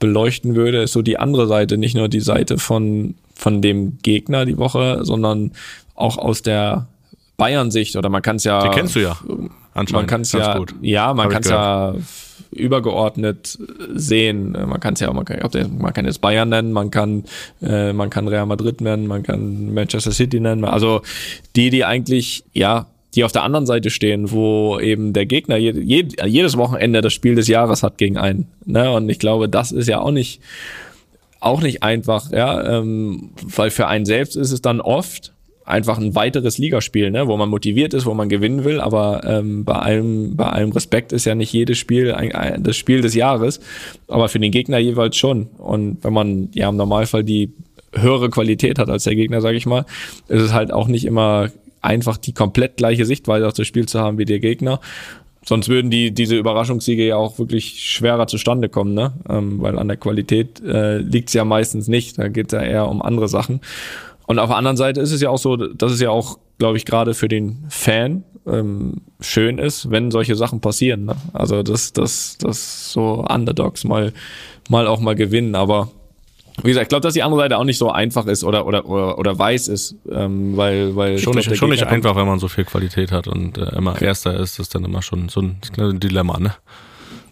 beleuchten 0.00 0.54
würde, 0.54 0.82
ist 0.82 0.92
so 0.92 1.02
die 1.02 1.18
andere 1.18 1.46
Seite, 1.46 1.78
nicht 1.78 1.94
nur 1.94 2.08
die 2.08 2.20
Seite 2.20 2.58
von, 2.58 3.14
von 3.34 3.62
dem 3.62 3.98
Gegner 4.02 4.44
die 4.44 4.58
Woche, 4.58 5.00
sondern 5.02 5.52
auch 5.94 6.18
aus 6.18 6.42
der 6.42 6.88
Bayern-Sicht 7.36 7.96
oder 7.96 8.08
man 8.08 8.22
kann 8.22 8.36
es 8.36 8.44
ja. 8.44 8.62
Die 8.62 8.70
kennst 8.70 8.96
du 8.96 9.00
ja. 9.00 9.16
Anscheinend. 9.74 9.92
Man 9.92 10.06
kann 10.06 10.20
es 10.22 10.32
ja. 10.32 10.58
Gut. 10.58 10.74
Ja, 10.80 11.14
man 11.14 11.28
kann 11.28 11.42
es 11.42 11.48
ja 11.48 11.94
übergeordnet 12.54 13.58
sehen. 13.94 14.52
Man 14.52 14.80
kann 14.80 14.94
es 14.94 15.00
ja, 15.00 15.12
man 15.12 15.24
kann, 15.24 15.38
man 15.78 15.92
kann 15.92 16.04
jetzt 16.06 16.20
Bayern 16.20 16.48
nennen, 16.48 16.72
man 16.72 16.90
kann, 16.90 17.24
äh, 17.62 17.92
man 17.92 18.10
kann 18.10 18.28
Real 18.28 18.46
Madrid 18.46 18.80
nennen, 18.80 19.06
man 19.06 19.22
kann 19.22 19.72
Manchester 19.74 20.12
City 20.12 20.40
nennen. 20.40 20.64
Also 20.64 21.02
die, 21.56 21.70
die 21.70 21.84
eigentlich 21.84 22.44
ja 22.52 22.86
die 23.14 23.24
auf 23.24 23.32
der 23.32 23.44
anderen 23.44 23.66
Seite 23.66 23.90
stehen, 23.90 24.32
wo 24.32 24.78
eben 24.80 25.12
der 25.12 25.26
Gegner 25.26 25.56
je, 25.56 25.70
je, 25.70 26.08
jedes 26.26 26.56
Wochenende 26.56 27.00
das 27.00 27.12
Spiel 27.12 27.36
des 27.36 27.46
Jahres 27.48 27.82
hat 27.82 27.96
gegen 27.96 28.18
einen. 28.18 28.48
Ne? 28.64 28.90
Und 28.90 29.08
ich 29.08 29.18
glaube, 29.18 29.48
das 29.48 29.72
ist 29.72 29.88
ja 29.88 30.00
auch 30.00 30.10
nicht 30.10 30.40
auch 31.40 31.60
nicht 31.60 31.82
einfach, 31.82 32.32
ja, 32.32 32.78
ähm, 32.78 33.32
weil 33.42 33.70
für 33.70 33.86
einen 33.86 34.06
selbst 34.06 34.34
ist 34.34 34.50
es 34.50 34.62
dann 34.62 34.80
oft 34.80 35.33
einfach 35.64 35.98
ein 35.98 36.14
weiteres 36.14 36.58
Ligaspiel, 36.58 37.10
ne, 37.10 37.26
wo 37.26 37.36
man 37.36 37.48
motiviert 37.48 37.94
ist, 37.94 38.04
wo 38.06 38.14
man 38.14 38.28
gewinnen 38.28 38.64
will, 38.64 38.80
aber 38.80 39.22
ähm, 39.24 39.64
bei 39.64 39.74
allem 39.74 40.36
bei 40.36 40.46
allem 40.46 40.72
Respekt 40.72 41.12
ist 41.12 41.24
ja 41.24 41.34
nicht 41.34 41.52
jedes 41.52 41.78
Spiel 41.78 42.12
ein, 42.12 42.32
ein, 42.32 42.62
das 42.62 42.76
Spiel 42.76 43.00
des 43.00 43.14
Jahres, 43.14 43.60
aber 44.08 44.28
für 44.28 44.38
den 44.38 44.52
Gegner 44.52 44.78
jeweils 44.78 45.16
schon. 45.16 45.46
Und 45.58 46.04
wenn 46.04 46.12
man 46.12 46.48
ja 46.54 46.68
im 46.68 46.76
Normalfall 46.76 47.24
die 47.24 47.52
höhere 47.94 48.28
Qualität 48.28 48.78
hat 48.78 48.90
als 48.90 49.04
der 49.04 49.14
Gegner, 49.14 49.40
sage 49.40 49.56
ich 49.56 49.66
mal, 49.66 49.86
ist 50.28 50.42
es 50.42 50.52
halt 50.52 50.72
auch 50.72 50.88
nicht 50.88 51.04
immer 51.04 51.50
einfach 51.80 52.16
die 52.16 52.32
komplett 52.32 52.76
gleiche 52.76 53.06
Sichtweise 53.06 53.46
auf 53.46 53.52
das 53.52 53.66
Spiel 53.66 53.86
zu 53.86 54.00
haben 54.00 54.18
wie 54.18 54.24
der 54.24 54.40
Gegner. 54.40 54.80
Sonst 55.46 55.68
würden 55.68 55.90
die 55.90 56.10
diese 56.10 56.36
Überraschungssiege 56.36 57.06
ja 57.06 57.16
auch 57.16 57.38
wirklich 57.38 57.82
schwerer 57.82 58.26
zustande 58.26 58.70
kommen, 58.70 58.94
ne? 58.94 59.12
Ähm, 59.28 59.60
weil 59.60 59.78
an 59.78 59.88
der 59.88 59.98
Qualität 59.98 60.62
äh, 60.64 60.98
liegt 60.98 61.28
es 61.28 61.34
ja 61.34 61.44
meistens 61.44 61.86
nicht. 61.86 62.18
Da 62.18 62.28
geht 62.28 62.46
es 62.46 62.52
ja 62.52 62.62
eher 62.62 62.88
um 62.88 63.02
andere 63.02 63.28
Sachen. 63.28 63.60
Und 64.26 64.38
auf 64.38 64.48
der 64.48 64.56
anderen 64.56 64.76
Seite 64.76 65.00
ist 65.00 65.12
es 65.12 65.20
ja 65.20 65.30
auch 65.30 65.38
so, 65.38 65.56
dass 65.56 65.92
es 65.92 66.00
ja 66.00 66.10
auch, 66.10 66.38
glaube 66.58 66.76
ich, 66.76 66.84
gerade 66.84 67.14
für 67.14 67.28
den 67.28 67.64
Fan 67.68 68.24
ähm, 68.46 69.02
schön 69.20 69.58
ist, 69.58 69.90
wenn 69.90 70.10
solche 70.10 70.34
Sachen 70.36 70.60
passieren. 70.60 71.06
Ne? 71.06 71.16
Also 71.32 71.62
dass, 71.62 71.92
dass, 71.92 72.38
dass 72.38 72.92
so 72.92 73.24
Underdogs 73.28 73.84
mal, 73.84 74.12
mal 74.68 74.86
auch 74.86 75.00
mal 75.00 75.14
gewinnen. 75.14 75.54
Aber 75.54 75.90
wie 76.62 76.68
gesagt, 76.68 76.84
ich 76.84 76.88
glaube, 76.88 77.02
dass 77.02 77.14
die 77.14 77.22
andere 77.22 77.42
Seite 77.42 77.58
auch 77.58 77.64
nicht 77.64 77.78
so 77.78 77.90
einfach 77.90 78.26
ist 78.26 78.44
oder 78.44 78.66
oder 78.66 78.86
oder, 78.86 79.18
oder 79.18 79.36
weiß 79.36 79.68
ist, 79.68 79.96
ähm, 80.10 80.56
weil 80.56 80.94
weil 80.94 81.18
Schon 81.18 81.34
nicht, 81.34 81.56
schon 81.56 81.70
nicht 81.70 81.84
einfach, 81.84 82.14
wenn 82.14 82.26
man 82.26 82.38
so 82.38 82.48
viel 82.48 82.64
Qualität 82.64 83.10
hat 83.10 83.26
und 83.26 83.58
äh, 83.58 83.76
immer 83.76 84.00
Erster 84.00 84.38
ist, 84.38 84.60
ist 84.60 84.74
dann 84.74 84.84
immer 84.84 85.02
schon 85.02 85.28
so 85.28 85.42
ein, 85.42 85.56
ein 85.76 85.98
Dilemma, 85.98 86.38
ne? 86.38 86.54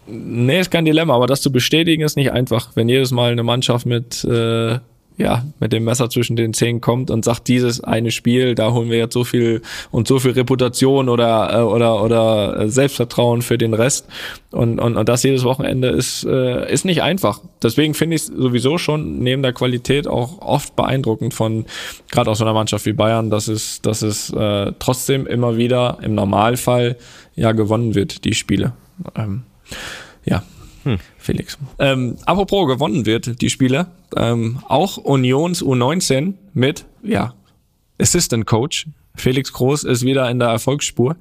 Nee, 0.08 0.60
ist 0.60 0.72
kein 0.72 0.84
Dilemma, 0.84 1.14
aber 1.14 1.28
das 1.28 1.40
zu 1.40 1.52
bestätigen 1.52 2.02
ist 2.02 2.16
nicht 2.16 2.32
einfach. 2.32 2.70
Wenn 2.74 2.88
jedes 2.88 3.12
Mal 3.12 3.30
eine 3.30 3.44
Mannschaft 3.44 3.86
mit 3.86 4.24
äh, 4.24 4.80
ja, 5.18 5.44
mit 5.60 5.72
dem 5.72 5.84
Messer 5.84 6.08
zwischen 6.10 6.36
den 6.36 6.54
Zähnen 6.54 6.80
kommt 6.80 7.10
und 7.10 7.24
sagt, 7.24 7.48
dieses 7.48 7.82
eine 7.82 8.10
Spiel, 8.10 8.54
da 8.54 8.72
holen 8.72 8.90
wir 8.90 8.98
jetzt 8.98 9.14
so 9.14 9.24
viel 9.24 9.62
und 9.90 10.08
so 10.08 10.18
viel 10.18 10.32
Reputation 10.32 11.08
oder 11.08 11.52
äh, 11.52 11.62
oder 11.62 12.02
oder 12.02 12.68
Selbstvertrauen 12.68 13.42
für 13.42 13.58
den 13.58 13.74
Rest 13.74 14.06
und 14.50 14.80
und, 14.80 14.96
und 14.96 15.08
das 15.08 15.22
jedes 15.22 15.44
Wochenende 15.44 15.88
ist 15.88 16.24
äh, 16.24 16.72
ist 16.72 16.84
nicht 16.84 17.02
einfach. 17.02 17.40
Deswegen 17.62 17.94
finde 17.94 18.16
ich 18.16 18.22
es 18.22 18.28
sowieso 18.28 18.78
schon 18.78 19.18
neben 19.18 19.42
der 19.42 19.52
Qualität 19.52 20.08
auch 20.08 20.40
oft 20.40 20.76
beeindruckend 20.76 21.34
von 21.34 21.66
gerade 22.10 22.30
aus 22.30 22.38
so 22.38 22.44
einer 22.44 22.54
Mannschaft 22.54 22.86
wie 22.86 22.92
Bayern, 22.92 23.30
dass 23.30 23.48
es 23.48 23.82
dass 23.82 24.02
es 24.02 24.30
äh, 24.30 24.72
trotzdem 24.78 25.26
immer 25.26 25.56
wieder 25.56 25.98
im 26.02 26.14
Normalfall 26.14 26.96
ja 27.34 27.52
gewonnen 27.52 27.94
wird 27.94 28.24
die 28.24 28.34
Spiele. 28.34 28.72
Ähm, 29.16 29.42
ja, 30.24 30.42
hm. 30.84 30.98
Felix. 31.22 31.56
Ähm, 31.78 32.16
apropos 32.26 32.66
gewonnen 32.66 33.06
wird, 33.06 33.40
die 33.40 33.48
Spiele. 33.48 33.86
Ähm, 34.16 34.58
auch 34.68 34.96
Unions 34.96 35.62
U19 35.62 36.34
mit, 36.52 36.84
ja, 37.02 37.34
Assistant 38.00 38.46
Coach. 38.46 38.88
Felix 39.14 39.52
Groß 39.52 39.84
ist 39.84 40.04
wieder 40.04 40.28
in 40.30 40.38
der 40.38 40.48
Erfolgsspur. 40.48 41.16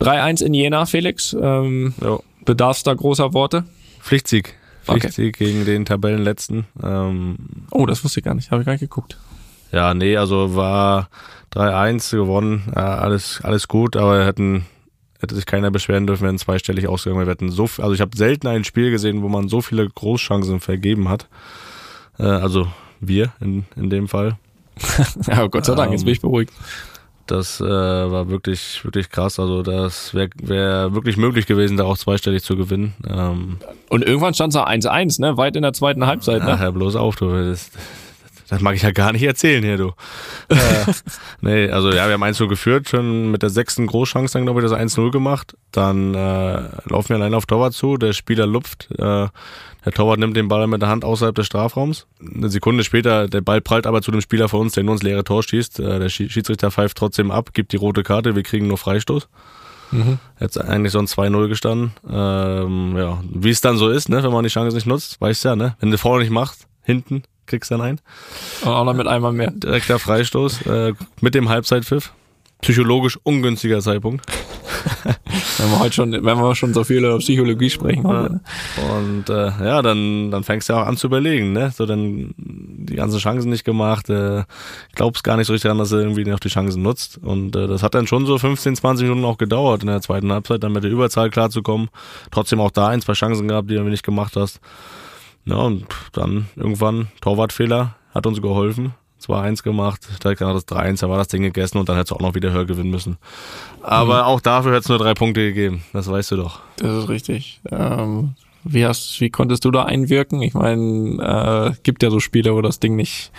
3-1 0.00 0.44
in 0.44 0.54
Jena, 0.54 0.86
Felix. 0.86 1.36
Ähm, 1.40 1.94
Bedarf's 2.44 2.82
da 2.82 2.94
großer 2.94 3.32
Worte? 3.32 3.64
Pflichtsieg. 4.00 4.54
Pflichtsieg 4.82 5.36
okay. 5.36 5.44
gegen 5.44 5.64
den 5.64 5.84
Tabellenletzten. 5.84 6.66
Ähm, 6.82 7.36
oh, 7.70 7.86
das 7.86 8.04
wusste 8.04 8.20
ich 8.20 8.24
gar 8.24 8.34
nicht. 8.34 8.50
Habe 8.50 8.62
ich 8.62 8.66
gar 8.66 8.72
nicht 8.72 8.80
geguckt. 8.80 9.18
Ja, 9.72 9.94
nee, 9.94 10.16
also 10.16 10.56
war 10.56 11.08
3-1 11.54 12.16
gewonnen. 12.16 12.72
Ja, 12.74 12.98
alles, 12.98 13.40
alles 13.42 13.68
gut, 13.68 13.96
aber 13.96 14.18
wir 14.18 14.26
hätten 14.26 14.66
hätte 15.24 15.34
sich 15.34 15.46
keiner 15.46 15.70
beschweren 15.70 16.06
dürfen, 16.06 16.26
wenn 16.26 16.38
zweistellig 16.38 16.86
ausgegangen 16.88 17.26
wäre. 17.26 17.50
So, 17.50 17.64
also 17.78 17.92
ich 17.92 18.00
habe 18.00 18.16
selten 18.16 18.46
ein 18.46 18.64
Spiel 18.64 18.90
gesehen, 18.90 19.22
wo 19.22 19.28
man 19.28 19.48
so 19.48 19.60
viele 19.60 19.88
Großchancen 19.88 20.60
vergeben 20.60 21.08
hat. 21.08 21.28
Äh, 22.18 22.24
also 22.24 22.68
wir 23.00 23.32
in, 23.40 23.64
in 23.76 23.90
dem 23.90 24.08
Fall. 24.08 24.36
ja, 25.26 25.46
Gott 25.46 25.64
sei 25.64 25.74
Dank, 25.74 25.88
ähm, 25.88 25.92
jetzt 25.92 26.04
bin 26.04 26.14
ich 26.14 26.20
beruhigt. 26.20 26.52
Das 27.26 27.58
äh, 27.60 27.64
war 27.64 28.28
wirklich, 28.28 28.84
wirklich 28.84 29.10
krass. 29.10 29.38
Also 29.38 29.62
das 29.62 30.12
wäre 30.12 30.28
wär 30.42 30.94
wirklich 30.94 31.16
möglich 31.16 31.46
gewesen, 31.46 31.78
da 31.78 31.84
auch 31.84 31.96
zweistellig 31.96 32.42
zu 32.42 32.54
gewinnen. 32.56 32.92
Ähm, 33.08 33.56
Und 33.88 34.04
irgendwann 34.04 34.34
stand 34.34 34.52
es 34.52 34.56
auch 34.60 34.66
1-1, 34.66 35.22
ne? 35.22 35.36
Weit 35.38 35.56
in 35.56 35.62
der 35.62 35.72
zweiten 35.72 36.06
Halbzeit. 36.06 36.42
Ne? 36.44 36.52
Ach, 36.52 36.60
ja, 36.60 36.70
bloß 36.70 36.96
auf, 36.96 37.16
du. 37.16 37.30
Das, 37.30 37.70
das 38.54 38.62
mag 38.62 38.74
ich 38.74 38.82
ja 38.82 38.92
gar 38.92 39.12
nicht 39.12 39.22
erzählen 39.22 39.62
hier, 39.62 39.76
du. 39.76 39.88
äh, 40.48 40.56
nee, 41.40 41.68
also 41.70 41.90
ja, 41.90 42.06
wir 42.06 42.14
haben 42.14 42.22
1 42.22 42.38
geführt, 42.38 42.88
schon 42.88 43.30
mit 43.30 43.42
der 43.42 43.50
sechsten 43.50 43.86
Großchance 43.86 44.34
dann, 44.34 44.44
glaube 44.44 44.60
ich, 44.60 44.68
das 44.68 44.78
1-0 44.78 45.10
gemacht. 45.10 45.56
Dann 45.72 46.14
äh, 46.14 46.62
laufen 46.88 47.10
wir 47.10 47.16
allein 47.16 47.34
auf 47.34 47.46
Torwart 47.46 47.74
zu, 47.74 47.96
der 47.96 48.12
Spieler 48.12 48.46
lupft, 48.46 48.88
äh, 48.98 49.28
der 49.84 49.92
Torwart 49.92 50.18
nimmt 50.18 50.36
den 50.36 50.48
Ball 50.48 50.66
mit 50.66 50.80
der 50.80 50.88
Hand 50.88 51.04
außerhalb 51.04 51.34
des 51.34 51.46
Strafraums. 51.46 52.06
Eine 52.20 52.48
Sekunde 52.48 52.84
später, 52.84 53.28
der 53.28 53.42
Ball 53.42 53.60
prallt 53.60 53.86
aber 53.86 54.00
zu 54.00 54.10
dem 54.10 54.22
Spieler 54.22 54.48
vor 54.48 54.60
uns, 54.60 54.72
der 54.72 54.82
nur 54.82 54.94
ins 54.94 55.02
leere 55.02 55.24
Tor 55.24 55.42
schießt. 55.42 55.80
Äh, 55.80 55.98
der 55.98 56.08
Schiedsrichter 56.08 56.70
pfeift 56.70 56.96
trotzdem 56.96 57.30
ab, 57.30 57.52
gibt 57.52 57.72
die 57.72 57.76
rote 57.76 58.02
Karte, 58.02 58.34
wir 58.34 58.42
kriegen 58.42 58.66
nur 58.66 58.78
Freistoß. 58.78 59.28
Mhm. 59.90 60.18
Jetzt 60.40 60.60
eigentlich 60.60 60.92
so 60.92 60.98
ein 60.98 61.06
2-0 61.06 61.48
gestanden. 61.48 61.92
Ähm, 62.08 62.96
ja, 62.96 63.22
wie 63.32 63.50
es 63.50 63.60
dann 63.60 63.76
so 63.76 63.90
ist, 63.90 64.08
ne, 64.08 64.22
wenn 64.22 64.32
man 64.32 64.42
die 64.42 64.50
Chance 64.50 64.74
nicht 64.74 64.86
nutzt, 64.86 65.20
weißt 65.20 65.44
ja, 65.44 65.54
ne? 65.54 65.76
Wenn 65.80 65.90
du 65.90 65.98
vorne 65.98 66.22
nicht 66.22 66.32
machst, 66.32 66.66
hinten, 66.82 67.22
kriegst 67.46 67.70
dann 67.70 67.80
ein. 67.80 68.00
Und 68.62 68.68
auch 68.68 68.84
noch 68.84 68.94
mit 68.94 69.06
einmal 69.06 69.32
mehr. 69.32 69.50
Direkter 69.50 69.98
Freistoß 69.98 70.66
äh, 70.66 70.92
mit 71.20 71.34
dem 71.34 71.48
Halbzeitpfiff. 71.48 72.12
Psychologisch 72.60 73.18
ungünstiger 73.22 73.80
Zeitpunkt. 73.80 74.24
wenn 75.58 75.70
wir 75.70 75.78
heute 75.80 75.94
schon, 75.94 76.12
wenn 76.12 76.38
wir 76.38 76.54
schon 76.54 76.74
so 76.74 76.84
viel 76.84 76.98
über 76.98 77.18
Psychologie 77.18 77.70
sprechen. 77.70 78.04
Ja. 78.04 78.28
Und 78.96 79.28
äh, 79.28 79.46
ja, 79.64 79.82
dann, 79.82 80.30
dann 80.30 80.44
fängst 80.44 80.68
du 80.68 80.72
ja 80.72 80.82
auch 80.82 80.86
an 80.86 80.96
zu 80.96 81.06
überlegen, 81.06 81.52
ne? 81.52 81.72
So 81.74 81.86
dann 81.86 82.34
die 82.38 82.96
ganzen 82.96 83.18
Chancen 83.18 83.50
nicht 83.50 83.64
gemacht, 83.64 84.08
äh, 84.10 84.44
glaubst 84.94 85.24
gar 85.24 85.36
nicht 85.36 85.46
so 85.46 85.52
richtig 85.52 85.68
daran, 85.68 85.78
dass 85.78 85.92
er 85.92 86.00
irgendwie 86.00 86.24
noch 86.24 86.40
die 86.40 86.48
Chancen 86.48 86.82
nutzt. 86.82 87.18
Und 87.18 87.56
äh, 87.56 87.66
das 87.66 87.82
hat 87.82 87.94
dann 87.94 88.06
schon 88.06 88.26
so 88.26 88.38
15, 88.38 88.76
20 88.76 89.08
Minuten 89.08 89.24
auch 89.24 89.38
gedauert 89.38 89.82
in 89.82 89.88
der 89.88 90.00
zweiten 90.00 90.32
Halbzeit, 90.32 90.62
dann 90.62 90.72
mit 90.72 90.84
der 90.84 90.90
Überzahl 90.90 91.30
klarzukommen. 91.30 91.88
Trotzdem 92.30 92.60
auch 92.60 92.70
da 92.70 92.88
ein, 92.88 93.00
zwei 93.00 93.12
Chancen 93.12 93.48
gehabt, 93.48 93.70
die 93.70 93.76
du 93.76 93.82
nicht 93.82 94.04
gemacht 94.04 94.36
hast. 94.36 94.60
Ja, 95.46 95.56
und 95.56 95.86
dann 96.12 96.46
irgendwann 96.56 97.08
Torwartfehler 97.20 97.96
hat 98.14 98.26
uns 98.26 98.40
geholfen. 98.40 98.94
2-1 99.22 99.62
gemacht, 99.62 100.06
direkt 100.22 100.42
nach 100.42 100.52
das 100.52 100.68
3-1, 100.68 101.00
da 101.00 101.08
war 101.08 101.16
das 101.16 101.28
Ding 101.28 101.42
gegessen 101.42 101.78
und 101.78 101.88
dann 101.88 101.96
hättest 101.96 102.10
du 102.10 102.16
auch 102.16 102.20
noch 102.20 102.34
wieder 102.34 102.52
höher 102.52 102.66
gewinnen 102.66 102.90
müssen. 102.90 103.16
Aber 103.82 104.22
mhm. 104.22 104.28
auch 104.28 104.40
dafür 104.40 104.72
hätte 104.72 104.82
es 104.82 104.88
nur 104.88 104.98
drei 104.98 105.14
Punkte 105.14 105.40
gegeben, 105.40 105.82
das 105.94 106.10
weißt 106.10 106.32
du 106.32 106.36
doch. 106.36 106.60
Das 106.76 107.04
ist 107.04 107.08
richtig. 107.08 107.60
Ähm, 107.70 108.34
wie, 108.64 108.84
hast, 108.84 109.20
wie 109.20 109.30
konntest 109.30 109.64
du 109.64 109.70
da 109.70 109.84
einwirken? 109.84 110.42
Ich 110.42 110.54
meine, 110.54 111.72
äh, 111.72 111.80
gibt 111.82 112.02
ja 112.02 112.10
so 112.10 112.20
Spiele, 112.20 112.54
wo 112.54 112.60
das 112.60 112.80
Ding 112.80 112.96
nicht 112.96 113.30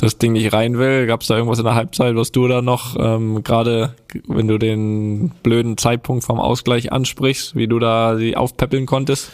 das 0.00 0.16
Ding 0.16 0.32
nicht 0.32 0.52
rein 0.54 0.78
will. 0.78 1.06
Gab 1.06 1.20
es 1.20 1.26
da 1.26 1.36
irgendwas 1.36 1.58
in 1.58 1.66
der 1.66 1.74
Halbzeit, 1.74 2.16
was 2.16 2.32
du 2.32 2.48
da 2.48 2.62
noch, 2.62 2.96
ähm, 2.98 3.42
gerade 3.42 3.94
wenn 4.26 4.48
du 4.48 4.56
den 4.56 5.30
blöden 5.42 5.76
Zeitpunkt 5.76 6.24
vom 6.24 6.40
Ausgleich 6.40 6.90
ansprichst, 6.90 7.54
wie 7.54 7.66
du 7.66 7.78
da 7.78 8.16
sie 8.16 8.34
aufpäppeln 8.34 8.86
konntest? 8.86 9.30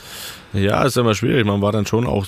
Ja, 0.57 0.83
ist 0.85 0.97
immer 0.97 1.15
schwierig. 1.15 1.45
Man 1.45 1.61
war 1.61 1.73
dann 1.73 1.87
schon 1.87 2.07
auch 2.07 2.27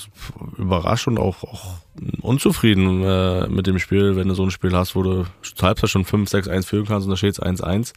überrascht 0.57 1.07
und 1.07 1.17
auch, 1.17 1.43
auch 1.43 1.73
unzufrieden 2.21 3.03
äh, 3.03 3.47
mit 3.47 3.65
dem 3.67 3.79
Spiel, 3.79 4.15
wenn 4.15 4.27
du 4.27 4.35
so 4.35 4.43
ein 4.43 4.51
Spiel 4.51 4.73
hast, 4.73 4.95
wo 4.95 5.03
du 5.03 5.25
zur 5.41 5.67
Halbzeit 5.67 5.89
schon 5.89 6.05
5-6-1 6.05 6.65
führen 6.65 6.85
kannst 6.85 7.05
und 7.05 7.11
da 7.11 7.17
steht 7.17 7.33
es 7.33 7.41
1-1. 7.41 7.93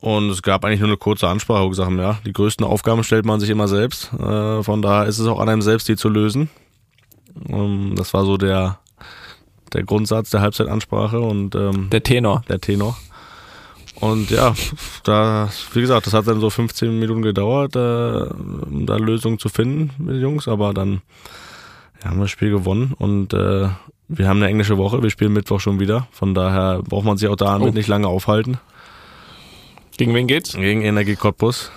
Und 0.00 0.30
es 0.30 0.42
gab 0.42 0.64
eigentlich 0.64 0.80
nur 0.80 0.88
eine 0.88 0.96
kurze 0.96 1.28
Ansprache, 1.28 1.62
wo 1.62 1.68
gesagt 1.68 1.86
haben, 1.86 1.98
ja, 1.98 2.18
die 2.26 2.32
größten 2.32 2.66
Aufgaben 2.66 3.04
stellt 3.04 3.24
man 3.24 3.38
sich 3.38 3.50
immer 3.50 3.68
selbst. 3.68 4.12
Äh, 4.14 4.62
von 4.62 4.82
daher 4.82 5.06
ist 5.06 5.20
es 5.20 5.28
auch 5.28 5.38
an 5.38 5.48
einem 5.48 5.62
selbst, 5.62 5.88
die 5.88 5.96
zu 5.96 6.08
lösen. 6.08 6.50
Ähm, 7.48 7.92
das 7.94 8.12
war 8.12 8.24
so 8.24 8.36
der, 8.36 8.80
der 9.72 9.84
Grundsatz 9.84 10.30
der 10.30 10.40
Halbzeitansprache 10.40 11.20
und 11.20 11.54
ähm, 11.54 11.88
der 11.90 12.02
Tenor. 12.02 12.42
Der 12.48 12.60
Tenor. 12.60 12.96
Und 14.02 14.32
ja, 14.32 14.52
da, 15.04 15.48
wie 15.74 15.80
gesagt, 15.80 16.08
das 16.08 16.12
hat 16.12 16.26
dann 16.26 16.40
so 16.40 16.50
15 16.50 16.98
Minuten 16.98 17.22
gedauert, 17.22 17.76
äh, 17.76 17.78
um 17.78 18.84
da 18.84 18.96
Lösungen 18.96 19.38
zu 19.38 19.48
finden 19.48 19.92
mit 19.96 20.16
den 20.16 20.20
Jungs, 20.20 20.48
aber 20.48 20.74
dann 20.74 21.02
ja, 22.02 22.10
haben 22.10 22.16
wir 22.16 22.24
das 22.24 22.32
Spiel 22.32 22.50
gewonnen 22.50 22.94
und 22.98 23.32
äh, 23.32 23.68
wir 24.08 24.28
haben 24.28 24.38
eine 24.38 24.48
englische 24.48 24.76
Woche, 24.76 25.04
wir 25.04 25.10
spielen 25.10 25.32
Mittwoch 25.32 25.60
schon 25.60 25.78
wieder, 25.78 26.08
von 26.10 26.34
daher 26.34 26.82
braucht 26.82 27.04
man 27.04 27.16
sich 27.16 27.28
auch 27.28 27.36
damit 27.36 27.68
oh. 27.68 27.72
nicht 27.72 27.86
lange 27.86 28.08
aufhalten. 28.08 28.58
Gegen 29.96 30.16
wen 30.16 30.26
geht's? 30.26 30.54
Gegen 30.54 30.82
Energie 30.82 31.14
Cottbus. 31.14 31.70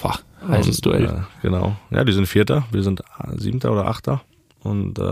Boah, 0.00 0.18
heißes 0.48 0.80
Duell. 0.80 1.04
Äh, 1.04 1.42
genau. 1.42 1.76
Ja, 1.90 2.02
die 2.02 2.12
sind 2.12 2.26
Vierter, 2.26 2.64
wir 2.72 2.82
sind 2.82 3.02
Siebter 3.36 3.72
oder 3.72 3.88
Achter 3.88 4.22
und 4.62 4.98
äh, 4.98 5.02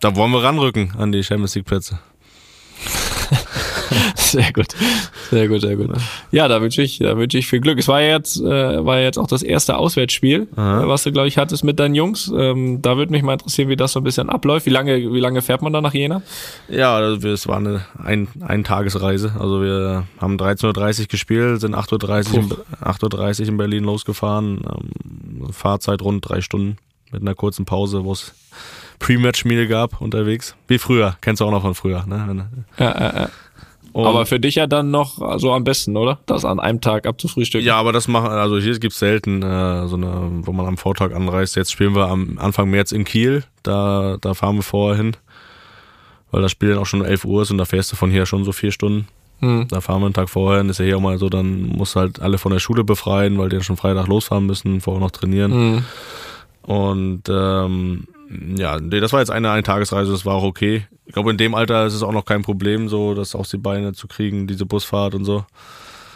da 0.00 0.16
wollen 0.16 0.32
wir 0.32 0.42
ranrücken 0.42 0.94
an 0.96 1.12
die 1.12 1.22
Champions 1.22 1.54
League 1.54 1.66
Plätze. 1.66 1.98
sehr 4.14 4.52
gut, 4.52 4.68
sehr 5.30 5.48
gut, 5.48 5.60
sehr 5.60 5.76
gut. 5.76 5.90
Ja, 6.30 6.48
da 6.48 6.60
wünsche 6.60 6.82
ich, 6.82 6.98
da 6.98 7.16
wünsche 7.16 7.38
ich 7.38 7.46
viel 7.46 7.60
Glück. 7.60 7.78
Es 7.78 7.88
war 7.88 8.00
ja 8.00 8.16
jetzt, 8.16 8.40
äh, 8.40 8.84
war 8.84 8.98
ja 8.98 9.04
jetzt 9.04 9.18
auch 9.18 9.26
das 9.26 9.42
erste 9.42 9.76
Auswärtsspiel, 9.76 10.48
äh, 10.52 10.56
was 10.56 11.04
du 11.04 11.12
glaube 11.12 11.28
ich 11.28 11.38
hattest 11.38 11.64
mit 11.64 11.78
deinen 11.78 11.94
Jungs. 11.94 12.32
Ähm, 12.36 12.82
da 12.82 12.96
würde 12.96 13.12
mich 13.12 13.22
mal 13.22 13.34
interessieren, 13.34 13.68
wie 13.68 13.76
das 13.76 13.92
so 13.92 14.00
ein 14.00 14.04
bisschen 14.04 14.28
abläuft. 14.28 14.66
Wie 14.66 14.70
lange, 14.70 14.96
wie 14.96 15.20
lange 15.20 15.42
fährt 15.42 15.62
man 15.62 15.72
da 15.72 15.80
nach 15.80 15.94
Jena? 15.94 16.22
Ja, 16.68 16.96
also 16.96 17.28
es 17.28 17.46
war 17.46 17.56
eine 17.56 17.84
ein, 18.02 18.28
ein 18.40 18.64
Tagesreise. 18.64 19.32
Also 19.38 19.62
wir 19.62 20.06
haben 20.20 20.36
13.30 20.36 21.00
Uhr 21.00 21.06
gespielt, 21.06 21.60
sind 21.60 21.74
8.30 21.74 22.32
Uhr, 22.32 22.38
in, 22.38 22.50
8.30 22.50 23.42
Uhr 23.42 23.48
in 23.48 23.56
Berlin 23.56 23.84
losgefahren. 23.84 24.62
Ähm, 24.64 25.52
Fahrzeit 25.52 26.02
rund 26.02 26.28
drei 26.28 26.40
Stunden 26.40 26.78
mit 27.12 27.22
einer 27.22 27.34
kurzen 27.34 27.64
Pause, 27.64 28.04
wo 28.04 28.12
es 28.12 28.32
Pre-Match-Meal 28.98 29.66
gab 29.66 30.00
unterwegs. 30.00 30.56
Wie 30.68 30.78
früher, 30.78 31.16
kennst 31.20 31.40
du 31.40 31.44
auch 31.44 31.50
noch 31.50 31.62
von 31.62 31.74
früher. 31.74 32.04
Ne? 32.06 32.48
Ja, 32.78 32.84
ja, 32.84 33.20
ja. 33.20 33.28
Und- 33.96 34.06
Aber 34.06 34.26
für 34.26 34.38
dich 34.38 34.56
ja 34.56 34.66
dann 34.66 34.90
noch 34.90 35.38
so 35.38 35.54
am 35.54 35.64
besten, 35.64 35.96
oder? 35.96 36.18
Das 36.26 36.44
an 36.44 36.60
einem 36.60 36.82
Tag 36.82 37.06
abzufrühstücken. 37.06 37.66
Ja, 37.66 37.76
aber 37.76 37.92
das 37.94 38.08
machen, 38.08 38.28
also 38.28 38.58
hier 38.58 38.78
gibt's 38.78 38.98
selten 38.98 39.42
äh, 39.42 39.86
so 39.88 39.96
eine, 39.96 40.28
wo 40.42 40.52
man 40.52 40.66
am 40.66 40.76
Vortag 40.76 41.14
anreist. 41.14 41.56
Jetzt 41.56 41.72
spielen 41.72 41.94
wir 41.94 42.08
am 42.08 42.36
Anfang 42.38 42.68
März 42.68 42.92
in 42.92 43.04
Kiel, 43.06 43.44
da, 43.62 44.18
da 44.20 44.34
fahren 44.34 44.56
wir 44.56 44.62
vorher 44.62 44.98
hin, 44.98 45.16
weil 46.30 46.42
das 46.42 46.50
Spiel 46.50 46.68
dann 46.68 46.78
auch 46.78 46.84
schon 46.84 47.02
11 47.02 47.24
Uhr 47.24 47.40
ist 47.40 47.50
und 47.50 47.56
da 47.56 47.64
fährst 47.64 47.90
du 47.90 47.96
von 47.96 48.10
hier 48.10 48.26
schon 48.26 48.44
so 48.44 48.52
vier 48.52 48.70
Stunden. 48.70 49.08
Hm. 49.40 49.66
Da 49.70 49.80
fahren 49.80 50.02
wir 50.02 50.06
einen 50.06 50.14
Tag 50.14 50.28
vorher, 50.28 50.60
hin. 50.60 50.68
ist 50.68 50.76
ja 50.78 50.84
hier 50.84 50.98
auch 50.98 51.00
mal 51.00 51.16
so, 51.16 51.30
dann 51.30 51.62
musst 51.62 51.94
du 51.94 52.00
halt 52.00 52.20
alle 52.20 52.36
von 52.36 52.52
der 52.52 52.58
Schule 52.58 52.84
befreien, 52.84 53.38
weil 53.38 53.48
die 53.48 53.56
ja 53.56 53.62
schon 53.62 53.78
Freitag 53.78 54.08
losfahren 54.08 54.44
müssen, 54.44 54.82
vorher 54.82 55.00
noch 55.00 55.10
trainieren. 55.10 55.52
Hm. 55.52 55.84
Und 56.64 57.22
ähm, 57.30 58.08
ja, 58.56 58.78
nee, 58.80 59.00
das 59.00 59.12
war 59.12 59.20
jetzt 59.20 59.30
eine 59.30 59.50
Eintagesreise, 59.50 60.10
das 60.12 60.24
war 60.26 60.34
auch 60.34 60.42
okay. 60.42 60.86
Ich 61.06 61.12
glaube, 61.14 61.30
in 61.30 61.36
dem 61.36 61.54
Alter 61.54 61.86
ist 61.86 61.94
es 61.94 62.02
auch 62.02 62.12
noch 62.12 62.24
kein 62.24 62.42
Problem, 62.42 62.88
so 62.88 63.14
das 63.14 63.34
aus 63.34 63.50
die 63.50 63.56
Beine 63.58 63.92
zu 63.92 64.08
kriegen, 64.08 64.46
diese 64.46 64.66
Busfahrt 64.66 65.14
und 65.14 65.24
so. 65.24 65.44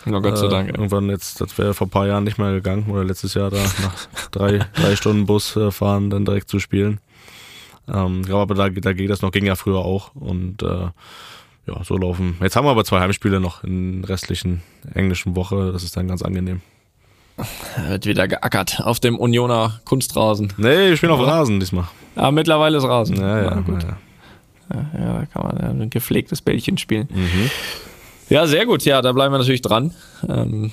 Na 0.06 0.18
Gott 0.18 0.38
sei 0.38 0.46
Äh, 0.46 0.50
Dank. 0.50 0.68
Irgendwann 0.70 1.08
jetzt, 1.10 1.40
das 1.40 1.56
wäre 1.58 1.74
vor 1.74 1.86
ein 1.86 1.90
paar 1.90 2.06
Jahren 2.06 2.24
nicht 2.24 2.38
mehr 2.38 2.52
gegangen 2.52 2.90
oder 2.90 3.04
letztes 3.04 3.34
Jahr 3.34 3.50
da 3.50 3.58
nach 3.58 4.08
drei, 4.30 4.58
drei 4.74 4.96
Stunden 4.96 5.26
Bus 5.26 5.54
äh, 5.56 5.70
fahren, 5.70 6.10
dann 6.10 6.24
direkt 6.24 6.48
zu 6.48 6.58
spielen. 6.58 7.00
Ähm, 7.86 8.20
ich 8.22 8.26
glaube, 8.26 8.42
aber 8.42 8.54
da, 8.54 8.68
da 8.70 8.92
geht 8.92 9.10
das 9.10 9.22
noch, 9.22 9.30
ging 9.30 9.44
ja 9.46 9.56
früher 9.56 9.78
auch 9.78 10.14
und 10.14 10.62
äh, 10.62 10.88
ja, 11.66 11.84
so 11.84 11.96
laufen. 11.96 12.36
Jetzt 12.40 12.56
haben 12.56 12.64
wir 12.64 12.70
aber 12.70 12.84
zwei 12.84 13.00
Heimspiele 13.00 13.40
noch 13.40 13.62
in 13.62 14.02
der 14.02 14.08
restlichen 14.10 14.62
englischen 14.94 15.36
Woche, 15.36 15.70
das 15.72 15.84
ist 15.84 15.96
dann 15.96 16.08
ganz 16.08 16.22
angenehm. 16.22 16.62
Wird 17.88 18.04
wieder 18.06 18.28
geackert 18.28 18.80
auf 18.84 19.00
dem 19.00 19.18
Unioner 19.18 19.80
Kunstrasen. 19.84 20.52
Nee, 20.58 20.90
ich 20.92 20.98
spiele 20.98 21.12
auf 21.12 21.26
Rasen 21.26 21.58
diesmal. 21.60 21.88
Ja, 22.16 22.30
mittlerweile 22.30 22.78
ist 22.78 22.84
Rasen. 22.84 23.16
Ja, 23.16 23.42
ja, 23.42 23.52
Na 23.54 23.60
gut. 23.60 23.82
ja. 23.82 23.96
Ja, 24.72 25.18
da 25.20 25.26
kann 25.26 25.42
man 25.46 25.56
ja 25.60 25.68
ein 25.70 25.90
gepflegtes 25.90 26.42
Bällchen 26.42 26.78
spielen. 26.78 27.08
Mhm. 27.12 27.50
Ja, 28.28 28.46
sehr 28.46 28.66
gut. 28.66 28.84
Ja, 28.84 29.02
da 29.02 29.12
bleiben 29.12 29.34
wir 29.34 29.38
natürlich 29.38 29.62
dran. 29.62 29.92
Ähm, 30.28 30.70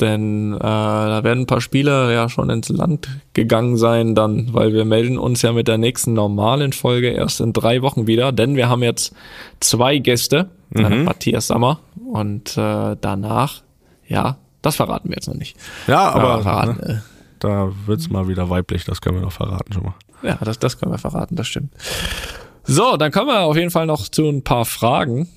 denn 0.00 0.54
äh, 0.54 0.58
da 0.60 1.20
werden 1.24 1.40
ein 1.40 1.46
paar 1.46 1.60
Spieler 1.60 2.10
ja 2.12 2.28
schon 2.28 2.50
ins 2.50 2.68
Land 2.68 3.08
gegangen 3.34 3.76
sein 3.76 4.14
dann, 4.14 4.52
weil 4.54 4.72
wir 4.72 4.84
melden 4.84 5.18
uns 5.18 5.42
ja 5.42 5.52
mit 5.52 5.66
der 5.68 5.78
nächsten 5.78 6.12
normalen 6.12 6.72
Folge 6.72 7.08
erst 7.10 7.40
in 7.40 7.52
drei 7.52 7.82
Wochen 7.82 8.06
wieder, 8.06 8.30
denn 8.32 8.54
wir 8.56 8.68
haben 8.68 8.82
jetzt 8.82 9.12
zwei 9.60 9.98
Gäste, 9.98 10.50
äh, 10.74 10.88
Matthias 10.88 11.48
Sammer 11.48 11.80
und 12.12 12.56
äh, 12.56 12.96
danach, 13.00 13.62
ja, 14.06 14.36
das 14.62 14.76
verraten 14.76 15.08
wir 15.08 15.16
jetzt 15.16 15.26
noch 15.28 15.34
nicht. 15.34 15.56
Ja, 15.88 16.10
aber 16.10 16.42
verraten, 16.42 16.78
ne, 16.86 17.02
da 17.40 17.70
wird's 17.86 18.08
mal 18.10 18.28
wieder 18.28 18.50
weiblich, 18.50 18.84
das 18.84 19.00
können 19.00 19.16
wir 19.16 19.22
noch 19.22 19.32
verraten 19.32 19.72
schon 19.72 19.84
mal. 19.84 19.94
ja, 20.22 20.36
das, 20.42 20.58
das 20.58 20.78
können 20.78 20.92
wir 20.92 20.98
verraten, 20.98 21.36
das 21.36 21.46
stimmt. 21.48 21.72
So, 22.64 22.96
dann 22.96 23.10
kommen 23.12 23.28
wir 23.28 23.40
auf 23.40 23.56
jeden 23.56 23.70
Fall 23.70 23.86
noch 23.86 24.08
zu 24.08 24.28
ein 24.28 24.42
paar 24.44 24.64
Fragen. 24.64 25.28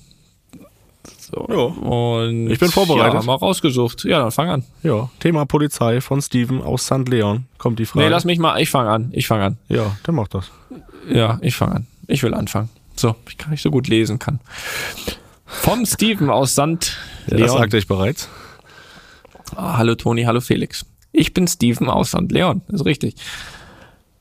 So. 1.18 1.46
Ja. 1.48 1.88
Und 1.88 2.50
Ich 2.50 2.58
bin 2.58 2.68
vorbereitet. 2.70 3.14
Ja, 3.14 3.18
haben 3.20 3.26
wir 3.26 3.34
rausgesucht. 3.34 4.04
Ja, 4.04 4.18
dann 4.20 4.30
fang 4.30 4.50
an. 4.50 4.64
Ja, 4.82 5.08
Thema 5.18 5.46
Polizei 5.46 6.00
von 6.00 6.20
Steven 6.20 6.60
aus 6.62 6.84
St. 6.86 7.08
Leon. 7.08 7.46
Kommt 7.58 7.78
die 7.78 7.86
Frage. 7.86 8.04
Nee, 8.04 8.10
lass 8.10 8.24
mich 8.24 8.38
mal, 8.38 8.60
ich 8.60 8.70
fange 8.70 8.90
an. 8.90 9.08
Ich 9.12 9.26
fange 9.26 9.44
an. 9.44 9.58
Ja, 9.68 9.96
der 10.06 10.12
macht 10.14 10.34
das. 10.34 10.50
Ja, 11.10 11.38
ich 11.40 11.56
fange 11.56 11.76
an. 11.76 11.86
Ich 12.06 12.22
will 12.22 12.34
anfangen. 12.34 12.68
So, 12.96 13.16
ich 13.28 13.38
kann 13.38 13.50
nicht 13.50 13.62
so 13.62 13.70
gut 13.70 13.88
lesen 13.88 14.18
kann. 14.18 14.40
Vom 15.46 15.86
Steven 15.86 16.28
aus 16.30 16.52
St. 16.52 16.58
Ja, 16.58 16.76
Leon. 17.36 17.40
das 17.40 17.52
sagte 17.52 17.78
ich 17.78 17.86
bereits. 17.86 18.28
Ah, 19.56 19.78
hallo 19.78 19.94
Toni, 19.94 20.24
hallo 20.24 20.40
Felix. 20.40 20.84
Ich 21.12 21.34
bin 21.34 21.46
Steven 21.46 21.88
aus 21.88 22.08
St. 22.08 22.30
Leon, 22.30 22.62
ist 22.68 22.84
richtig. 22.84 23.16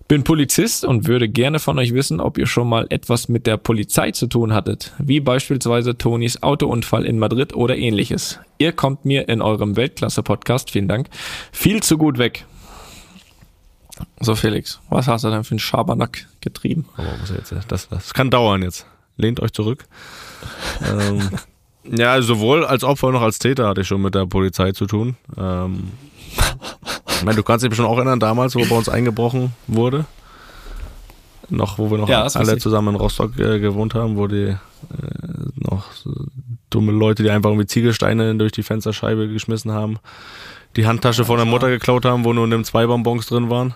Bin 0.10 0.26
Polizist 0.26 0.84
und 0.84 1.08
würde 1.08 1.30
gerne 1.30 1.60
von 1.60 1.80
euch 1.80 1.94
wissen, 1.94 2.20
ob 2.20 2.38
ihr 2.38 2.46
schon 2.46 2.68
mal 2.68 2.86
etwas 2.90 3.30
mit 3.30 3.48
der 3.48 3.56
Polizei 3.56 4.12
zu 4.12 4.28
tun 4.28 4.54
hattet, 4.54 4.92
wie 5.00 5.22
beispielsweise 5.22 5.98
Tonis 5.98 6.44
Autounfall 6.44 7.06
in 7.06 7.18
Madrid 7.18 7.56
oder 7.56 7.78
ähnliches. 7.78 8.38
Ihr 8.58 8.74
kommt 8.74 9.06
mir 9.06 9.30
in 9.30 9.42
eurem 9.42 9.78
Weltklasse-Podcast, 9.78 10.70
vielen 10.70 10.90
Dank, 10.90 11.08
viel 11.54 11.82
zu 11.82 11.98
gut 11.98 12.18
weg. 12.18 12.46
So 14.20 14.36
Felix, 14.36 14.82
was 14.90 15.08
hast 15.08 15.24
du 15.24 15.30
denn 15.30 15.46
für 15.46 15.52
einen 15.52 15.60
Schabernack 15.60 16.28
getrieben? 16.42 16.86
Aber 16.98 17.08
was 17.22 17.30
jetzt? 17.30 17.56
Das, 17.70 17.88
das 17.88 18.14
kann 18.14 18.30
dauern 18.30 18.64
jetzt. 18.64 18.86
Lehnt 19.16 19.40
euch 19.40 19.54
zurück. 19.54 19.86
ähm, 20.92 21.30
ja, 21.84 22.22
sowohl 22.22 22.66
als 22.66 22.84
Opfer 22.84 23.12
noch 23.12 23.22
als 23.22 23.40
Täter 23.40 23.68
hatte 23.68 23.82
ich 23.82 23.88
schon 23.88 24.02
mit 24.02 24.14
der 24.14 24.26
Polizei 24.26 24.74
zu 24.74 24.88
tun. 24.88 25.16
Ähm, 25.38 25.92
ich 27.22 27.26
meine, 27.26 27.36
du 27.36 27.44
kannst 27.44 27.62
dich 27.62 27.70
bestimmt 27.70 27.88
auch 27.88 27.98
erinnern, 27.98 28.20
damals, 28.20 28.56
wo 28.56 28.66
bei 28.66 28.76
uns 28.76 28.90
eingebrochen 28.90 29.54
wurde. 29.68 30.06
Noch, 31.50 31.78
wo 31.78 31.92
wir 31.92 32.00
noch 32.00 32.10
Ja, 32.10 32.24
alle 32.24 32.58
zusammen 32.58 32.96
in 32.96 32.96
Rostock 32.96 33.38
äh, 33.38 33.60
gewohnt 33.60 33.94
haben, 33.94 34.18
wo 34.18 34.26
die 34.26 34.48
äh, 34.48 34.58
noch 35.54 35.92
so 35.92 36.12
dumme 36.72 36.92
Leute, 36.92 37.22
die 37.22 37.30
einfach 37.30 37.52
irgendwie 37.52 37.68
Ziegelsteine 37.68 38.34
durch 38.34 38.54
die 38.54 38.64
Fensterscheibe 38.64 39.28
geschmissen 39.28 39.72
haben, 39.72 40.00
die 40.78 40.88
Handtasche 40.88 41.24
von 41.24 41.38
der 41.38 41.46
Mutter 41.46 41.70
geklaut 41.70 42.06
haben, 42.06 42.26
wo 42.26 42.34
nur 42.34 42.48
nimm 42.48 42.64
zwei 42.64 42.88
Bonbons 42.88 43.28
drin 43.28 43.52
waren. 43.52 43.76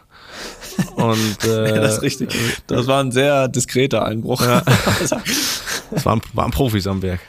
Und 0.96 1.44
äh, 1.44 1.82
das 1.82 1.98
ist 1.98 2.02
richtig. 2.02 2.36
Das 2.66 2.88
war 2.88 3.00
ein 3.04 3.12
sehr 3.12 3.48
diskreter 3.48 4.06
Einbruch. 4.06 4.42
Das 5.92 6.04
waren, 6.04 6.20
waren 6.34 6.50
Profis 6.50 6.88
am 6.88 7.04
Werk. 7.04 7.20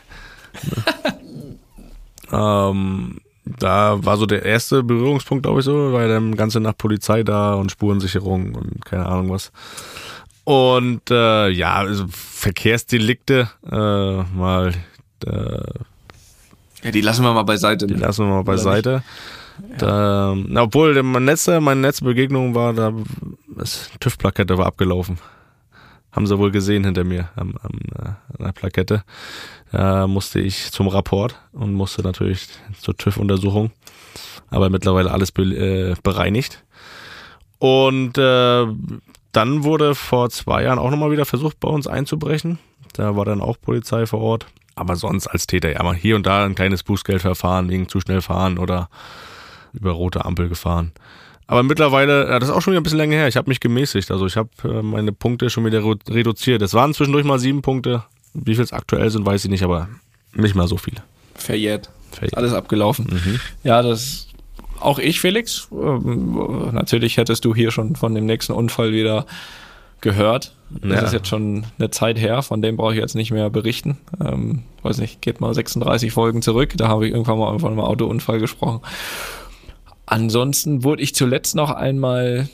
ähm, 2.33 3.21
da 3.59 4.05
war 4.05 4.17
so 4.17 4.27
der 4.27 4.45
erste 4.45 4.83
Berührungspunkt, 4.83 5.45
glaube 5.45 5.61
ich, 5.61 5.65
so, 5.65 5.93
weil 5.93 6.09
dann 6.09 6.37
ganze 6.37 6.61
Nacht 6.61 6.79
Polizei 6.79 7.23
da 7.23 7.55
und 7.55 7.71
Spurensicherung 7.71 8.55
und 8.55 8.85
keine 8.85 9.07
Ahnung 9.07 9.31
was. 9.31 9.53
Und 10.45 11.11
äh, 11.11 11.49
ja, 11.51 11.75
also 11.75 12.07
Verkehrsdelikte, 12.11 13.49
äh, 13.71 14.23
mal, 14.37 14.73
äh, 15.27 15.61
Ja, 16.85 16.91
die 16.93 17.01
lassen 17.01 17.23
wir 17.25 17.33
mal 17.35 17.43
beiseite. 17.43 17.87
die 17.87 17.95
ne? 17.95 18.01
lassen 18.01 18.27
wir 18.27 18.35
mal 18.35 18.45
beiseite. 18.45 19.03
Da, 19.79 20.35
na, 20.37 20.63
obwohl 20.63 20.95
der- 20.95 21.03
mein 21.03 21.25
letzter, 21.25 21.61
meine 21.61 21.81
letzte 21.81 22.05
Begegnung 22.05 22.55
war, 22.55 22.75
da 22.75 22.93
das 23.57 23.91
TÜV-Plakette 24.01 24.59
war 24.59 24.67
abgelaufen. 24.67 25.19
Haben 26.13 26.27
sie 26.27 26.39
wohl 26.39 26.51
gesehen 26.51 26.85
hinter 26.85 27.05
mir 27.05 27.29
am, 27.37 27.55
am, 27.63 27.79
äh, 27.95 28.09
an 28.39 28.45
der 28.45 28.53
Plakette. 28.53 29.03
Da 29.77 30.07
musste 30.07 30.41
ich 30.41 30.73
zum 30.73 30.89
Rapport 30.89 31.35
und 31.53 31.75
musste 31.75 32.01
natürlich 32.01 32.49
zur 32.81 32.97
TÜV-Untersuchung. 32.97 33.73
Aber 34.49 34.71
mittlerweile 34.71 35.11
alles 35.11 35.33
be 35.33 35.43
äh, 35.43 35.95
bereinigt. 36.03 36.65
Und 37.59 38.17
äh, 38.17 38.67
dann 39.33 39.65
wurde 39.65 39.95
vor 39.95 40.31
zwei 40.31 40.63
Jahren 40.63 40.79
auch 40.79 40.91
nochmal 40.91 41.11
wieder 41.11 41.27
versucht, 41.27 41.61
bei 41.61 41.69
uns 41.69 41.87
einzubrechen. 41.87 42.59
Da 42.95 43.17
war 43.17 43.27
dann 43.27 43.43
auch 43.43 43.61
Polizei 43.61 44.07
vor 44.07 44.21
Ort. 44.21 44.47
Aber 44.77 44.97
sonst 44.97 45.27
als 45.27 45.47
Täter, 45.47 45.71
ja, 45.71 45.83
mal 45.83 45.95
hier 45.95 46.17
und 46.17 46.27
da 46.27 46.47
ein 46.47 46.55
kleines 46.55 46.83
Bußgeldverfahren 46.83 47.69
wegen 47.69 47.87
zu 47.87 48.01
schnell 48.01 48.23
fahren 48.23 48.57
oder 48.57 48.89
über 49.75 49.91
rote 49.91 50.25
Ampel 50.25 50.49
gefahren. 50.49 50.93
Aber 51.49 51.63
mittlerweile, 51.63 52.27
das 52.41 52.49
ist 52.49 52.55
auch 52.55 52.63
schon 52.63 52.73
wieder 52.73 52.81
ein 52.81 52.83
bisschen 52.83 52.97
länger 52.99 53.17
her. 53.17 53.29
Ich 53.29 53.37
habe 53.37 53.51
mich 53.51 53.61
gemäßigt. 53.61 54.11
Also 54.11 54.25
ich 54.25 54.39
habe 54.39 54.49
äh, 54.65 54.81
meine 54.81 55.13
Punkte 55.13 55.51
schon 55.51 55.67
wieder 55.67 55.85
re- 55.85 55.99
reduziert. 56.09 56.63
Es 56.63 56.73
waren 56.73 56.95
zwischendurch 56.95 57.27
mal 57.27 57.39
sieben 57.39 57.61
Punkte. 57.61 58.05
Wie 58.45 58.55
viel 58.55 58.65
es 58.65 58.73
aktuell 58.73 59.11
sind, 59.11 59.25
weiß 59.27 59.45
ich 59.45 59.51
nicht, 59.51 59.63
aber 59.63 59.89
nicht 60.35 60.55
mal 60.55 60.69
so 60.69 60.77
viele. 60.77 61.03
Verjährt. 61.35 61.91
Verjährt. 62.13 62.37
Alles 62.37 62.53
abgelaufen. 62.53 63.41
Ja, 63.65 63.83
das 63.83 64.29
auch 64.81 64.99
ich, 64.99 65.21
Felix. 65.21 65.69
Ähm, 65.73 66.71
natürlich 66.73 67.17
hättest 67.17 67.45
du 67.45 67.55
hier 67.55 67.71
schon 67.71 67.97
von 67.97 68.15
dem 68.15 68.27
nächsten 68.27 68.53
Unfall 68.53 68.93
wieder 68.93 69.27
gehört. 70.03 70.55
Das 70.71 71.01
Ja. 71.01 71.07
ist 71.07 71.13
jetzt 71.13 71.29
schon 71.29 71.65
eine 71.79 71.91
Zeit 71.91 72.19
her, 72.19 72.43
von 72.43 72.61
dem 72.61 72.77
brauche 72.77 72.93
ich 72.95 72.99
jetzt 73.01 73.15
nicht 73.15 73.31
mehr 73.31 73.49
berichten. 73.51 73.99
Ähm, 74.23 74.63
weiß 74.83 74.99
nicht, 74.99 75.23
geht 75.23 75.41
mal 75.41 75.55
36 75.55 76.13
Folgen 76.13 76.43
zurück, 76.43 76.75
da 76.77 76.89
habe 76.89 77.07
ich 77.07 77.13
irgendwann 77.13 77.39
mal 77.39 77.59
von 77.59 77.71
einem 77.73 77.81
Autounfall 77.81 78.39
gesprochen. 78.39 78.81
Ansonsten 80.07 80.85
wurde 80.85 81.03
ich 81.03 81.15
zuletzt 81.15 81.55
noch 81.57 81.71
einmal, 81.71 82.49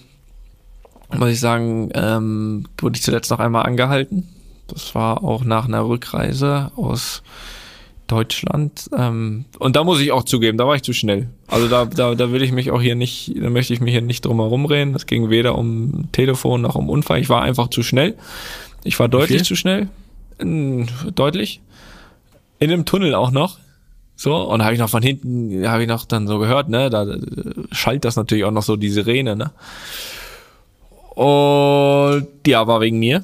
muss 1.14 1.30
ich 1.30 1.40
sagen, 1.40 1.90
ähm, 1.94 2.64
wurde 2.80 2.96
ich 2.96 3.02
zuletzt 3.02 3.30
noch 3.30 3.40
einmal 3.40 3.66
angehalten. 3.66 4.28
Das 4.72 4.94
war 4.94 5.22
auch 5.22 5.44
nach 5.44 5.66
einer 5.66 5.86
Rückreise 5.86 6.72
aus 6.76 7.22
Deutschland. 8.06 8.90
Ähm, 8.96 9.46
und 9.58 9.76
da 9.76 9.84
muss 9.84 10.00
ich 10.00 10.12
auch 10.12 10.24
zugeben, 10.24 10.58
da 10.58 10.66
war 10.66 10.74
ich 10.76 10.82
zu 10.82 10.92
schnell. 10.92 11.28
Also 11.48 11.68
da, 11.68 11.86
da, 11.86 12.14
da 12.14 12.32
will 12.32 12.42
ich 12.42 12.52
mich 12.52 12.70
auch 12.70 12.82
hier 12.82 12.94
nicht, 12.94 13.32
da 13.40 13.48
möchte 13.48 13.72
ich 13.72 13.80
mich 13.80 13.92
hier 13.92 14.02
nicht 14.02 14.24
drum 14.24 14.40
herum 14.40 14.66
reden. 14.66 14.94
Es 14.94 15.06
ging 15.06 15.30
weder 15.30 15.56
um 15.56 16.10
Telefon 16.12 16.60
noch 16.60 16.74
um 16.74 16.90
Unfall. 16.90 17.20
Ich 17.20 17.28
war 17.28 17.42
einfach 17.42 17.68
zu 17.68 17.82
schnell. 17.82 18.16
Ich 18.84 18.98
war 18.98 19.08
deutlich 19.08 19.44
zu 19.44 19.56
schnell. 19.56 19.88
Mm, 20.42 20.84
Deutlich. 21.14 21.60
in 22.58 22.70
dem 22.70 22.84
Tunnel 22.84 23.14
auch 23.14 23.30
noch. 23.30 23.58
So, 24.16 24.36
und 24.36 24.58
da 24.58 24.66
habe 24.66 24.74
ich 24.74 24.80
noch 24.80 24.90
von 24.90 25.02
hinten, 25.02 25.66
habe 25.66 25.82
ich 25.82 25.88
noch 25.88 26.04
dann 26.04 26.28
so 26.28 26.38
gehört, 26.38 26.68
ne, 26.68 26.90
da 26.90 27.04
äh, 27.04 27.18
schallt 27.72 28.04
das 28.04 28.16
natürlich 28.16 28.44
auch 28.44 28.52
noch 28.52 28.62
so 28.62 28.76
die 28.76 28.90
Sirene, 28.90 29.36
ne. 29.36 29.50
Und 31.14 32.28
ja, 32.46 32.66
war 32.66 32.80
wegen 32.80 32.98
mir. 32.98 33.22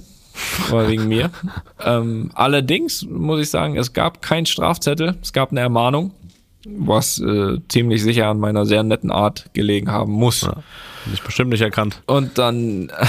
War 0.71 0.89
wegen 0.89 1.09
mir. 1.09 1.31
ähm, 1.85 2.31
allerdings 2.35 3.05
muss 3.09 3.41
ich 3.41 3.51
sagen, 3.51 3.77
es 3.77 3.93
gab 3.93 4.23
keinen 4.23 4.47
Strafzettel, 4.47 5.17
es 5.23 5.33
gab 5.33 5.51
eine 5.51 5.61
Ermahnung, 5.61 6.13
was 6.67 7.19
äh, 7.21 7.59
ziemlich 7.69 8.03
sicher 8.03 8.27
an 8.29 8.39
meiner 8.41 8.67
sehr 8.67 8.83
netten 8.83 9.11
Art 9.11 9.47
gelegen 9.55 9.91
haben 9.91 10.13
muss. 10.13 10.43
Ja, 10.43 10.55
mich 11.07 11.23
bestimmt 11.23 11.51
nicht 11.51 11.63
erkannt. 11.63 12.03
Und 12.07 12.39
dann 12.39 12.91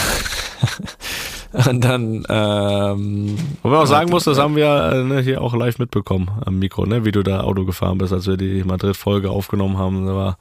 Und 1.67 1.83
dann, 1.83 2.25
ähm, 2.29 3.35
Wo 3.63 3.69
man 3.69 3.79
auch 3.79 3.85
sagen 3.87 4.11
muss, 4.11 4.23
das 4.25 4.37
haben 4.37 4.55
wir 4.55 4.91
äh, 4.93 5.03
ne, 5.03 5.19
hier 5.21 5.41
auch 5.41 5.55
live 5.55 5.79
mitbekommen 5.79 6.29
am 6.45 6.59
Mikro, 6.59 6.85
ne, 6.85 7.05
wie 7.05 7.11
du 7.11 7.23
da 7.23 7.41
Auto 7.41 7.65
gefahren 7.65 7.97
bist, 7.97 8.13
als 8.13 8.27
wir 8.27 8.37
die 8.37 8.63
Madrid-Folge 8.63 9.31
aufgenommen 9.31 9.77
haben. 9.79 10.05
Da, 10.05 10.13
war, 10.15 10.37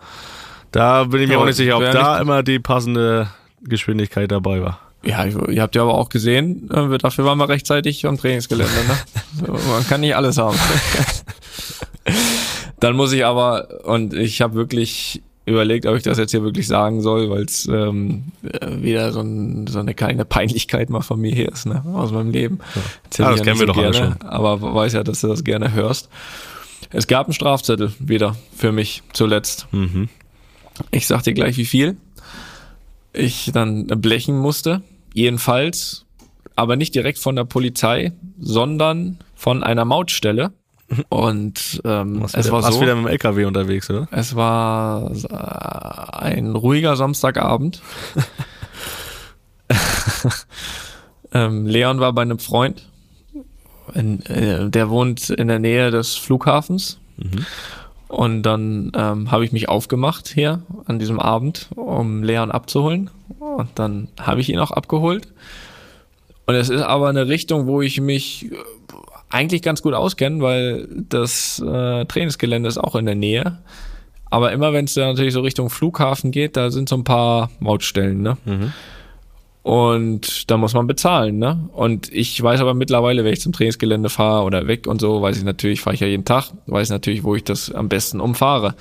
da 0.71 1.05
bin 1.05 1.23
ich 1.23 1.29
mir 1.29 1.35
Ja, 1.35 1.41
auch 1.41 1.47
nicht 1.47 1.57
sicher, 1.57 1.77
ob 1.79 1.83
da 1.93 2.13
nicht- 2.15 2.23
immer 2.23 2.43
die 2.43 2.59
passende 2.59 3.29
Geschwindigkeit 3.63 4.31
dabei 4.31 4.61
war. 4.61 4.81
Ja, 5.05 5.25
ihr 5.25 5.63
habt 5.63 5.75
ja 5.77 5.83
aber 5.83 5.95
auch 5.95 6.09
gesehen, 6.09 6.69
äh, 6.71 6.91
wir- 6.91 6.99
dafür 6.99 7.25
waren 7.25 7.39
wir 7.39 7.49
rechtzeitig 7.49 8.05
am 8.07 8.19
Trainingsgelände. 8.19 8.73
Ne? 8.89 9.49
Man 9.71 9.87
kann 9.87 10.01
nicht 10.01 10.17
alles 10.17 10.39
haben. 10.39 10.59
Dann 12.81 12.97
muss 12.97 13.13
ich 13.13 13.25
aber, 13.25 13.85
und 13.85 14.15
ich 14.15 14.41
habe 14.41 14.55
wirklich 14.55 15.23
überlegt, 15.47 15.87
ob 15.87 15.97
ich 15.97 16.03
das 16.03 16.19
jetzt 16.19 16.31
hier 16.31 16.43
wirklich 16.43 16.67
sagen 16.67 17.01
soll, 17.01 17.31
weil 17.31 17.43
es 17.45 17.67
ähm, 17.67 18.25
äh, 18.43 18.83
wieder 18.83 19.13
so, 19.13 19.21
ein, 19.21 19.67
so 19.67 19.79
eine 19.79 19.95
kleine 19.95 20.25
Peinlichkeit 20.25 20.91
mal 20.91 21.01
von 21.01 21.21
mir 21.21 21.35
hier 21.35 21.51
ist, 21.51 21.67
ne, 21.67 21.83
aus 21.95 22.13
meinem 22.13 22.31
Leben. 22.31 22.59
Erzähl 23.05 23.25
Ah, 23.25 23.31
das 23.31 23.41
kennen 23.43 23.53
nicht 23.53 23.61
wir 23.61 23.67
doch 23.67 23.77
alle 23.79 23.91
gerne, 23.91 24.17
Aber 24.23 24.61
weiß 24.75 24.93
ja, 24.93 25.03
dass 25.03 25.23
du 25.23 25.29
das 25.29 25.43
gerne 25.45 25.73
hörst. 25.73 26.09
Es 26.91 27.07
gab 27.07 27.27
einen 27.27 27.35
Strafzettel 27.35 27.93
wieder 27.99 28.37
für 28.57 28.73
mich 28.73 29.03
zuletzt. 29.13 29.67
Mhm. 29.73 30.09
Ich 30.91 31.07
sag 31.07 31.23
dir 31.25 31.35
gleich, 31.35 31.57
wie 31.57 31.65
viel 31.65 31.97
ich 33.13 33.51
dann 33.53 33.87
blechen 33.87 34.39
musste. 34.39 34.83
Jedenfalls, 35.15 36.07
aber 36.57 36.77
nicht 36.77 36.95
direkt 36.95 37.19
von 37.19 37.37
der 37.37 37.45
Polizei, 37.45 38.13
sondern 38.39 39.19
von 39.35 39.63
einer 39.63 39.85
Mautstelle. 39.85 40.53
Und 41.09 41.83
ähm, 41.85 42.23
Warst 42.23 42.37
es 42.37 42.47
wieder, 42.47 42.53
war 42.53 42.63
warst 42.63 42.75
so, 42.75 42.81
wieder 42.81 42.95
mit 42.95 43.05
dem 43.05 43.11
LKW 43.11 43.45
unterwegs, 43.45 43.91
oder? 43.91 44.09
es 44.11 44.35
war 44.35 45.11
äh, 45.11 46.25
ein 46.25 46.55
ruhiger 46.57 46.97
Samstagabend. 46.97 47.83
ähm, 51.33 51.67
Leon 51.67 52.01
war 52.01 52.13
bei 52.15 52.23
einem 52.23 52.39
Freund. 52.39 52.89
In, 53.95 54.23
äh, 54.27 54.71
der 54.71 54.89
wohnt 54.89 55.31
in 55.31 55.49
der 55.49 55.59
Nähe 55.59 55.91
des 55.91 56.15
Flughafens. 56.15 56.99
Und 58.09 58.43
dann 58.43 58.91
ähm, 58.95 59.31
habe 59.31 59.45
ich 59.45 59.53
mich 59.53 59.69
aufgemacht 59.69 60.29
hier 60.29 60.63
an 60.87 60.99
diesem 60.99 61.21
Abend, 61.21 61.69
um 61.77 62.23
Leon 62.23 62.51
abzuholen. 62.51 63.11
Und 63.39 63.71
dann 63.75 64.09
habe 64.19 64.41
ich 64.41 64.49
ihn 64.49 64.59
auch 64.59 64.71
abgeholt. 64.71 65.29
Und 66.47 66.55
es 66.55 66.71
ist 66.71 66.81
aber 66.81 67.11
eine 67.11 67.29
Richtung, 67.29 67.67
wo 67.67 67.83
ich 67.83 68.01
mich 68.01 68.51
äh, 68.51 68.55
eigentlich 69.29 69.61
ganz 69.61 69.83
gut 69.83 69.93
auskenne, 69.93 70.41
weil 70.41 70.89
das 71.11 71.59
äh, 71.61 72.07
Trainingsgelände 72.07 72.69
ist 72.69 72.79
auch 72.79 72.95
in 72.95 73.05
der 73.05 73.15
Nähe. 73.15 73.59
Aber 74.31 74.53
immer 74.53 74.73
wenn 74.73 74.87
es 74.87 74.95
da 74.95 75.07
natürlich 75.07 75.35
so 75.35 75.41
Richtung 75.41 75.69
Flughafen 75.69 76.31
geht, 76.31 76.57
da 76.57 76.71
sind 76.71 76.89
so 76.89 76.97
ein 76.97 77.05
paar 77.05 77.51
Mautstellen, 77.61 78.23
ne? 78.23 78.39
Und 79.69 80.51
da 80.51 80.57
muss 80.57 80.73
man 80.73 80.87
bezahlen, 80.87 81.37
ne? 81.37 81.69
Und 81.75 82.11
ich 82.11 82.43
weiß 82.43 82.63
aber 82.63 82.73
mittlerweile, 82.73 83.23
wenn 83.23 83.35
ich 83.35 83.43
zum 83.43 83.53
Trainingsgelände 83.53 84.09
fahre 84.09 84.47
oder 84.47 84.67
weg 84.67 84.87
und 84.87 84.99
so, 84.99 85.21
weiß 85.21 85.37
ich 85.37 85.45
natürlich, 85.45 85.83
fahre 85.83 85.93
ich 85.93 86.01
ja 86.01 86.07
jeden 86.07 86.25
Tag, 86.25 86.53
weiß 86.65 86.89
natürlich, 86.89 87.23
wo 87.23 87.35
ich 87.35 87.45
das 87.45 87.71
am 87.71 87.91
besten 87.91 88.19
umfahre. 88.19 88.77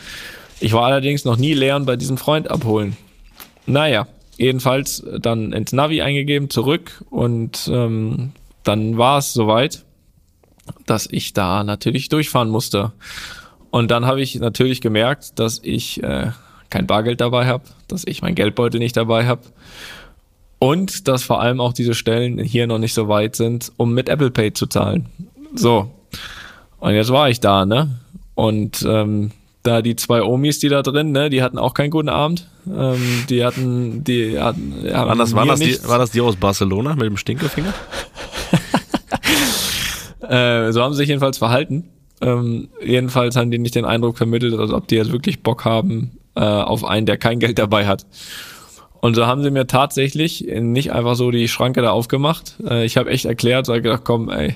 Ich 0.62 0.72
war 0.72 0.86
allerdings 0.86 1.26
noch 1.26 1.36
nie 1.36 1.54
Leon 1.54 1.86
bei 1.86 1.98
diesem 1.98 2.18
Freund 2.18 2.50
abholen. 2.50 2.96
Naja, 3.66 4.08
jedenfalls 4.38 5.06
dann 5.20 5.52
ins 5.52 5.74
Navi 5.74 6.02
eingegeben, 6.02 6.50
zurück 6.50 7.04
und 7.10 7.70
ähm, 7.70 8.32
dann 8.64 8.98
war 8.98 9.18
es 9.18 9.34
soweit, 9.34 9.84
dass 10.86 11.06
ich 11.12 11.34
da 11.34 11.66
natürlich 11.66 12.08
durchfahren 12.08 12.48
musste. 12.48 12.94
Und 13.72 13.92
dann 13.92 14.06
habe 14.06 14.22
ich 14.22 14.36
natürlich 14.36 14.80
gemerkt, 14.80 15.38
dass 15.38 15.60
ich 15.62 16.02
äh, 16.02 16.32
kein 16.70 16.88
Bargeld 16.88 17.20
dabei 17.20 17.46
habe, 17.46 17.66
dass 17.90 18.08
ich 18.08 18.22
mein 18.22 18.36
Geldbeutel 18.36 18.80
nicht 18.80 18.96
dabei 18.96 19.28
habe 19.28 19.42
und 20.60 21.08
dass 21.08 21.24
vor 21.24 21.41
allem 21.41 21.60
auch 21.60 21.74
diese 21.74 21.93
Stellen 21.93 22.39
hier 22.39 22.68
noch 22.68 22.80
nicht 22.80 22.93
so 22.93 23.08
weit 23.08 23.36
sind, 23.36 23.72
um 23.78 23.93
mit 23.93 24.10
Apple 24.10 24.32
Pay 24.32 24.53
zu 24.53 24.68
zahlen. 24.68 25.08
So. 25.55 25.91
Und 26.80 26.93
jetzt 26.93 27.12
war 27.12 27.30
ich 27.30 27.39
da, 27.39 27.66
ne? 27.66 27.99
Und 28.36 28.86
ähm, 28.88 29.32
da 29.64 29.82
die 29.82 29.95
zwei 29.95 30.24
Omis, 30.24 30.60
die 30.60 30.70
da 30.70 30.82
drin, 30.82 31.12
ne, 31.12 31.30
die 31.30 31.43
hatten 31.43 31.58
auch 31.58 31.74
keinen 31.74 31.89
guten 31.89 32.10
Abend. 32.10 32.47
Ähm, 32.68 33.26
die 33.30 33.43
hatten, 33.43 34.03
die 34.03 34.39
hatten, 34.39 34.84
Waren 34.91 35.18
das, 35.18 35.34
mir 35.34 35.45
das, 35.45 35.60
die, 35.60 35.78
war 35.88 35.99
das 35.99 36.12
die 36.12 36.22
aus 36.22 36.36
Barcelona 36.36 36.95
mit 36.95 37.05
dem 37.05 37.18
Stinkefinger? 37.18 37.74
Äh, 40.30 40.74
so 40.74 40.82
haben 40.82 40.91
sie 40.91 40.97
sich 40.97 41.08
jedenfalls 41.08 41.38
verhalten. 41.38 41.86
Ähm, 42.20 42.68
jedenfalls 42.84 43.38
haben 43.38 43.49
die 43.49 43.60
nicht 43.60 43.76
den 43.76 43.86
Eindruck 43.86 44.18
vermittelt, 44.18 44.55
als 44.55 44.72
ob 44.72 44.86
die 44.88 44.95
jetzt 44.95 45.14
wirklich 45.14 45.41
Bock 45.41 45.64
haben 45.64 46.18
äh, 46.36 46.41
auf 46.41 46.84
einen, 46.84 47.05
der 47.05 47.16
kein 47.18 47.39
Geld 47.39 47.58
dabei 47.58 47.88
hat. 47.88 48.05
Und 49.02 49.16
so 49.16 49.26
haben 49.28 49.43
sie 49.43 49.52
mir 49.52 49.68
tatsächlich 49.68 50.48
nicht 50.48 50.91
einfach 50.91 51.16
so 51.16 51.32
die 51.32 51.48
Schranke 51.48 51.82
da 51.82 51.91
aufgemacht. 51.91 52.56
Äh, 52.68 52.86
ich 52.86 52.98
habe 52.98 53.10
echt 53.10 53.26
erklärt, 53.26 53.66
so 53.66 53.74
hab 53.74 53.78
ich 53.78 53.84
gedacht, 53.84 54.04
komm, 54.04 54.30
ey, 54.30 54.56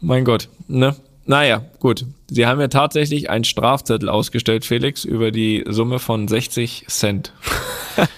mein 0.00 0.24
Gott, 0.24 0.48
ne? 0.68 0.96
Naja, 1.26 1.64
gut. 1.80 2.04
Sie 2.28 2.46
haben 2.46 2.58
mir 2.58 2.68
tatsächlich 2.68 3.30
einen 3.30 3.44
Strafzettel 3.44 4.08
ausgestellt, 4.08 4.64
Felix, 4.64 5.04
über 5.04 5.30
die 5.32 5.64
Summe 5.68 5.98
von 5.98 6.28
60 6.28 6.86
Cent. 6.88 7.32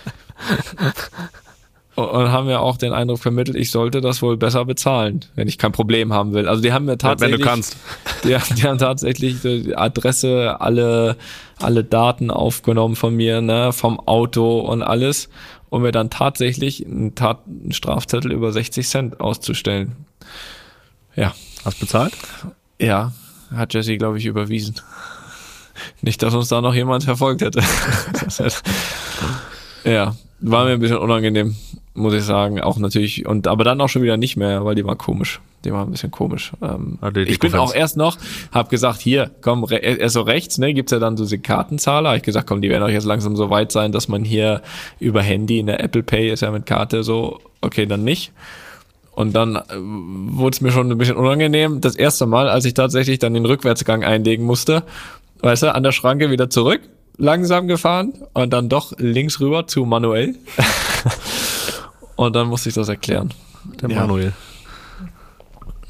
Und 1.95 2.31
haben 2.31 2.47
mir 2.47 2.61
auch 2.61 2.77
den 2.77 2.93
Eindruck 2.93 3.19
vermittelt, 3.19 3.57
ich 3.57 3.73
sollte 3.73 4.01
das 4.01 4.23
wohl 4.23 4.37
besser 4.37 4.65
bezahlen, 4.65 5.25
wenn 5.35 5.49
ich 5.49 5.59
kein 5.59 5.73
Problem 5.73 6.13
haben 6.13 6.33
will. 6.33 6.47
Also 6.47 6.63
die 6.63 6.73
haben 6.73 6.85
mir 6.85 6.93
wenn 6.93 6.99
tatsächlich, 6.99 7.41
du 7.41 7.45
kannst. 7.45 7.77
Die, 8.23 8.37
die 8.55 8.63
haben 8.63 8.79
tatsächlich 8.79 9.43
die 9.43 9.77
Adresse, 9.77 10.61
alle, 10.61 11.17
alle 11.61 11.85
Daten 11.85 12.31
aufgenommen 12.31 12.97
von 12.97 13.15
mir, 13.15 13.41
ne, 13.41 13.73
vom 13.73 14.01
Auto 14.01 14.61
und 14.61 14.83
alles, 14.83 15.29
um 15.71 15.83
mir 15.83 15.93
dann 15.93 16.11
tatsächlich 16.11 16.85
einen, 16.87 17.15
Tat, 17.15 17.41
einen 17.47 17.73
Strafzettel 17.73 18.33
über 18.33 18.53
60 18.53 18.89
Cent 18.89 19.21
auszustellen. 19.21 19.97
Ja, 21.17 21.35
Hast 21.65 21.81
bezahlt? 21.81 22.13
ja, 22.81 23.13
hat 23.55 23.75
Jesse, 23.75 23.97
glaube 23.99 24.19
ich, 24.19 24.27
überwiesen. 24.27 24.77
Nicht, 26.03 26.23
dass 26.23 26.35
uns 26.35 26.49
da 26.49 26.61
noch 26.61 26.75
jemand 26.75 27.05
verfolgt 27.05 27.43
hätte- 27.43 27.63
ja, 29.85 30.15
war 30.41 30.65
mir 30.65 30.73
ein 30.73 30.81
bisschen 30.81 30.99
unangenehm, 30.99 31.57
muss 31.95 32.15
ich 32.15 32.23
sagen. 32.23 32.61
Auch 32.61 32.79
natürlich, 32.79 33.27
und 33.27 33.47
aber 33.49 33.65
dann 33.65 33.81
auch 33.81 33.89
schon 33.89 34.03
wieder 34.03 34.17
nicht 34.17 34.37
mehr, 34.37 34.65
weil 34.65 34.75
die 34.75 34.85
war 34.85 34.97
komisch. 34.97 35.41
Die 35.65 35.73
war 35.73 35.85
ein 35.85 35.91
bisschen 35.91 36.13
komisch. 36.13 36.53
Ähm, 36.63 36.99
Atletico 37.01 37.33
ich 37.33 37.41
bin 37.41 37.55
auch 37.59 37.75
erst 37.75 37.97
noch, 37.97 38.17
hab 38.53 38.71
gesagt, 38.71 39.01
hier, 39.01 39.33
komm, 39.41 39.65
re- 39.65 39.77
erst 39.79 40.15
so 40.15 40.21
rechts, 40.21 40.59
ne, 40.59 40.73
gibt's 40.73 40.93
ja 40.93 41.01
dann 41.01 41.17
so 41.17 41.25
diese 41.25 41.41
Kartenzahler. 41.41 42.11
Hab 42.11 42.17
ich 42.19 42.23
gesagt, 42.23 42.47
komm, 42.47 42.63
die 42.63 42.71
werden 42.71 42.85
auch 42.85 42.89
jetzt 42.89 43.07
langsam 43.07 43.35
so 43.35 43.51
weit 43.51 43.73
sein, 43.73 43.91
dass 43.91 44.07
man 44.07 44.23
hier 44.23 44.63
über 45.01 45.21
Handy, 45.21 45.59
in 45.59 45.67
der 45.67 45.83
Apple 45.83 46.05
Pay 46.05 46.31
ist 46.31 46.43
ja 46.43 46.53
mit 46.53 46.67
Karte 46.67 47.03
so, 47.03 47.41
okay, 47.61 47.87
dann 47.87 48.05
nicht. 48.05 48.33
Und 49.11 49.35
dann 49.35 49.57
äh, 49.57 49.63
wurde 49.75 50.55
es 50.55 50.61
mir 50.61 50.71
schon 50.71 50.93
ein 50.93 50.97
bisschen 50.97 51.17
unangenehm. 51.17 51.81
Das 51.81 51.97
erste 51.97 52.27
Mal, 52.27 52.49
als 52.49 52.65
ich 52.65 52.75
tatsächlich 52.75 53.19
dann 53.19 53.35
den 53.35 53.45
Rückwärtsgang 53.45 54.05
einlegen 54.05 54.47
musste, 54.47 54.85
weißt 55.41 55.65
du, 55.65 55.75
an 55.75 55.83
der 55.83 55.91
Schranke 55.91 56.31
wieder 56.31 56.49
zurück, 56.51 56.83
langsam 57.19 57.69
gefahren 57.69 58.15
und 58.33 58.51
dann 58.53 58.69
doch 58.69 58.93
links 58.99 59.41
rüber 59.41 59.67
zu 59.67 59.85
Manuel. 59.85 60.37
und 62.17 62.35
dann 62.35 62.49
musste 62.49 62.69
ich 62.71 62.75
das 62.75 62.89
erklären. 62.89 63.35
Der 63.83 63.91
Ja. 63.91 64.01
Manuel. 64.01 64.33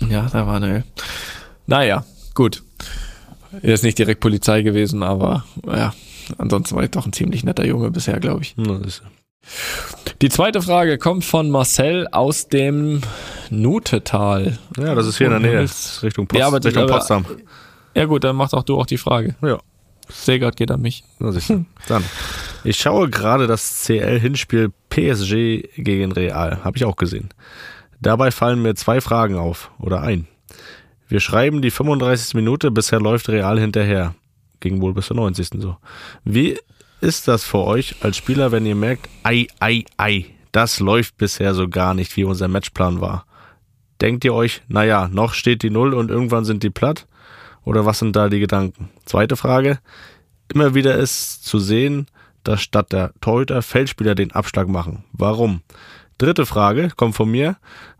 Ja, 0.08 0.22
der 0.22 0.44
Manuel. 0.44 0.84
Naja, 1.66 2.04
gut. 2.34 2.62
Er 3.62 3.74
ist 3.74 3.84
nicht 3.84 3.98
direkt 3.98 4.20
Polizei 4.20 4.62
gewesen, 4.62 5.02
aber 5.02 5.44
ja, 5.66 5.92
ansonsten 6.38 6.76
war 6.76 6.84
ich 6.84 6.90
doch 6.90 7.06
ein 7.06 7.12
ziemlich 7.12 7.44
netter 7.44 7.64
Junge 7.64 7.90
bisher, 7.90 8.20
glaube 8.20 8.42
ich. 8.42 8.54
Die 10.20 10.28
zweite 10.28 10.60
Frage 10.62 10.98
kommt 10.98 11.24
von 11.24 11.50
Marcel 11.50 12.06
aus 12.08 12.48
dem 12.48 13.00
Nutetal. 13.50 14.58
Ja, 14.76 14.94
das 14.94 15.06
ist 15.06 15.18
hier 15.18 15.28
in 15.28 15.32
der 15.32 15.40
Nähe. 15.40 15.62
Das 15.62 15.70
ist 15.96 16.02
Richtung, 16.02 16.26
Post, 16.26 16.40
Ja, 16.40 16.48
Richtung 16.48 16.86
Potsdam. 16.86 17.24
Ja 17.94 18.04
gut, 18.04 18.24
dann 18.24 18.36
mach 18.36 18.50
doch 18.50 18.62
du 18.62 18.78
auch 18.78 18.86
die 18.86 18.98
Frage. 18.98 19.34
Ja. 19.42 19.58
Segert 20.08 20.56
geht 20.56 20.70
an 20.70 20.80
mich. 20.80 21.04
Dann. 21.88 22.04
Ich 22.64 22.78
schaue 22.78 23.08
gerade 23.08 23.46
das 23.46 23.84
CL-Hinspiel 23.84 24.72
PSG 24.90 25.68
gegen 25.76 26.12
Real. 26.12 26.64
Habe 26.64 26.76
ich 26.76 26.84
auch 26.84 26.96
gesehen. 26.96 27.28
Dabei 28.00 28.30
fallen 28.30 28.62
mir 28.62 28.74
zwei 28.74 29.00
Fragen 29.00 29.36
auf. 29.36 29.70
Oder 29.78 30.02
ein. 30.02 30.26
Wir 31.08 31.20
schreiben 31.20 31.62
die 31.62 31.70
35. 31.70 32.34
Minute, 32.34 32.70
bisher 32.70 33.00
läuft 33.00 33.28
Real 33.28 33.58
hinterher. 33.58 34.14
Ging 34.60 34.80
wohl 34.80 34.92
bis 34.92 35.06
zur 35.06 35.16
90. 35.16 35.50
so. 35.60 35.76
Wie 36.24 36.58
ist 37.00 37.28
das 37.28 37.44
für 37.44 37.58
euch 37.58 37.96
als 38.02 38.16
Spieler, 38.16 38.52
wenn 38.52 38.66
ihr 38.66 38.74
merkt, 38.74 39.08
ei, 39.22 39.46
ei, 39.60 39.84
ei, 39.96 40.26
das 40.52 40.80
läuft 40.80 41.16
bisher 41.16 41.54
so 41.54 41.68
gar 41.68 41.94
nicht, 41.94 42.16
wie 42.16 42.24
unser 42.24 42.48
Matchplan 42.48 43.00
war? 43.00 43.24
Denkt 44.00 44.24
ihr 44.24 44.34
euch, 44.34 44.62
naja, 44.68 45.08
noch 45.08 45.32
steht 45.32 45.62
die 45.62 45.70
Null 45.70 45.94
und 45.94 46.10
irgendwann 46.10 46.44
sind 46.44 46.62
die 46.62 46.70
platt? 46.70 47.06
Oder 47.64 47.86
was 47.86 47.98
sind 47.98 48.16
da 48.16 48.28
die 48.28 48.40
Gedanken? 48.40 48.90
Zweite 49.04 49.36
Frage. 49.36 49.78
Immer 50.52 50.74
wieder 50.74 50.96
ist 50.96 51.44
zu 51.44 51.58
sehen, 51.58 52.06
dass 52.44 52.62
statt 52.62 52.92
der 52.92 53.12
Torhüter 53.20 53.62
Feldspieler 53.62 54.14
den 54.14 54.32
Abschlag 54.32 54.68
machen. 54.68 55.04
Warum? 55.12 55.60
Dritte 56.16 56.46
Frage 56.46 56.90
kommt 56.96 57.14
von 57.14 57.30
mir. 57.30 57.56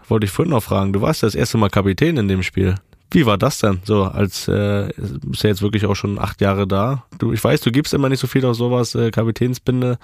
Wollte 0.09 0.25
ich 0.25 0.33
vorhin 0.33 0.53
noch 0.53 0.63
fragen. 0.63 0.93
Du 0.93 1.03
warst 1.03 1.23
das 1.23 1.35
erste 1.35 1.59
Mal 1.59 1.69
Kapitän 1.69 2.17
in 2.17 2.29
dem 2.29 2.43
Spiel. 2.43 2.77
Wie 3.11 3.25
war 3.25 3.39
das 3.39 3.59
denn? 3.59 3.81
So, 3.85 4.05
als 4.05 4.49
äh, 4.49 4.91
bist 4.97 5.43
ja 5.43 5.51
jetzt 5.51 5.63
wirklich 5.63 5.87
auch 5.87 5.95
schon 5.95 6.19
acht 6.19 6.41
Jahre 6.43 6.67
da. 6.67 7.05
Du, 7.19 7.33
ich 7.33 7.43
weiß, 7.43 7.63
du 7.63 7.73
gibst 7.73 7.95
immer 7.95 8.11
nicht 8.11 8.21
so 8.21 8.27
viel 8.27 8.45
auf 8.45 8.57
sowas, 8.57 8.95
äh, 8.95 9.11
Kapitänsbinde, 9.11 9.99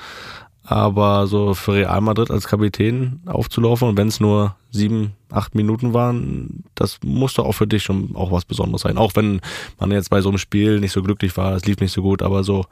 aber 0.64 1.26
so 1.26 1.54
für 1.54 1.74
Real 1.74 2.00
Madrid 2.00 2.30
als 2.30 2.46
Kapitän 2.46 3.20
aufzulaufen 3.26 3.96
wenn 3.96 4.08
es 4.08 4.18
nur 4.18 4.56
sieben, 4.70 5.12
acht 5.30 5.54
Minuten 5.54 5.94
waren, 5.94 6.64
das 6.74 6.98
musste 7.04 7.42
auch 7.42 7.52
für 7.52 7.66
dich 7.66 7.82
schon 7.82 8.16
auch 8.16 8.32
was 8.32 8.44
Besonderes 8.44 8.82
sein. 8.82 8.98
Auch 8.98 9.14
wenn 9.14 9.40
man 9.78 9.92
jetzt 9.92 10.10
bei 10.10 10.20
so 10.20 10.30
einem 10.30 10.38
Spiel 10.38 10.80
nicht 10.80 10.92
so 10.92 11.02
glücklich 11.02 11.36
war, 11.36 11.54
es 11.54 11.64
lief 11.64 11.80
nicht 11.80 11.92
so 11.92 12.02
gut, 12.02 12.22
aber 12.22 12.42
so 12.42 12.64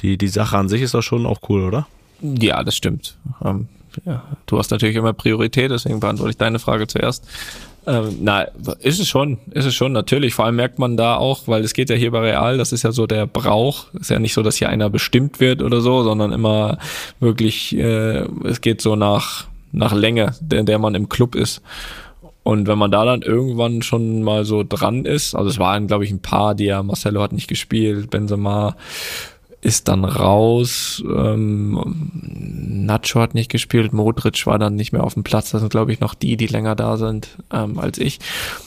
die, 0.00 0.16
die 0.18 0.28
Sache 0.28 0.56
an 0.56 0.68
sich 0.68 0.82
ist 0.82 0.94
doch 0.94 1.02
schon 1.02 1.26
auch 1.26 1.40
cool, 1.48 1.64
oder? 1.64 1.86
Ja, 2.20 2.62
das 2.62 2.76
stimmt. 2.76 3.16
Ähm, 3.44 3.68
ja, 4.04 4.22
du 4.46 4.58
hast 4.58 4.70
natürlich 4.70 4.96
immer 4.96 5.12
Priorität, 5.12 5.70
deswegen 5.70 6.00
beantworte 6.00 6.30
ich 6.30 6.36
deine 6.36 6.58
Frage 6.58 6.86
zuerst. 6.86 7.26
Ähm, 7.84 8.18
na, 8.20 8.42
ist 8.80 9.00
es 9.00 9.08
schon, 9.08 9.38
ist 9.50 9.64
es 9.64 9.74
schon, 9.74 9.92
natürlich. 9.92 10.34
Vor 10.34 10.44
allem 10.44 10.56
merkt 10.56 10.78
man 10.78 10.96
da 10.96 11.16
auch, 11.16 11.48
weil 11.48 11.64
es 11.64 11.74
geht 11.74 11.90
ja 11.90 11.96
hier 11.96 12.12
bei 12.12 12.20
Real, 12.20 12.56
das 12.56 12.72
ist 12.72 12.84
ja 12.84 12.92
so 12.92 13.06
der 13.06 13.26
Brauch. 13.26 13.92
Ist 13.94 14.10
ja 14.10 14.18
nicht 14.18 14.34
so, 14.34 14.42
dass 14.42 14.56
hier 14.56 14.68
einer 14.68 14.88
bestimmt 14.88 15.40
wird 15.40 15.62
oder 15.62 15.80
so, 15.80 16.04
sondern 16.04 16.32
immer 16.32 16.78
wirklich, 17.18 17.76
äh, 17.76 18.24
es 18.44 18.60
geht 18.60 18.80
so 18.80 18.94
nach, 18.94 19.46
nach 19.72 19.92
Länge, 19.92 20.34
der, 20.40 20.62
der 20.62 20.78
man 20.78 20.94
im 20.94 21.08
Club 21.08 21.34
ist. 21.34 21.62
Und 22.44 22.66
wenn 22.66 22.78
man 22.78 22.90
da 22.90 23.04
dann 23.04 23.22
irgendwann 23.22 23.82
schon 23.82 24.22
mal 24.22 24.44
so 24.44 24.64
dran 24.68 25.04
ist, 25.04 25.34
also 25.34 25.48
es 25.48 25.58
waren, 25.58 25.86
glaube 25.86 26.04
ich, 26.04 26.10
ein 26.10 26.22
paar, 26.22 26.54
die 26.54 26.64
ja, 26.64 26.82
Marcelo 26.82 27.22
hat 27.22 27.32
nicht 27.32 27.48
gespielt, 27.48 28.10
Benzema, 28.10 28.76
ist 29.62 29.86
dann 29.86 30.04
raus. 30.04 31.02
Ähm, 31.06 32.10
Nacho 32.84 33.20
hat 33.20 33.34
nicht 33.34 33.50
gespielt, 33.50 33.92
Modric 33.92 34.44
war 34.46 34.58
dann 34.58 34.74
nicht 34.74 34.92
mehr 34.92 35.04
auf 35.04 35.14
dem 35.14 35.22
Platz. 35.22 35.52
Das 35.52 35.60
sind, 35.60 35.70
glaube 35.70 35.92
ich, 35.92 36.00
noch 36.00 36.14
die, 36.14 36.36
die 36.36 36.48
länger 36.48 36.74
da 36.74 36.96
sind 36.96 37.38
ähm, 37.52 37.78
als 37.78 37.98
ich. 37.98 38.18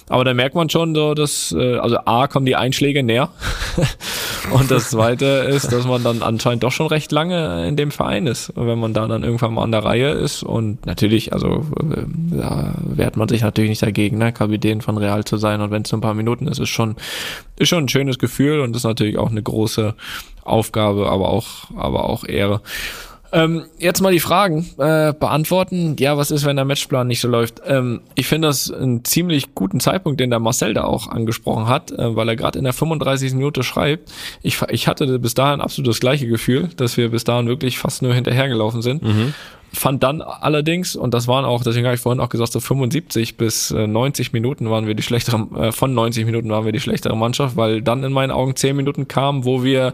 Aber 0.07 0.23
da 0.23 0.33
merkt 0.35 0.55
man 0.55 0.69
schon 0.69 0.93
so, 0.93 1.15
dass, 1.15 1.51
äh, 1.57 1.77
also 1.77 1.97
A, 2.05 2.27
kommen 2.27 2.45
die 2.45 2.55
Einschläge 2.55 3.01
näher. 3.01 3.29
Und 4.51 4.69
das 4.69 4.91
zweite 4.91 5.25
ist, 5.25 5.71
dass 5.71 5.87
man 5.87 6.03
dann 6.03 6.21
anscheinend 6.21 6.63
doch 6.63 6.71
schon 6.71 6.85
recht 6.87 7.11
lange 7.11 7.67
in 7.67 7.75
dem 7.75 7.89
Verein 7.89 8.27
ist. 8.27 8.51
Und 8.51 8.67
wenn 8.67 8.77
man 8.77 8.93
da 8.93 9.07
dann 9.07 9.23
irgendwann 9.23 9.55
mal 9.55 9.63
an 9.63 9.71
der 9.71 9.83
Reihe 9.83 10.09
ist 10.09 10.43
und 10.43 10.85
natürlich, 10.85 11.33
also 11.33 11.65
äh, 11.79 12.03
da 12.37 12.75
wehrt 12.77 13.17
man 13.17 13.27
sich 13.27 13.41
natürlich 13.41 13.69
nicht 13.69 13.81
dagegen, 13.81 14.19
ne, 14.19 14.31
Kapitän 14.31 14.81
von 14.81 14.97
Real 14.97 15.25
zu 15.25 15.37
sein. 15.37 15.61
Und 15.61 15.71
wenn 15.71 15.81
es 15.81 15.91
nur 15.91 15.97
ein 15.97 16.01
paar 16.01 16.13
Minuten 16.13 16.47
ist, 16.47 16.59
ist 16.59 16.69
schon, 16.69 16.95
ist 17.57 17.69
schon 17.69 17.85
ein 17.85 17.89
schönes 17.89 18.19
Gefühl 18.19 18.59
und 18.59 18.75
ist 18.75 18.83
natürlich 18.83 19.17
auch 19.17 19.31
eine 19.31 19.41
große 19.41 19.95
Aufgabe, 20.43 21.09
aber 21.09 21.29
auch, 21.29 21.71
aber 21.75 22.07
auch 22.07 22.23
Ehre. 22.27 22.61
Ähm, 23.35 23.65
jetzt 23.77 23.99
mal 24.01 24.13
die 24.13 24.21
Fragen 24.21 24.65
äh, 24.77 25.11
beantworten. 25.11 25.97
Ja, 25.99 26.15
was 26.15 26.31
ist, 26.31 26.45
wenn 26.45 26.55
der 26.55 26.63
Matchplan 26.63 27.05
nicht 27.05 27.19
so 27.19 27.27
läuft? 27.27 27.61
Ähm, 27.67 27.99
ich 28.15 28.27
finde 28.27 28.47
das 28.47 28.71
einen 28.71 29.03
ziemlich 29.03 29.53
guten 29.53 29.81
Zeitpunkt, 29.81 30.21
den 30.21 30.29
der 30.29 30.39
Marcel 30.39 30.73
da 30.73 30.85
auch 30.85 31.09
angesprochen 31.09 31.67
hat, 31.67 31.91
äh, 31.91 32.15
weil 32.15 32.29
er 32.29 32.37
gerade 32.37 32.57
in 32.57 32.63
der 32.63 32.71
35. 32.71 33.33
Minute 33.33 33.63
schreibt. 33.63 34.09
Ich, 34.41 34.61
ich 34.69 34.87
hatte 34.87 35.19
bis 35.19 35.33
dahin 35.33 35.59
absolut 35.59 35.89
das 35.89 35.99
gleiche 35.99 36.27
Gefühl, 36.27 36.69
dass 36.77 36.95
wir 36.95 37.09
bis 37.11 37.25
dahin 37.25 37.49
wirklich 37.49 37.77
fast 37.77 38.01
nur 38.01 38.13
hinterhergelaufen 38.13 38.81
sind. 38.81 39.03
Mhm. 39.03 39.33
Fand 39.73 40.03
dann 40.03 40.21
allerdings, 40.21 40.95
und 40.95 41.13
das 41.13 41.27
waren 41.27 41.43
auch, 41.43 41.61
deswegen 41.61 41.85
habe 41.85 41.95
ich 41.95 42.01
vorhin 42.01 42.21
auch 42.21 42.29
gesagt, 42.29 42.53
so 42.53 42.61
75 42.61 43.35
bis 43.35 43.71
90 43.71 44.27
äh, 44.27 44.29
Minuten 44.31 44.69
waren 44.69 44.87
wir 44.87 44.93
die 44.95 45.03
schlechtere, 45.03 45.45
äh, 45.59 45.71
von 45.73 45.93
90 45.93 46.25
Minuten 46.25 46.49
waren 46.49 46.63
wir 46.63 46.71
die 46.71 46.79
schlechtere 46.79 47.17
Mannschaft, 47.17 47.57
weil 47.57 47.81
dann 47.81 48.01
in 48.05 48.13
meinen 48.13 48.31
Augen 48.31 48.55
10 48.55 48.77
Minuten 48.77 49.09
kamen, 49.09 49.43
wo 49.43 49.65
wir 49.65 49.93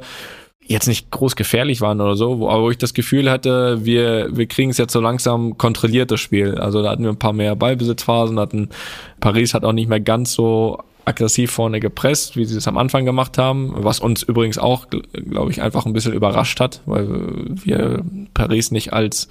jetzt 0.71 0.87
nicht 0.87 1.11
groß 1.11 1.35
gefährlich 1.35 1.81
waren 1.81 2.01
oder 2.01 2.15
so, 2.15 2.39
wo, 2.39 2.49
aber 2.49 2.63
wo 2.63 2.71
ich 2.71 2.77
das 2.77 2.93
Gefühl 2.93 3.29
hatte, 3.29 3.85
wir, 3.85 4.35
wir 4.35 4.47
kriegen 4.47 4.71
es 4.71 4.77
jetzt 4.77 4.93
so 4.93 5.01
langsam 5.01 5.57
kontrolliert, 5.57 6.11
Spiel. 6.19 6.55
Also 6.55 6.81
da 6.81 6.91
hatten 6.91 7.03
wir 7.03 7.09
ein 7.09 7.19
paar 7.19 7.33
mehr 7.33 7.55
Ballbesitzphasen, 7.55 8.39
hatten 8.39 8.69
Paris 9.19 9.53
hat 9.53 9.63
auch 9.63 9.73
nicht 9.73 9.89
mehr 9.89 9.99
ganz 9.99 10.33
so 10.33 10.79
aggressiv 11.05 11.51
vorne 11.51 11.79
gepresst, 11.79 12.37
wie 12.37 12.45
sie 12.45 12.57
es 12.57 12.67
am 12.67 12.77
Anfang 12.77 13.05
gemacht 13.05 13.37
haben, 13.37 13.73
was 13.75 13.99
uns 13.99 14.23
übrigens 14.23 14.57
auch, 14.57 14.87
glaube 14.89 15.51
ich, 15.51 15.61
einfach 15.61 15.85
ein 15.85 15.93
bisschen 15.93 16.13
überrascht 16.13 16.59
hat, 16.59 16.81
weil 16.85 17.07
wir 17.47 18.03
Paris 18.33 18.71
nicht 18.71 18.93
als 18.93 19.27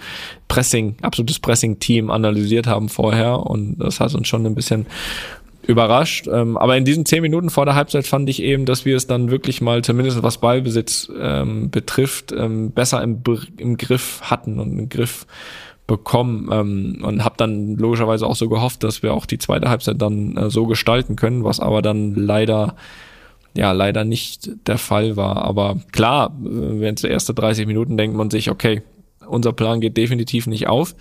Pressing, 0.49 0.97
absolutes 1.03 1.39
Pressing-Team 1.39 2.11
analysiert 2.11 2.67
haben 2.67 2.89
vorher 2.89 3.47
und 3.47 3.79
das 3.79 4.01
hat 4.01 4.15
uns 4.15 4.27
schon 4.27 4.47
ein 4.47 4.55
bisschen 4.55 4.87
überrascht. 5.67 6.29
Ähm, 6.33 6.57
aber 6.57 6.77
in 6.77 6.85
diesen 6.85 7.07
zehn 7.07 7.23
Minuten 7.23 7.51
vor 7.51 7.65
der 7.65 7.75
Halbzeit 7.75 8.07
fand 8.07 8.29
ich 8.29 8.43
eben, 8.43 8.67
dass 8.67 8.85
wir 8.85 8.97
es 8.97 9.07
dann 9.07 9.31
wirklich 9.31 9.61
mal, 9.61 9.83
zumindest 9.83 10.23
was 10.23 10.39
Ballbesitz 10.39 11.11
ähm, 11.19 11.71
betrifft, 11.71 12.33
ähm, 12.33 12.73
besser 12.73 13.03
im, 13.03 13.23
im 13.57 13.77
Griff 13.77 14.21
hatten 14.23 14.59
und 14.59 14.79
im 14.79 14.89
Griff 14.89 15.27
bekommen 15.87 16.49
ähm, 16.53 17.03
und 17.03 17.25
habe 17.25 17.35
dann 17.37 17.77
logischerweise 17.77 18.27
auch 18.27 18.37
so 18.37 18.49
gehofft, 18.49 18.85
dass 18.85 19.03
wir 19.03 19.13
auch 19.13 19.27
die 19.27 19.39
zweite 19.39 19.69
Halbzeit 19.69 20.01
dann 20.01 20.37
äh, 20.37 20.49
so 20.49 20.67
gestalten 20.67 21.17
können, 21.17 21.43
was 21.43 21.59
aber 21.59 21.83
dann 21.83 22.15
leider 22.15 22.77
ja 23.57 23.73
leider 23.73 24.05
nicht 24.05 24.51
der 24.69 24.79
Fall 24.79 25.17
war. 25.17 25.45
Aber 25.45 25.79
klar, 25.91 26.33
äh, 26.45 26.81
wenn 26.81 26.95
es 26.95 27.03
erste 27.03 27.35
30 27.35 27.67
Minuten 27.67 27.97
denkt 27.97 28.17
man 28.17 28.31
sich, 28.31 28.51
okay, 28.51 28.83
unser 29.27 29.53
Plan 29.53 29.81
geht 29.81 29.97
definitiv 29.97 30.47
nicht 30.47 30.69
auf. 30.69 30.95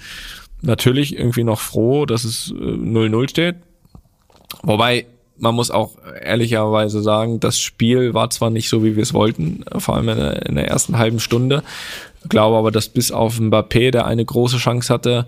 Natürlich 0.61 1.17
irgendwie 1.17 1.43
noch 1.43 1.59
froh, 1.59 2.05
dass 2.05 2.23
es 2.23 2.51
0-0 2.51 3.23
äh, 3.23 3.29
steht. 3.29 3.55
Wobei, 4.63 5.05
man 5.37 5.55
muss 5.55 5.71
auch 5.71 5.91
ehrlicherweise 6.21 7.01
sagen, 7.01 7.39
das 7.39 7.59
Spiel 7.59 8.13
war 8.13 8.29
zwar 8.29 8.49
nicht 8.49 8.69
so, 8.69 8.83
wie 8.83 8.95
wir 8.95 9.03
es 9.03 9.13
wollten, 9.13 9.63
vor 9.77 9.95
allem 9.95 10.09
in 10.09 10.17
der, 10.17 10.45
in 10.45 10.55
der 10.55 10.67
ersten 10.67 10.97
halben 10.97 11.19
Stunde. 11.19 11.63
Ich 12.23 12.29
glaube 12.29 12.57
aber, 12.57 12.71
dass 12.71 12.89
bis 12.89 13.11
auf 13.11 13.39
Mbappé, 13.39 13.91
der 13.91 14.05
eine 14.05 14.25
große 14.25 14.57
Chance 14.57 14.93
hatte, 14.93 15.27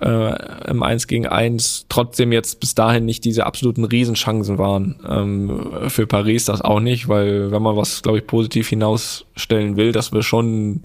äh, 0.00 0.68
im 0.70 0.82
1 0.82 1.06
gegen 1.06 1.26
1 1.26 1.86
trotzdem 1.88 2.32
jetzt 2.32 2.60
bis 2.60 2.74
dahin 2.74 3.06
nicht 3.06 3.24
diese 3.24 3.46
absoluten 3.46 3.84
Riesenchancen 3.84 4.58
waren. 4.58 4.96
Ähm, 5.08 5.88
für 5.88 6.06
Paris 6.06 6.44
das 6.44 6.60
auch 6.60 6.80
nicht, 6.80 7.08
weil 7.08 7.50
wenn 7.50 7.62
man 7.62 7.76
was, 7.76 8.02
glaube 8.02 8.18
ich, 8.18 8.26
positiv 8.26 8.68
hinausstellen 8.68 9.76
will, 9.76 9.92
dass 9.92 10.12
wir 10.12 10.22
schon 10.22 10.82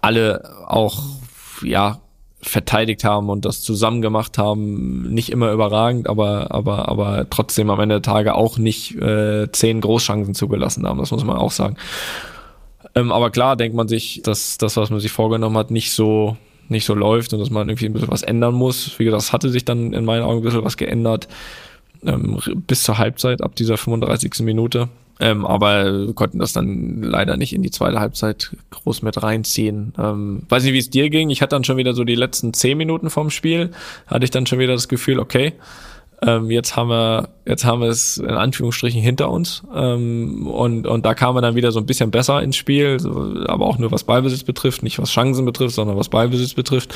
alle 0.00 0.44
auch 0.66 1.02
ja 1.62 2.00
verteidigt 2.40 3.04
haben 3.04 3.30
und 3.30 3.44
das 3.44 3.62
zusammen 3.62 4.00
gemacht 4.00 4.38
haben, 4.38 5.12
nicht 5.12 5.30
immer 5.30 5.52
überragend, 5.52 6.08
aber 6.08 6.52
aber 6.52 6.88
aber 6.88 7.26
trotzdem 7.30 7.68
am 7.70 7.80
Ende 7.80 7.96
der 7.96 8.02
Tage 8.02 8.34
auch 8.34 8.58
nicht 8.58 8.94
äh, 8.96 9.50
zehn 9.50 9.80
Großchancen 9.80 10.34
zugelassen 10.34 10.86
haben, 10.86 10.98
das 10.98 11.10
muss 11.10 11.24
man 11.24 11.36
auch 11.36 11.50
sagen. 11.50 11.76
Ähm, 12.94 13.10
aber 13.10 13.30
klar 13.30 13.56
denkt 13.56 13.76
man 13.76 13.88
sich, 13.88 14.22
dass 14.22 14.56
das, 14.56 14.76
was 14.76 14.90
man 14.90 15.00
sich 15.00 15.10
vorgenommen 15.10 15.56
hat, 15.56 15.70
nicht 15.70 15.92
so 15.92 16.36
nicht 16.68 16.84
so 16.84 16.94
läuft 16.94 17.32
und 17.32 17.40
dass 17.40 17.50
man 17.50 17.68
irgendwie 17.68 17.86
ein 17.86 17.92
bisschen 17.92 18.10
was 18.10 18.22
ändern 18.22 18.54
muss. 18.54 18.98
Wie 18.98 19.04
gesagt, 19.04 19.22
das 19.22 19.32
hatte 19.32 19.48
sich 19.48 19.64
dann 19.64 19.92
in 19.92 20.04
meinen 20.04 20.22
Augen 20.22 20.40
ein 20.40 20.44
bisschen 20.44 20.64
was 20.64 20.76
geändert 20.76 21.26
ähm, 22.04 22.38
bis 22.66 22.82
zur 22.82 22.98
Halbzeit 22.98 23.42
ab 23.42 23.56
dieser 23.56 23.76
35. 23.76 24.40
Minute. 24.40 24.88
Ähm, 25.20 25.44
aber 25.44 26.12
konnten 26.14 26.38
das 26.38 26.52
dann 26.52 27.02
leider 27.02 27.36
nicht 27.36 27.52
in 27.52 27.62
die 27.62 27.70
zweite 27.70 28.00
Halbzeit 28.00 28.56
groß 28.70 29.02
mit 29.02 29.22
reinziehen. 29.22 29.92
Ähm, 29.98 30.42
weiß 30.48 30.62
nicht, 30.64 30.72
wie 30.74 30.78
es 30.78 30.90
dir 30.90 31.10
ging. 31.10 31.30
Ich 31.30 31.42
hatte 31.42 31.56
dann 31.56 31.64
schon 31.64 31.76
wieder 31.76 31.94
so 31.94 32.04
die 32.04 32.14
letzten 32.14 32.54
zehn 32.54 32.78
Minuten 32.78 33.10
vom 33.10 33.30
Spiel, 33.30 33.70
hatte 34.06 34.24
ich 34.24 34.30
dann 34.30 34.46
schon 34.46 34.58
wieder 34.58 34.74
das 34.74 34.88
Gefühl, 34.88 35.18
okay, 35.18 35.54
ähm, 36.20 36.50
jetzt 36.50 36.74
haben 36.74 36.88
wir, 36.88 37.28
jetzt 37.46 37.64
haben 37.64 37.80
wir 37.80 37.88
es 37.88 38.16
in 38.16 38.30
Anführungsstrichen 38.30 39.00
hinter 39.00 39.30
uns. 39.30 39.62
Ähm, 39.74 40.48
und, 40.48 40.86
und 40.86 41.06
da 41.06 41.14
kam 41.14 41.36
er 41.36 41.42
dann 41.42 41.54
wieder 41.54 41.70
so 41.70 41.78
ein 41.78 41.86
bisschen 41.86 42.10
besser 42.10 42.42
ins 42.42 42.56
Spiel, 42.56 42.98
aber 43.46 43.66
auch 43.66 43.78
nur 43.78 43.92
was 43.92 44.04
Ballbesitz 44.04 44.42
betrifft, 44.42 44.82
nicht 44.82 44.98
was 44.98 45.10
Chancen 45.10 45.44
betrifft, 45.44 45.76
sondern 45.76 45.96
was 45.96 46.08
Ballbesitz 46.08 46.54
betrifft. 46.54 46.94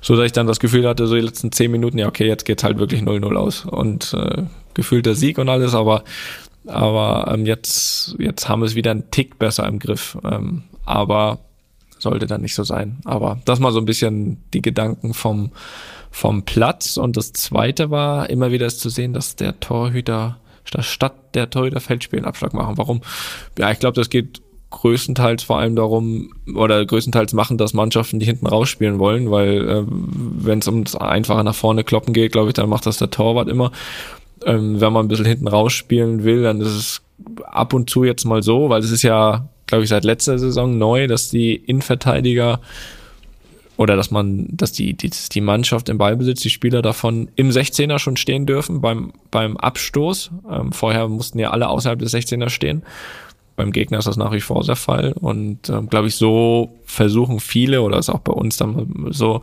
So 0.00 0.16
dass 0.16 0.26
ich 0.26 0.32
dann 0.32 0.48
das 0.48 0.58
Gefühl 0.58 0.88
hatte, 0.88 1.06
so 1.06 1.14
die 1.14 1.20
letzten 1.20 1.52
zehn 1.52 1.70
Minuten, 1.70 1.98
ja, 1.98 2.08
okay, 2.08 2.26
jetzt 2.26 2.44
geht's 2.44 2.64
halt 2.64 2.78
wirklich 2.78 3.02
0-0 3.02 3.36
aus. 3.36 3.64
Und 3.64 4.12
äh, 4.14 4.42
gefühlter 4.74 5.14
Sieg 5.14 5.38
und 5.38 5.48
alles, 5.48 5.74
aber 5.74 6.02
aber 6.66 7.30
ähm, 7.32 7.46
jetzt, 7.46 8.16
jetzt 8.18 8.48
haben 8.48 8.60
wir 8.60 8.66
es 8.66 8.74
wieder 8.74 8.90
einen 8.90 9.10
Tick 9.10 9.38
besser 9.38 9.66
im 9.66 9.78
Griff. 9.78 10.18
Ähm, 10.24 10.64
aber 10.84 11.38
sollte 11.98 12.26
dann 12.26 12.42
nicht 12.42 12.54
so 12.54 12.64
sein. 12.64 12.98
Aber 13.04 13.40
das 13.44 13.60
mal 13.60 13.72
so 13.72 13.78
ein 13.78 13.84
bisschen 13.84 14.42
die 14.52 14.62
Gedanken 14.62 15.14
vom, 15.14 15.50
vom 16.10 16.44
Platz. 16.44 16.96
Und 16.96 17.16
das 17.16 17.32
zweite 17.32 17.90
war 17.90 18.30
immer 18.30 18.52
wieder 18.52 18.66
ist 18.66 18.80
zu 18.80 18.88
sehen, 18.88 19.12
dass 19.12 19.36
der 19.36 19.58
Torhüter 19.60 20.38
statt 20.80 21.34
der 21.34 21.50
Torhüter 21.50 21.80
Feldspiel 21.80 22.20
einen 22.20 22.26
Abschlag 22.26 22.54
machen. 22.54 22.78
Warum? 22.78 23.02
Ja, 23.58 23.70
ich 23.70 23.78
glaube, 23.78 23.96
das 23.96 24.08
geht 24.10 24.40
größtenteils 24.70 25.44
vor 25.44 25.58
allem 25.58 25.76
darum, 25.76 26.32
oder 26.52 26.84
größtenteils 26.84 27.32
machen 27.32 27.58
das 27.58 27.74
Mannschaften, 27.74 28.18
die 28.18 28.26
hinten 28.26 28.46
rausspielen 28.46 28.98
wollen, 28.98 29.30
weil 29.30 29.68
äh, 29.68 29.84
wenn 29.86 30.58
es 30.58 30.66
ums 30.66 30.96
einfache 30.96 31.44
nach 31.44 31.54
vorne 31.54 31.84
kloppen 31.84 32.12
geht, 32.12 32.32
glaube 32.32 32.48
ich, 32.48 32.54
dann 32.54 32.68
macht 32.68 32.86
das 32.86 32.98
der 32.98 33.10
Torwart 33.10 33.48
immer. 33.48 33.70
Ähm, 34.46 34.80
wenn 34.80 34.92
man 34.92 35.06
ein 35.06 35.08
bisschen 35.08 35.26
hinten 35.26 35.48
rausspielen 35.48 36.24
will, 36.24 36.42
dann 36.42 36.60
ist 36.60 36.68
es 36.68 37.02
ab 37.44 37.72
und 37.72 37.88
zu 37.88 38.04
jetzt 38.04 38.24
mal 38.24 38.42
so, 38.42 38.68
weil 38.68 38.80
es 38.80 38.90
ist 38.90 39.02
ja, 39.02 39.48
glaube 39.66 39.84
ich, 39.84 39.90
seit 39.90 40.04
letzter 40.04 40.38
Saison 40.38 40.76
neu, 40.76 41.06
dass 41.06 41.30
die 41.30 41.54
Innenverteidiger 41.54 42.60
oder 43.76 43.96
dass 43.96 44.10
man, 44.10 44.46
dass 44.50 44.72
die, 44.72 44.94
die, 44.94 45.10
die 45.10 45.40
Mannschaft 45.40 45.88
im 45.88 45.98
Ballbesitz, 45.98 46.40
die 46.40 46.50
Spieler 46.50 46.80
davon 46.80 47.28
im 47.34 47.50
16er 47.50 47.98
schon 47.98 48.16
stehen 48.16 48.46
dürfen 48.46 48.80
beim, 48.80 49.12
beim 49.30 49.56
Abstoß. 49.56 50.30
Ähm, 50.50 50.72
vorher 50.72 51.08
mussten 51.08 51.38
ja 51.38 51.50
alle 51.50 51.68
außerhalb 51.68 51.98
des 51.98 52.14
16er 52.14 52.50
stehen. 52.50 52.82
Beim 53.56 53.72
Gegner 53.72 53.98
ist 53.98 54.06
das 54.06 54.16
nach 54.16 54.32
wie 54.32 54.40
vor 54.40 54.62
der 54.64 54.76
Fall. 54.76 55.12
Und 55.12 55.68
ähm, 55.70 55.88
glaube 55.88 56.08
ich, 56.08 56.16
so 56.16 56.76
versuchen 56.84 57.40
viele, 57.40 57.82
oder 57.82 57.98
ist 57.98 58.10
auch 58.10 58.20
bei 58.20 58.32
uns 58.32 58.56
dann 58.56 59.08
so, 59.10 59.42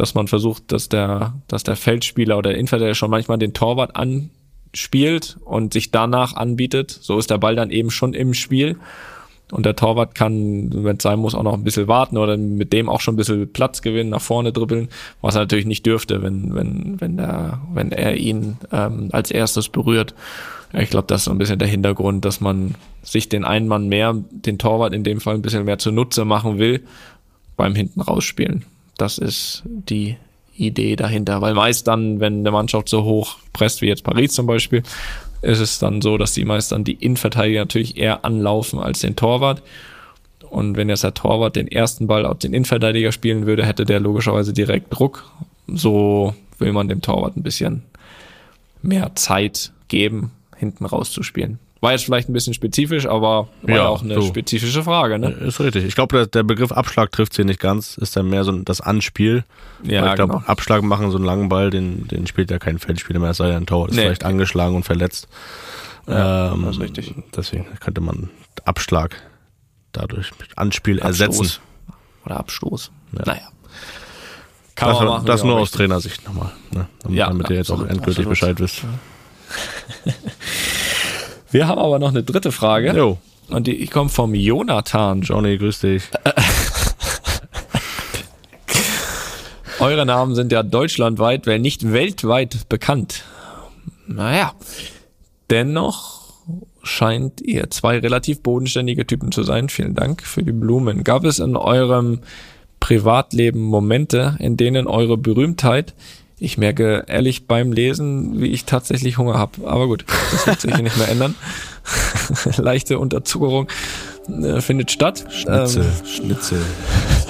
dass 0.00 0.14
man 0.14 0.28
versucht, 0.28 0.72
dass 0.72 0.88
der, 0.88 1.34
dass 1.46 1.62
der 1.62 1.76
Feldspieler 1.76 2.38
oder 2.38 2.50
der 2.50 2.58
Innenverteidiger 2.58 2.94
schon 2.94 3.10
manchmal 3.10 3.36
den 3.36 3.52
Torwart 3.52 3.96
anspielt 3.96 5.36
und 5.44 5.74
sich 5.74 5.90
danach 5.90 6.34
anbietet. 6.34 6.90
So 6.90 7.18
ist 7.18 7.30
der 7.30 7.36
Ball 7.36 7.54
dann 7.54 7.70
eben 7.70 7.90
schon 7.90 8.14
im 8.14 8.32
Spiel. 8.32 8.78
Und 9.52 9.66
der 9.66 9.76
Torwart 9.76 10.14
kann, 10.14 10.70
wenn 10.84 10.96
es 10.96 11.02
sein 11.02 11.18
muss, 11.18 11.34
auch 11.34 11.42
noch 11.42 11.52
ein 11.52 11.64
bisschen 11.64 11.86
warten 11.86 12.16
oder 12.16 12.38
mit 12.38 12.72
dem 12.72 12.88
auch 12.88 13.02
schon 13.02 13.12
ein 13.12 13.16
bisschen 13.18 13.52
Platz 13.52 13.82
gewinnen, 13.82 14.08
nach 14.08 14.22
vorne 14.22 14.52
dribbeln, 14.52 14.88
was 15.20 15.34
er 15.34 15.42
natürlich 15.42 15.66
nicht 15.66 15.84
dürfte, 15.84 16.22
wenn, 16.22 16.54
wenn, 16.54 16.98
wenn, 16.98 17.18
der, 17.18 17.60
wenn 17.74 17.92
er 17.92 18.16
ihn 18.16 18.56
ähm, 18.72 19.10
als 19.12 19.30
erstes 19.30 19.68
berührt. 19.68 20.14
Ich 20.72 20.88
glaube, 20.88 21.08
das 21.08 21.22
ist 21.22 21.24
so 21.26 21.30
ein 21.32 21.38
bisschen 21.38 21.58
der 21.58 21.68
Hintergrund, 21.68 22.24
dass 22.24 22.40
man 22.40 22.74
sich 23.02 23.28
den 23.28 23.44
einen 23.44 23.68
Mann 23.68 23.88
mehr, 23.88 24.16
den 24.30 24.56
Torwart 24.56 24.94
in 24.94 25.04
dem 25.04 25.20
Fall 25.20 25.34
ein 25.34 25.42
bisschen 25.42 25.66
mehr 25.66 25.78
zunutze 25.78 26.24
machen 26.24 26.58
will 26.58 26.80
beim 27.56 27.74
hinten 27.74 28.00
rausspielen. 28.00 28.64
Das 29.00 29.16
ist 29.18 29.62
die 29.64 30.16
Idee 30.56 30.94
dahinter. 30.94 31.40
Weil 31.40 31.54
meist 31.54 31.88
dann, 31.88 32.20
wenn 32.20 32.40
eine 32.40 32.50
Mannschaft 32.50 32.88
so 32.88 33.04
hoch 33.04 33.38
presst 33.52 33.80
wie 33.80 33.86
jetzt 33.86 34.04
Paris 34.04 34.32
zum 34.32 34.46
Beispiel, 34.46 34.82
ist 35.42 35.60
es 35.60 35.78
dann 35.78 36.02
so, 36.02 36.18
dass 36.18 36.34
die 36.34 36.44
meist 36.44 36.72
dann 36.72 36.84
die 36.84 36.92
Innenverteidiger 36.92 37.60
natürlich 37.60 37.96
eher 37.96 38.24
anlaufen 38.24 38.78
als 38.78 39.00
den 39.00 39.16
Torwart. 39.16 39.62
Und 40.50 40.76
wenn 40.76 40.90
jetzt 40.90 41.04
der 41.04 41.14
Torwart 41.14 41.56
den 41.56 41.68
ersten 41.68 42.06
Ball 42.06 42.26
auf 42.26 42.38
den 42.38 42.52
Innenverteidiger 42.52 43.10
spielen 43.12 43.46
würde, 43.46 43.64
hätte 43.64 43.86
der 43.86 44.00
logischerweise 44.00 44.52
direkt 44.52 44.86
Druck. 44.90 45.30
So 45.66 46.34
will 46.58 46.72
man 46.72 46.88
dem 46.88 47.00
Torwart 47.00 47.36
ein 47.36 47.42
bisschen 47.42 47.84
mehr 48.82 49.12
Zeit 49.14 49.72
geben, 49.88 50.32
hinten 50.56 50.84
rauszuspielen. 50.84 51.58
War 51.80 51.92
jetzt 51.92 52.04
vielleicht 52.04 52.28
ein 52.28 52.34
bisschen 52.34 52.52
spezifisch, 52.52 53.06
aber 53.06 53.48
war 53.62 53.74
ja, 53.74 53.88
auch 53.88 54.02
eine 54.02 54.14
so. 54.14 54.22
spezifische 54.22 54.82
Frage. 54.82 55.18
Ne? 55.18 55.30
Ist 55.30 55.60
richtig. 55.60 55.84
Ich 55.84 55.94
glaube, 55.94 56.14
der, 56.14 56.26
der, 56.26 56.42
Begriff 56.42 56.72
Abschlag 56.72 57.10
trifft 57.10 57.32
sie 57.32 57.44
nicht 57.44 57.58
ganz. 57.58 57.96
Ist 57.96 58.16
dann 58.16 58.28
mehr 58.28 58.44
so 58.44 58.52
das 58.52 58.82
Anspiel. 58.82 59.44
Ja, 59.82 60.02
Weil 60.02 60.08
ich 60.10 60.14
glaube, 60.16 60.34
genau. 60.34 60.46
Abschlag 60.46 60.82
machen, 60.82 61.10
so 61.10 61.16
einen 61.16 61.24
langen 61.24 61.48
Ball, 61.48 61.70
den, 61.70 62.06
den 62.08 62.26
spielt 62.26 62.50
ja 62.50 62.58
kein 62.58 62.78
Feldspieler 62.78 63.18
mehr, 63.18 63.30
es 63.30 63.38
sei 63.38 63.46
denn, 63.46 63.62
ein 63.62 63.66
Tor 63.66 63.88
ist 63.88 63.94
nee. 63.94 64.02
vielleicht 64.02 64.24
angeschlagen 64.24 64.76
und 64.76 64.82
verletzt. 64.82 65.28
Ja, 66.06 66.52
ähm, 66.52 66.64
das 66.64 66.76
ist 66.76 66.82
richtig. 66.82 67.14
Deswegen 67.34 67.66
könnte 67.80 68.02
man 68.02 68.28
Abschlag 68.64 69.16
dadurch 69.92 70.32
mit 70.38 70.58
Anspiel 70.58 71.00
Abstoß. 71.00 71.20
ersetzen. 71.20 71.60
Oder 72.26 72.36
Abstoß. 72.40 72.90
Ja. 73.12 73.22
Naja. 73.24 73.48
Kann 74.74 74.88
das, 74.90 75.00
machen, 75.00 75.26
das 75.26 75.44
nur 75.44 75.58
aus 75.58 75.70
Trainersicht 75.70 76.26
nochmal, 76.26 76.52
ne? 76.70 76.86
damit, 77.02 77.18
ja, 77.18 77.28
damit 77.28 77.50
ihr 77.50 77.56
jetzt 77.56 77.70
auch 77.70 77.80
endgültig 77.80 78.26
absolut. 78.26 78.28
Bescheid 78.28 78.60
wisst. 78.60 78.84
Wir 81.50 81.66
haben 81.66 81.78
aber 81.78 81.98
noch 81.98 82.10
eine 82.10 82.22
dritte 82.22 82.52
Frage. 82.52 82.92
Jo. 82.96 83.18
Und 83.48 83.66
die 83.66 83.84
kommt 83.86 84.12
vom 84.12 84.34
Jonathan. 84.34 85.22
Johnny, 85.22 85.58
grüß 85.58 85.80
dich. 85.80 86.04
Eure 89.80 90.06
Namen 90.06 90.34
sind 90.34 90.52
ja 90.52 90.62
deutschlandweit, 90.62 91.46
wenn 91.46 91.62
nicht 91.62 91.92
weltweit 91.92 92.68
bekannt. 92.68 93.24
Naja, 94.06 94.52
dennoch 95.48 96.20
scheint 96.82 97.40
ihr 97.40 97.70
zwei 97.70 97.98
relativ 97.98 98.42
bodenständige 98.42 99.06
Typen 99.06 99.32
zu 99.32 99.42
sein. 99.42 99.68
Vielen 99.68 99.94
Dank 99.94 100.22
für 100.22 100.42
die 100.42 100.52
Blumen. 100.52 101.02
Gab 101.02 101.24
es 101.24 101.38
in 101.38 101.56
eurem 101.56 102.20
Privatleben 102.78 103.62
Momente, 103.62 104.36
in 104.38 104.56
denen 104.56 104.86
eure 104.86 105.16
Berühmtheit 105.16 105.94
ich 106.40 106.56
merke 106.56 107.04
ehrlich 107.06 107.46
beim 107.46 107.72
Lesen, 107.72 108.40
wie 108.40 108.46
ich 108.46 108.64
tatsächlich 108.64 109.18
Hunger 109.18 109.34
habe. 109.34 109.68
Aber 109.68 109.86
gut, 109.86 110.04
das 110.32 110.46
wird 110.46 110.60
sich 110.60 110.76
nicht 110.76 110.96
mehr 110.96 111.08
ändern. 111.08 111.34
Leichte 112.56 112.98
Unterzuckerung 112.98 113.68
äh, 114.42 114.60
findet 114.60 114.90
statt. 114.90 115.26
Schnitzel, 115.30 115.84
ähm, 115.84 116.06
Schnitzel, 116.06 116.62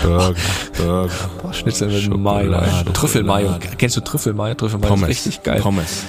Burger, 0.02 0.34
Burger. 0.76 1.10
Boah, 1.42 1.52
Schnitzel 1.52 1.88
mit 1.88 2.16
Mayo. 2.18 2.56
Trüffelmayo. 2.92 3.56
Kennst 3.78 3.96
du 3.96 4.00
Trüffelmayo? 4.00 4.54
Trüffelmayo 4.54 4.94
ist 4.94 5.08
richtig 5.08 5.42
geil. 5.42 5.60
Pommes. 5.60 6.04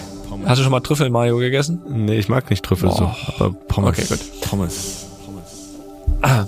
Hast 0.46 0.60
du 0.60 0.64
schon 0.64 0.72
mal 0.72 0.80
Trüffelmayo 0.80 1.38
gegessen? 1.38 1.82
Nee, 1.90 2.18
ich 2.18 2.30
mag 2.30 2.50
nicht 2.50 2.64
Trüffel 2.64 2.90
Boah. 2.90 3.16
so, 3.28 3.34
aber 3.36 3.54
Pommes. 3.68 3.90
Okay, 3.90 4.06
gut. 4.08 4.42
Pommes. 4.42 5.08
Pommes. 5.26 5.44
Ah. 6.22 6.46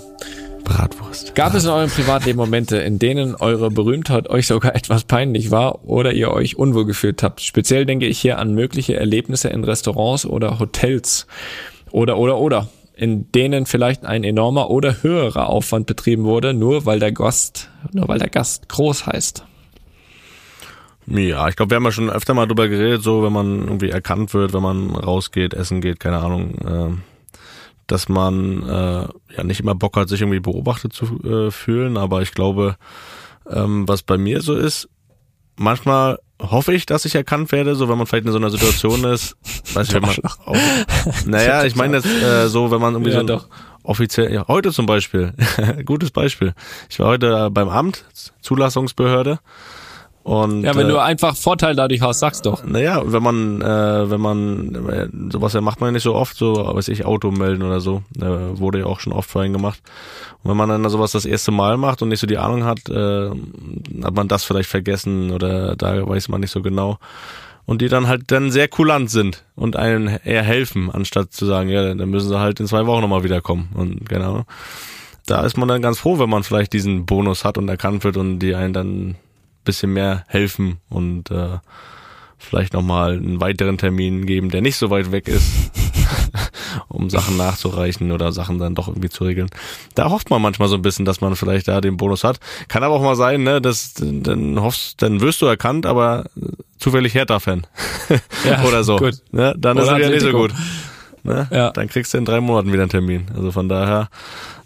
Bratwurst. 0.64 1.34
Gab 1.34 1.54
es 1.54 1.64
in 1.64 1.70
eurem 1.70 1.90
Privatleben 1.90 2.38
Momente, 2.38 2.78
in 2.78 2.98
denen 2.98 3.34
eure 3.34 3.70
Berühmtheit 3.70 4.28
euch 4.28 4.46
sogar 4.46 4.74
etwas 4.76 5.04
peinlich 5.04 5.50
war 5.50 5.84
oder 5.84 6.12
ihr 6.12 6.30
euch 6.30 6.56
unwohl 6.56 6.86
gefühlt 6.86 7.22
habt? 7.22 7.40
Speziell 7.40 7.86
denke 7.86 8.06
ich 8.06 8.18
hier 8.18 8.38
an 8.38 8.54
mögliche 8.54 8.96
Erlebnisse 8.96 9.48
in 9.48 9.64
Restaurants 9.64 10.26
oder 10.26 10.58
Hotels. 10.58 11.26
Oder, 11.90 12.18
oder, 12.18 12.38
oder. 12.38 12.68
In 12.96 13.30
denen 13.32 13.66
vielleicht 13.66 14.04
ein 14.04 14.24
enormer 14.24 14.70
oder 14.70 15.02
höherer 15.02 15.48
Aufwand 15.48 15.86
betrieben 15.86 16.24
wurde, 16.24 16.54
nur 16.54 16.86
weil 16.86 17.00
der 17.00 17.12
Gast, 17.12 17.68
nur 17.92 18.08
weil 18.08 18.18
der 18.18 18.30
Gast 18.30 18.68
groß 18.68 19.06
heißt. 19.06 19.44
Ja, 21.06 21.48
ich 21.48 21.56
glaube, 21.56 21.70
wir 21.70 21.76
haben 21.76 21.84
ja 21.84 21.92
schon 21.92 22.08
öfter 22.08 22.34
mal 22.34 22.46
drüber 22.46 22.68
geredet, 22.68 23.02
so 23.02 23.22
wenn 23.22 23.32
man 23.32 23.62
irgendwie 23.62 23.90
erkannt 23.90 24.32
wird, 24.32 24.52
wenn 24.54 24.62
man 24.62 24.90
rausgeht, 24.90 25.54
essen 25.54 25.80
geht, 25.80 26.00
keine 26.00 26.18
Ahnung. 26.18 26.54
Äh 26.64 27.13
dass 27.86 28.08
man 28.08 28.62
äh, 28.62 29.08
ja 29.36 29.44
nicht 29.44 29.60
immer 29.60 29.74
Bock 29.74 29.96
hat, 29.96 30.08
sich 30.08 30.20
irgendwie 30.20 30.40
beobachtet 30.40 30.92
zu 30.92 31.20
äh, 31.24 31.50
fühlen, 31.50 31.96
aber 31.96 32.22
ich 32.22 32.32
glaube, 32.32 32.76
ähm, 33.48 33.86
was 33.88 34.02
bei 34.02 34.16
mir 34.16 34.40
so 34.40 34.54
ist, 34.54 34.88
manchmal 35.56 36.18
hoffe 36.40 36.72
ich, 36.72 36.86
dass 36.86 37.04
ich 37.04 37.14
erkannt 37.14 37.52
werde, 37.52 37.74
so 37.74 37.88
wenn 37.88 37.98
man 37.98 38.06
vielleicht 38.06 38.26
in 38.26 38.32
so 38.32 38.38
einer 38.38 38.50
Situation 38.50 39.04
ist, 39.12 39.36
weiß 39.74 39.88
ich, 39.88 39.94
wenn 39.94 40.02
man 40.02 40.16
auch, 40.44 40.56
naja, 41.26 41.64
ich 41.64 41.76
meine 41.76 41.96
jetzt 41.96 42.06
äh, 42.06 42.48
so, 42.48 42.70
wenn 42.70 42.80
man 42.80 42.94
irgendwie 42.94 43.12
ja, 43.12 43.20
so 43.20 43.26
doch. 43.26 43.48
offiziell, 43.82 44.32
ja, 44.32 44.46
heute 44.48 44.72
zum 44.72 44.86
Beispiel, 44.86 45.32
gutes 45.84 46.10
Beispiel. 46.10 46.54
Ich 46.88 46.98
war 46.98 47.08
heute 47.08 47.50
beim 47.50 47.68
Amt, 47.68 48.04
Zulassungsbehörde 48.40 49.40
und, 50.24 50.62
ja, 50.62 50.74
wenn 50.74 50.86
äh, 50.86 50.90
du 50.90 50.98
einfach 50.98 51.36
Vorteil 51.36 51.76
dadurch 51.76 52.00
hast, 52.00 52.20
sag's 52.20 52.40
doch. 52.40 52.64
Naja, 52.64 53.02
wenn 53.04 53.22
man, 53.22 53.60
äh, 53.60 54.10
wenn 54.10 54.22
man, 54.22 54.74
äh, 54.88 55.08
sowas 55.30 55.52
ja 55.52 55.60
macht 55.60 55.82
man 55.82 55.88
ja 55.88 55.92
nicht 55.92 56.02
so 56.02 56.14
oft, 56.14 56.34
so, 56.34 56.54
weiß 56.54 56.88
ich, 56.88 57.04
Auto 57.04 57.30
melden 57.30 57.62
oder 57.62 57.78
so, 57.80 58.02
äh, 58.18 58.22
wurde 58.22 58.78
ja 58.80 58.86
auch 58.86 59.00
schon 59.00 59.12
oft 59.12 59.28
vorhin 59.28 59.52
gemacht. 59.52 59.82
Und 60.42 60.50
wenn 60.50 60.56
man 60.56 60.70
dann 60.70 60.88
sowas 60.88 61.12
das 61.12 61.26
erste 61.26 61.52
Mal 61.52 61.76
macht 61.76 62.00
und 62.00 62.08
nicht 62.08 62.20
so 62.20 62.26
die 62.26 62.38
Ahnung 62.38 62.64
hat, 62.64 62.88
äh, 62.88 63.28
hat 64.02 64.14
man 64.14 64.26
das 64.26 64.44
vielleicht 64.44 64.70
vergessen 64.70 65.30
oder 65.30 65.76
da 65.76 66.08
weiß 66.08 66.30
man 66.30 66.40
nicht 66.40 66.52
so 66.52 66.62
genau. 66.62 66.96
Und 67.66 67.82
die 67.82 67.88
dann 67.88 68.08
halt 68.08 68.30
dann 68.30 68.50
sehr 68.50 68.68
kulant 68.68 69.10
sind 69.10 69.44
und 69.56 69.76
einen 69.76 70.06
eher 70.24 70.42
helfen, 70.42 70.90
anstatt 70.90 71.34
zu 71.34 71.44
sagen, 71.44 71.68
ja, 71.68 71.94
dann 71.94 72.08
müssen 72.08 72.30
sie 72.30 72.40
halt 72.40 72.60
in 72.60 72.66
zwei 72.66 72.86
Wochen 72.86 73.02
nochmal 73.02 73.24
wiederkommen. 73.24 73.68
Und 73.74 74.08
genau. 74.08 74.44
Da 75.26 75.44
ist 75.44 75.58
man 75.58 75.68
dann 75.68 75.82
ganz 75.82 75.98
froh, 75.98 76.18
wenn 76.18 76.30
man 76.30 76.44
vielleicht 76.44 76.72
diesen 76.72 77.04
Bonus 77.04 77.44
hat 77.44 77.58
und 77.58 77.68
erkannt 77.68 78.04
wird 78.04 78.16
und 78.16 78.38
die 78.38 78.54
einen 78.54 78.72
dann 78.72 79.16
bisschen 79.64 79.92
mehr 79.92 80.24
helfen 80.28 80.78
und 80.88 81.30
äh, 81.30 81.58
vielleicht 82.44 82.72
nochmal 82.72 83.12
einen 83.12 83.40
weiteren 83.40 83.78
Termin 83.78 84.26
geben, 84.26 84.50
der 84.50 84.60
nicht 84.60 84.76
so 84.76 84.90
weit 84.90 85.12
weg 85.12 85.28
ist, 85.28 85.50
um 86.88 87.10
Sachen 87.10 87.36
nachzureichen 87.36 88.12
oder 88.12 88.32
Sachen 88.32 88.58
dann 88.58 88.74
doch 88.74 88.88
irgendwie 88.88 89.08
zu 89.08 89.24
regeln. 89.24 89.48
Da 89.94 90.10
hofft 90.10 90.30
man 90.30 90.42
manchmal 90.42 90.68
so 90.68 90.76
ein 90.76 90.82
bisschen, 90.82 91.04
dass 91.04 91.20
man 91.20 91.36
vielleicht 91.36 91.68
da 91.68 91.80
den 91.80 91.96
Bonus 91.96 92.24
hat. 92.24 92.38
Kann 92.68 92.82
aber 92.82 92.94
auch 92.94 93.02
mal 93.02 93.16
sein, 93.16 93.42
ne, 93.42 93.60
dass 93.60 93.94
dann 93.94 94.60
hoffst, 94.60 95.02
dann 95.02 95.20
wirst 95.20 95.42
du 95.42 95.46
erkannt, 95.46 95.86
aber 95.86 96.26
zufällig 96.78 97.14
Hertha-Fan. 97.14 97.66
ja, 98.44 98.62
oder 98.68 98.84
so. 98.84 98.96
Gut. 98.96 99.16
Ne, 99.32 99.54
dann 99.56 99.78
oder 99.78 99.86
ist 99.86 99.92
es 99.92 100.06
ja 100.06 100.10
nicht 100.10 100.22
so 100.22 100.32
gut. 100.32 100.52
Ne? 101.24 101.48
Ja. 101.50 101.70
Dann 101.70 101.88
kriegst 101.88 102.12
du 102.12 102.18
in 102.18 102.26
drei 102.26 102.40
Monaten 102.40 102.72
wieder 102.72 102.82
einen 102.82 102.90
Termin. 102.90 103.26
Also 103.34 103.50
von 103.50 103.68
daher 103.68 104.08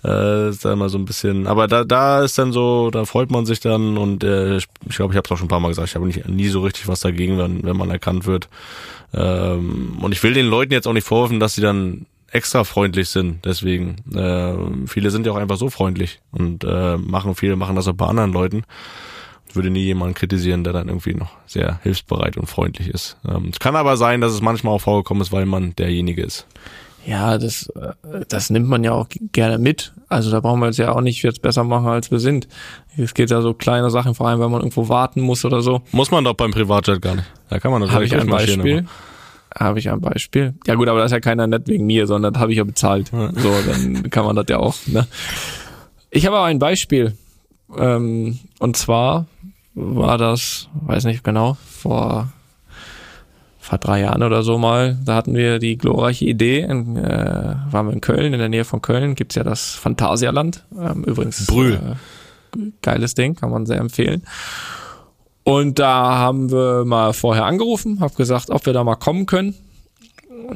äh, 0.04 0.50
ist 0.50 0.64
da 0.64 0.72
immer 0.72 0.88
so 0.88 0.98
ein 0.98 1.04
bisschen. 1.04 1.46
Aber 1.46 1.68
da, 1.68 1.84
da 1.84 2.22
ist 2.22 2.36
dann 2.36 2.52
so, 2.52 2.90
da 2.90 3.04
freut 3.04 3.30
man 3.30 3.46
sich 3.46 3.60
dann 3.60 3.96
und 3.96 4.24
äh, 4.24 4.56
ich 4.56 4.66
glaube, 4.88 5.12
ich 5.12 5.16
habe 5.16 5.24
es 5.24 5.30
auch 5.30 5.38
schon 5.38 5.46
ein 5.46 5.48
paar 5.48 5.60
Mal 5.60 5.68
gesagt, 5.68 5.88
ich 5.88 5.94
habe 5.94 6.06
nicht 6.06 6.28
nie 6.28 6.48
so 6.48 6.60
richtig 6.60 6.88
was 6.88 7.00
dagegen, 7.00 7.38
wenn, 7.38 7.62
wenn 7.62 7.76
man 7.76 7.90
erkannt 7.90 8.26
wird. 8.26 8.48
Ähm, 9.14 9.98
und 10.02 10.12
ich 10.12 10.22
will 10.22 10.34
den 10.34 10.46
Leuten 10.46 10.72
jetzt 10.72 10.88
auch 10.88 10.92
nicht 10.92 11.06
vorwerfen, 11.06 11.38
dass 11.38 11.54
sie 11.54 11.62
dann 11.62 12.06
extra 12.30 12.64
freundlich 12.64 13.08
sind. 13.08 13.44
Deswegen, 13.44 13.96
äh, 14.14 14.86
viele 14.88 15.10
sind 15.10 15.26
ja 15.26 15.32
auch 15.32 15.36
einfach 15.36 15.56
so 15.56 15.70
freundlich 15.70 16.20
und 16.32 16.64
äh, 16.64 16.96
machen, 16.96 17.36
viele 17.36 17.56
machen 17.56 17.76
das 17.76 17.86
auch 17.86 17.94
bei 17.94 18.06
anderen 18.06 18.32
Leuten 18.32 18.64
würde 19.56 19.70
nie 19.70 19.84
jemanden 19.84 20.14
kritisieren, 20.14 20.64
der 20.64 20.72
dann 20.72 20.88
irgendwie 20.88 21.14
noch 21.14 21.30
sehr 21.46 21.80
hilfsbereit 21.82 22.36
und 22.36 22.46
freundlich 22.46 22.88
ist. 22.88 23.16
Ähm, 23.26 23.50
es 23.52 23.58
kann 23.58 23.76
aber 23.76 23.96
sein, 23.96 24.20
dass 24.20 24.32
es 24.32 24.40
manchmal 24.40 24.74
auch 24.74 24.80
vorgekommen 24.80 25.22
ist, 25.22 25.32
weil 25.32 25.46
man 25.46 25.74
derjenige 25.76 26.22
ist. 26.22 26.46
Ja, 27.06 27.38
das, 27.38 27.70
äh, 27.70 28.24
das 28.28 28.50
nimmt 28.50 28.68
man 28.68 28.84
ja 28.84 28.92
auch 28.92 29.06
gerne 29.32 29.58
mit. 29.58 29.92
Also 30.08 30.30
da 30.30 30.40
brauchen 30.40 30.60
wir 30.60 30.66
jetzt 30.66 30.78
ja 30.78 30.92
auch 30.92 31.00
nicht 31.00 31.22
jetzt 31.22 31.40
besser 31.42 31.64
machen, 31.64 31.86
als 31.86 32.10
wir 32.10 32.18
sind. 32.18 32.48
Es 32.96 33.14
geht 33.14 33.30
ja 33.30 33.40
so 33.40 33.54
kleine 33.54 33.90
Sachen, 33.90 34.14
vor 34.14 34.28
allem 34.28 34.40
wenn 34.40 34.50
man 34.50 34.60
irgendwo 34.60 34.88
warten 34.88 35.20
muss 35.20 35.44
oder 35.44 35.62
so. 35.62 35.82
Muss 35.92 36.10
man 36.10 36.24
doch 36.24 36.34
beim 36.34 36.50
Privatjet 36.50 37.00
gar 37.00 37.14
nicht. 37.14 37.28
Da 37.48 37.58
kann 37.60 37.70
man 37.70 37.80
das 37.82 37.90
Habe 37.92 38.04
ich 38.04 38.14
ein 38.14 38.26
Beispiel. 38.26 38.84
Habe 39.58 39.78
ich 39.78 39.88
ein 39.88 40.00
Beispiel. 40.00 40.54
Ja 40.66 40.74
gut, 40.74 40.88
aber 40.88 40.98
das 40.98 41.06
ist 41.06 41.12
ja 41.14 41.20
keiner 41.20 41.46
nett 41.46 41.66
wegen 41.68 41.86
mir, 41.86 42.06
sondern 42.06 42.34
das 42.34 42.40
habe 42.40 42.52
ich 42.52 42.58
ja 42.58 42.64
bezahlt. 42.64 43.10
Ja. 43.12 43.32
So, 43.34 43.54
dann 43.66 44.10
kann 44.10 44.26
man 44.26 44.36
das 44.36 44.46
ja 44.50 44.58
auch. 44.58 44.74
Ne? 44.86 45.06
Ich 46.10 46.26
habe 46.26 46.36
aber 46.36 46.46
ein 46.46 46.58
Beispiel 46.58 47.14
Ähm, 47.76 48.38
und 48.58 48.76
zwar 48.76 49.26
war 49.78 50.18
das, 50.18 50.68
weiß 50.86 51.04
nicht 51.04 51.24
genau, 51.24 51.56
vor 51.64 52.28
vor 53.68 53.78
drei 53.78 54.00
Jahren 54.00 54.22
oder 54.22 54.42
so 54.42 54.56
mal, 54.56 54.96
da 55.04 55.14
hatten 55.14 55.34
wir 55.34 55.58
die 55.58 55.76
glorreiche 55.76 56.24
Idee, 56.24 56.60
in, 56.60 56.96
äh, 56.96 57.54
waren 57.70 57.86
wir 57.86 57.92
in 57.92 58.00
Köln, 58.00 58.32
in 58.32 58.38
der 58.38 58.48
Nähe 58.48 58.64
von 58.64 58.80
Köln 58.80 59.14
gibt's 59.14 59.34
ja 59.34 59.44
das 59.44 59.74
Phantasialand. 59.74 60.64
Ähm, 60.74 61.04
übrigens 61.04 61.44
Brühl. 61.46 61.74
Äh, 61.74 62.58
geiles 62.80 63.14
Ding, 63.14 63.34
kann 63.34 63.50
man 63.50 63.66
sehr 63.66 63.78
empfehlen. 63.78 64.22
Und 65.44 65.78
da 65.78 66.16
haben 66.16 66.50
wir 66.50 66.86
mal 66.86 67.12
vorher 67.12 67.44
angerufen, 67.44 68.00
hab 68.00 68.16
gesagt, 68.16 68.48
ob 68.48 68.64
wir 68.64 68.72
da 68.72 68.84
mal 68.84 68.96
kommen 68.96 69.26
können. 69.26 69.54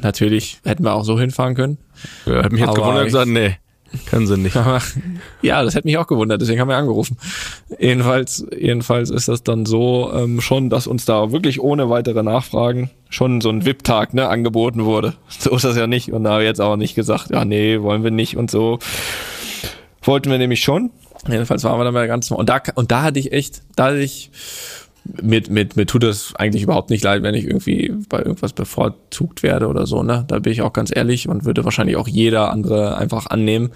Natürlich 0.01 0.59
hätten 0.63 0.83
wir 0.83 0.93
auch 0.93 1.03
so 1.03 1.19
hinfahren 1.19 1.53
können. 1.53 1.77
Ja, 2.25 2.43
hat 2.43 2.51
mich 2.51 2.61
jetzt 2.61 2.73
gewundert 2.73 3.01
und 3.01 3.05
gesagt, 3.05 3.27
nee, 3.27 3.57
können 4.05 4.27
sie 4.27 4.37
nicht. 4.37 4.55
ja, 5.41 5.63
das 5.63 5.75
hätte 5.75 5.87
mich 5.87 5.97
auch 5.97 6.07
gewundert, 6.07 6.41
deswegen 6.41 6.59
haben 6.59 6.67
wir 6.67 6.77
angerufen. 6.77 7.17
Jedenfalls, 7.79 8.45
jedenfalls 8.57 9.09
ist 9.09 9.27
das 9.27 9.43
dann 9.43 9.65
so 9.65 10.11
ähm, 10.13 10.41
schon, 10.41 10.69
dass 10.69 10.87
uns 10.87 11.05
da 11.05 11.31
wirklich 11.31 11.61
ohne 11.61 11.89
weitere 11.89 12.23
Nachfragen 12.23 12.89
schon 13.09 13.41
so 13.41 13.49
ein 13.49 13.65
VIP-Tag 13.65 14.13
ne, 14.13 14.27
angeboten 14.27 14.85
wurde. 14.85 15.13
So 15.39 15.55
ist 15.55 15.65
das 15.65 15.75
ja 15.75 15.87
nicht. 15.87 16.11
Und 16.11 16.23
da 16.23 16.31
haben 16.31 16.39
wir 16.39 16.45
jetzt 16.45 16.61
auch 16.61 16.77
nicht 16.77 16.95
gesagt, 16.95 17.29
ja, 17.31 17.43
nee, 17.43 17.81
wollen 17.81 18.03
wir 18.03 18.11
nicht 18.11 18.37
und 18.37 18.49
so. 18.49 18.79
Wollten 20.01 20.31
wir 20.31 20.37
nämlich 20.37 20.61
schon. 20.61 20.91
Jedenfalls 21.27 21.63
waren 21.63 21.79
wir 21.79 21.85
dann 21.85 21.93
bei 21.93 22.01
der 22.01 22.07
ganzen 22.07 22.35
und 22.35 22.49
da 22.49 22.61
und 22.75 22.91
da 22.91 23.03
hatte 23.03 23.19
ich 23.19 23.31
echt, 23.31 23.61
da 23.75 23.85
hatte 23.85 23.99
ich 23.99 24.29
mit, 25.05 25.49
mit, 25.49 25.75
mir 25.75 25.85
tut 25.85 26.03
es 26.03 26.33
eigentlich 26.35 26.63
überhaupt 26.63 26.89
nicht 26.89 27.03
leid, 27.03 27.23
wenn 27.23 27.35
ich 27.35 27.45
irgendwie 27.45 27.93
bei 28.09 28.19
irgendwas 28.19 28.53
bevorzugt 28.53 29.43
werde 29.43 29.67
oder 29.67 29.85
so, 29.85 30.01
ne? 30.01 30.23
Da 30.27 30.39
bin 30.39 30.53
ich 30.53 30.61
auch 30.61 30.73
ganz 30.73 30.95
ehrlich 30.95 31.27
und 31.27 31.45
würde 31.45 31.65
wahrscheinlich 31.65 31.97
auch 31.97 32.07
jeder 32.07 32.51
andere 32.51 32.97
einfach 32.97 33.27
annehmen. 33.27 33.71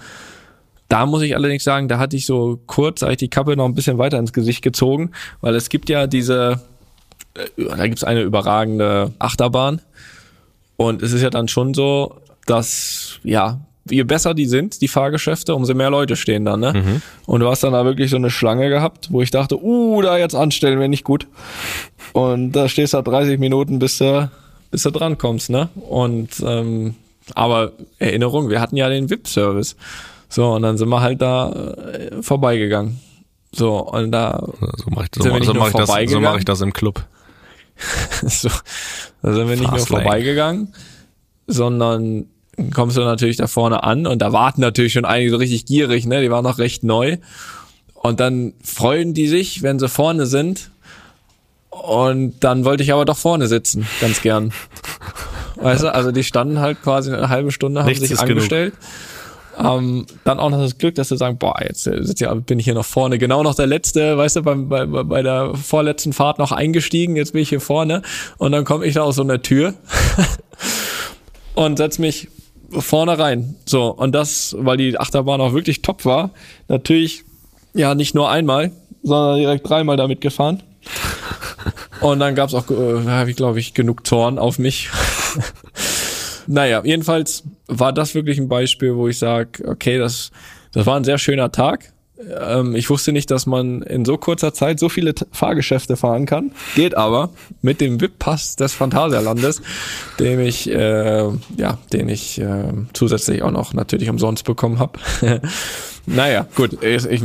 Da 0.88 1.04
muss 1.04 1.22
ich 1.22 1.36
allerdings 1.36 1.64
sagen, 1.64 1.88
da 1.88 1.98
hatte 1.98 2.16
ich 2.16 2.24
so 2.24 2.60
kurz, 2.66 3.02
ich 3.02 3.18
die 3.18 3.28
Kappe 3.28 3.56
noch 3.56 3.66
ein 3.66 3.74
bisschen 3.74 3.98
weiter 3.98 4.18
ins 4.18 4.32
Gesicht 4.32 4.62
gezogen, 4.62 5.10
weil 5.42 5.54
es 5.54 5.68
gibt 5.68 5.90
ja 5.90 6.06
diese, 6.06 6.62
äh, 7.34 7.64
da 7.76 7.86
gibt's 7.86 8.04
eine 8.04 8.22
überragende 8.22 9.12
Achterbahn 9.18 9.82
und 10.76 11.02
es 11.02 11.12
ist 11.12 11.20
ja 11.20 11.30
dann 11.30 11.48
schon 11.48 11.74
so, 11.74 12.16
dass, 12.46 13.20
ja, 13.22 13.60
je 13.90 14.02
besser 14.04 14.34
die 14.34 14.46
sind, 14.46 14.80
die 14.80 14.88
Fahrgeschäfte, 14.88 15.54
umso 15.54 15.74
mehr 15.74 15.90
Leute 15.90 16.16
stehen 16.16 16.44
dann, 16.44 16.60
ne? 16.60 16.72
Und 17.26 17.40
du 17.40 17.48
hast 17.48 17.62
dann 17.64 17.72
da 17.72 17.84
wirklich 17.84 18.10
so 18.10 18.16
eine 18.16 18.30
Schlange 18.30 18.68
gehabt, 18.68 19.08
wo 19.12 19.22
ich 19.22 19.30
dachte, 19.30 19.62
uh, 19.62 20.02
da 20.02 20.16
jetzt 20.18 20.34
anstellen 20.34 20.78
wäre 20.78 20.88
nicht 20.88 21.04
gut. 21.04 21.26
Und 22.12 22.52
da 22.52 22.68
stehst 22.68 22.94
du 22.94 22.98
da 22.98 23.02
30 23.02 23.38
Minuten, 23.38 23.78
bis 23.78 23.98
du, 23.98 24.30
bis 24.70 24.82
du 24.82 24.90
dran 24.90 25.18
kommst, 25.18 25.50
ne? 25.50 25.68
Und, 25.88 26.30
ähm, 26.44 26.94
aber 27.34 27.72
Erinnerung, 27.98 28.48
wir 28.48 28.60
hatten 28.60 28.76
ja 28.76 28.88
den 28.88 29.10
VIP-Service. 29.10 29.76
So, 30.28 30.52
und 30.52 30.62
dann 30.62 30.76
sind 30.78 30.88
wir 30.88 31.00
halt 31.00 31.20
da 31.22 31.50
äh, 31.50 32.22
vorbeigegangen. 32.22 33.00
So, 33.52 33.78
und 33.78 34.12
da 34.12 34.42
So 34.76 34.90
mache 34.90 35.06
ich, 35.06 35.10
so 35.14 35.22
Sind 35.22 35.24
wir 35.24 35.32
mach, 35.32 35.38
nicht 35.38 35.46
so 35.46 35.52
nur 35.54 35.62
mach 35.62 35.68
ich, 35.68 35.72
das, 35.72 35.80
so 35.80 35.86
vorbeigegangen? 35.86 36.24
mach 36.30 36.38
ich 36.38 36.44
das 36.44 36.60
im 36.60 36.72
Club. 36.72 37.04
so, 38.26 38.50
da 39.22 39.32
sind 39.32 39.48
wir 39.48 39.56
nicht 39.56 39.70
nur 39.70 39.86
vorbeigegangen, 39.86 40.74
sondern 41.46 42.26
kommst 42.74 42.96
du 42.96 43.00
natürlich 43.00 43.36
da 43.36 43.46
vorne 43.46 43.82
an 43.82 44.06
und 44.06 44.20
da 44.20 44.32
warten 44.32 44.60
natürlich 44.60 44.92
schon 44.92 45.04
einige 45.04 45.30
so 45.30 45.36
richtig 45.36 45.66
gierig, 45.66 46.06
ne? 46.06 46.20
Die 46.20 46.30
waren 46.30 46.44
noch 46.44 46.58
recht 46.58 46.84
neu. 46.84 47.18
Und 47.94 48.20
dann 48.20 48.54
freuen 48.62 49.14
die 49.14 49.26
sich, 49.26 49.62
wenn 49.62 49.78
sie 49.78 49.88
vorne 49.88 50.26
sind. 50.26 50.70
Und 51.70 52.42
dann 52.44 52.64
wollte 52.64 52.82
ich 52.82 52.92
aber 52.92 53.04
doch 53.04 53.16
vorne 53.16 53.46
sitzen, 53.46 53.86
ganz 54.00 54.22
gern. 54.22 54.52
Weißt 55.56 55.82
du, 55.82 55.92
also 55.92 56.12
die 56.12 56.24
standen 56.24 56.60
halt 56.60 56.82
quasi 56.82 57.12
eine 57.12 57.28
halbe 57.28 57.50
Stunde, 57.50 57.80
haben 57.80 57.88
Nichts 57.88 58.08
sich 58.08 58.18
angestellt. 58.18 58.74
Ähm, 59.58 60.06
dann 60.22 60.38
auch 60.38 60.50
noch 60.50 60.60
das 60.60 60.78
Glück, 60.78 60.94
dass 60.94 61.08
sie 61.08 61.16
sagen, 61.16 61.36
boah, 61.38 61.56
jetzt 61.60 61.88
äh, 61.88 62.00
bin 62.46 62.60
ich 62.60 62.64
hier 62.64 62.74
noch 62.74 62.84
vorne. 62.84 63.18
Genau 63.18 63.42
noch 63.42 63.56
der 63.56 63.66
letzte, 63.66 64.16
weißt 64.16 64.36
du, 64.36 64.42
bei, 64.42 64.54
bei 64.54 65.02
bei 65.02 65.22
der 65.22 65.54
vorletzten 65.56 66.12
Fahrt 66.12 66.38
noch 66.38 66.52
eingestiegen, 66.52 67.16
jetzt 67.16 67.32
bin 67.32 67.42
ich 67.42 67.48
hier 67.48 67.60
vorne. 67.60 68.02
Und 68.38 68.52
dann 68.52 68.64
komme 68.64 68.86
ich 68.86 68.94
da 68.94 69.02
aus 69.02 69.16
so 69.16 69.22
einer 69.22 69.42
Tür 69.42 69.74
und 71.54 71.76
setz 71.76 71.98
mich 71.98 72.28
vorne 72.70 73.18
rein. 73.18 73.56
So, 73.66 73.88
und 73.88 74.14
das, 74.14 74.54
weil 74.58 74.76
die 74.76 74.98
Achterbahn 74.98 75.40
auch 75.40 75.52
wirklich 75.52 75.82
top 75.82 76.04
war, 76.04 76.30
natürlich, 76.68 77.24
ja, 77.74 77.94
nicht 77.94 78.14
nur 78.14 78.30
einmal, 78.30 78.72
sondern 79.02 79.38
direkt 79.38 79.68
dreimal 79.68 79.96
damit 79.96 80.20
gefahren. 80.20 80.62
Und 82.00 82.20
dann 82.20 82.34
gab's 82.34 82.54
auch, 82.54 82.70
äh, 82.70 83.06
habe 83.06 83.30
ich 83.30 83.36
glaube 83.36 83.58
ich, 83.58 83.74
genug 83.74 84.06
Zorn 84.06 84.38
auf 84.38 84.58
mich. 84.58 84.88
naja, 86.46 86.82
jedenfalls 86.84 87.42
war 87.66 87.92
das 87.92 88.14
wirklich 88.14 88.38
ein 88.38 88.48
Beispiel, 88.48 88.94
wo 88.94 89.08
ich 89.08 89.18
sage, 89.18 89.66
okay, 89.66 89.98
das, 89.98 90.30
das 90.72 90.86
war 90.86 90.96
ein 90.96 91.04
sehr 91.04 91.18
schöner 91.18 91.50
Tag. 91.50 91.92
Ähm, 92.40 92.74
ich 92.74 92.90
wusste 92.90 93.12
nicht, 93.12 93.30
dass 93.30 93.46
man 93.46 93.82
in 93.82 94.04
so 94.04 94.16
kurzer 94.16 94.52
Zeit 94.52 94.80
so 94.80 94.88
viele 94.88 95.14
T 95.14 95.24
Fahrgeschäfte 95.32 95.96
fahren 95.96 96.26
kann. 96.26 96.52
Geht 96.74 96.96
aber 96.96 97.30
mit 97.62 97.80
dem 97.80 98.00
VIP-Pass 98.00 98.56
des 98.56 98.74
Phantasialandes, 98.74 99.62
den 100.18 100.40
ich, 100.40 100.68
äh, 100.68 101.28
ja, 101.56 101.78
den 101.92 102.08
ich 102.08 102.40
äh, 102.40 102.72
zusätzlich 102.92 103.42
auch 103.42 103.50
noch 103.50 103.72
natürlich 103.72 104.10
umsonst 104.10 104.44
bekommen 104.44 104.78
habe. 104.80 104.98
naja, 106.06 106.46
gut, 106.56 106.82
ich, 106.82 107.04
ich, 107.06 107.22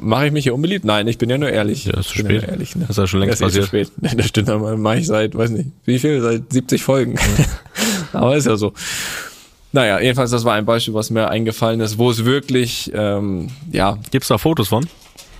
mache 0.00 0.26
ich 0.26 0.32
mich 0.32 0.44
hier 0.44 0.54
unbeliebt? 0.54 0.84
Nein, 0.84 1.06
ich 1.06 1.18
bin 1.18 1.28
ja 1.28 1.36
nur 1.36 1.50
ehrlich. 1.50 1.84
Ja, 1.84 1.98
ist 1.98 2.08
zu 2.08 2.18
spät. 2.18 2.42
Ja 2.42 2.48
ehrlich, 2.48 2.76
ne? 2.76 2.82
Das 2.82 2.90
ist 2.90 2.98
ja 2.98 3.06
schon 3.06 3.20
längst 3.20 3.42
Das 3.42 3.54
ist 3.54 3.70
passiert. 3.70 3.88
zu 3.88 4.00
spät. 4.00 4.16
Das 4.18 4.26
stimmt, 4.26 4.48
aber 4.48 4.76
mache 4.76 4.98
ich 4.98 5.06
seit, 5.06 5.36
weiß 5.36 5.50
nicht, 5.50 5.70
wie 5.84 5.98
viel? 5.98 6.20
Seit 6.22 6.50
70 6.50 6.82
Folgen. 6.82 7.18
aber 8.12 8.36
ist 8.36 8.46
ja 8.46 8.56
so. 8.56 8.72
Naja, 9.72 10.00
jedenfalls, 10.00 10.30
das 10.30 10.44
war 10.44 10.54
ein 10.54 10.64
Beispiel, 10.64 10.94
was 10.94 11.10
mir 11.10 11.28
eingefallen 11.28 11.80
ist, 11.80 11.98
wo 11.98 12.10
es 12.10 12.24
wirklich, 12.24 12.90
ähm, 12.94 13.48
ja, 13.70 13.98
Gibt's 14.10 14.28
da 14.28 14.38
Fotos 14.38 14.68
von? 14.68 14.86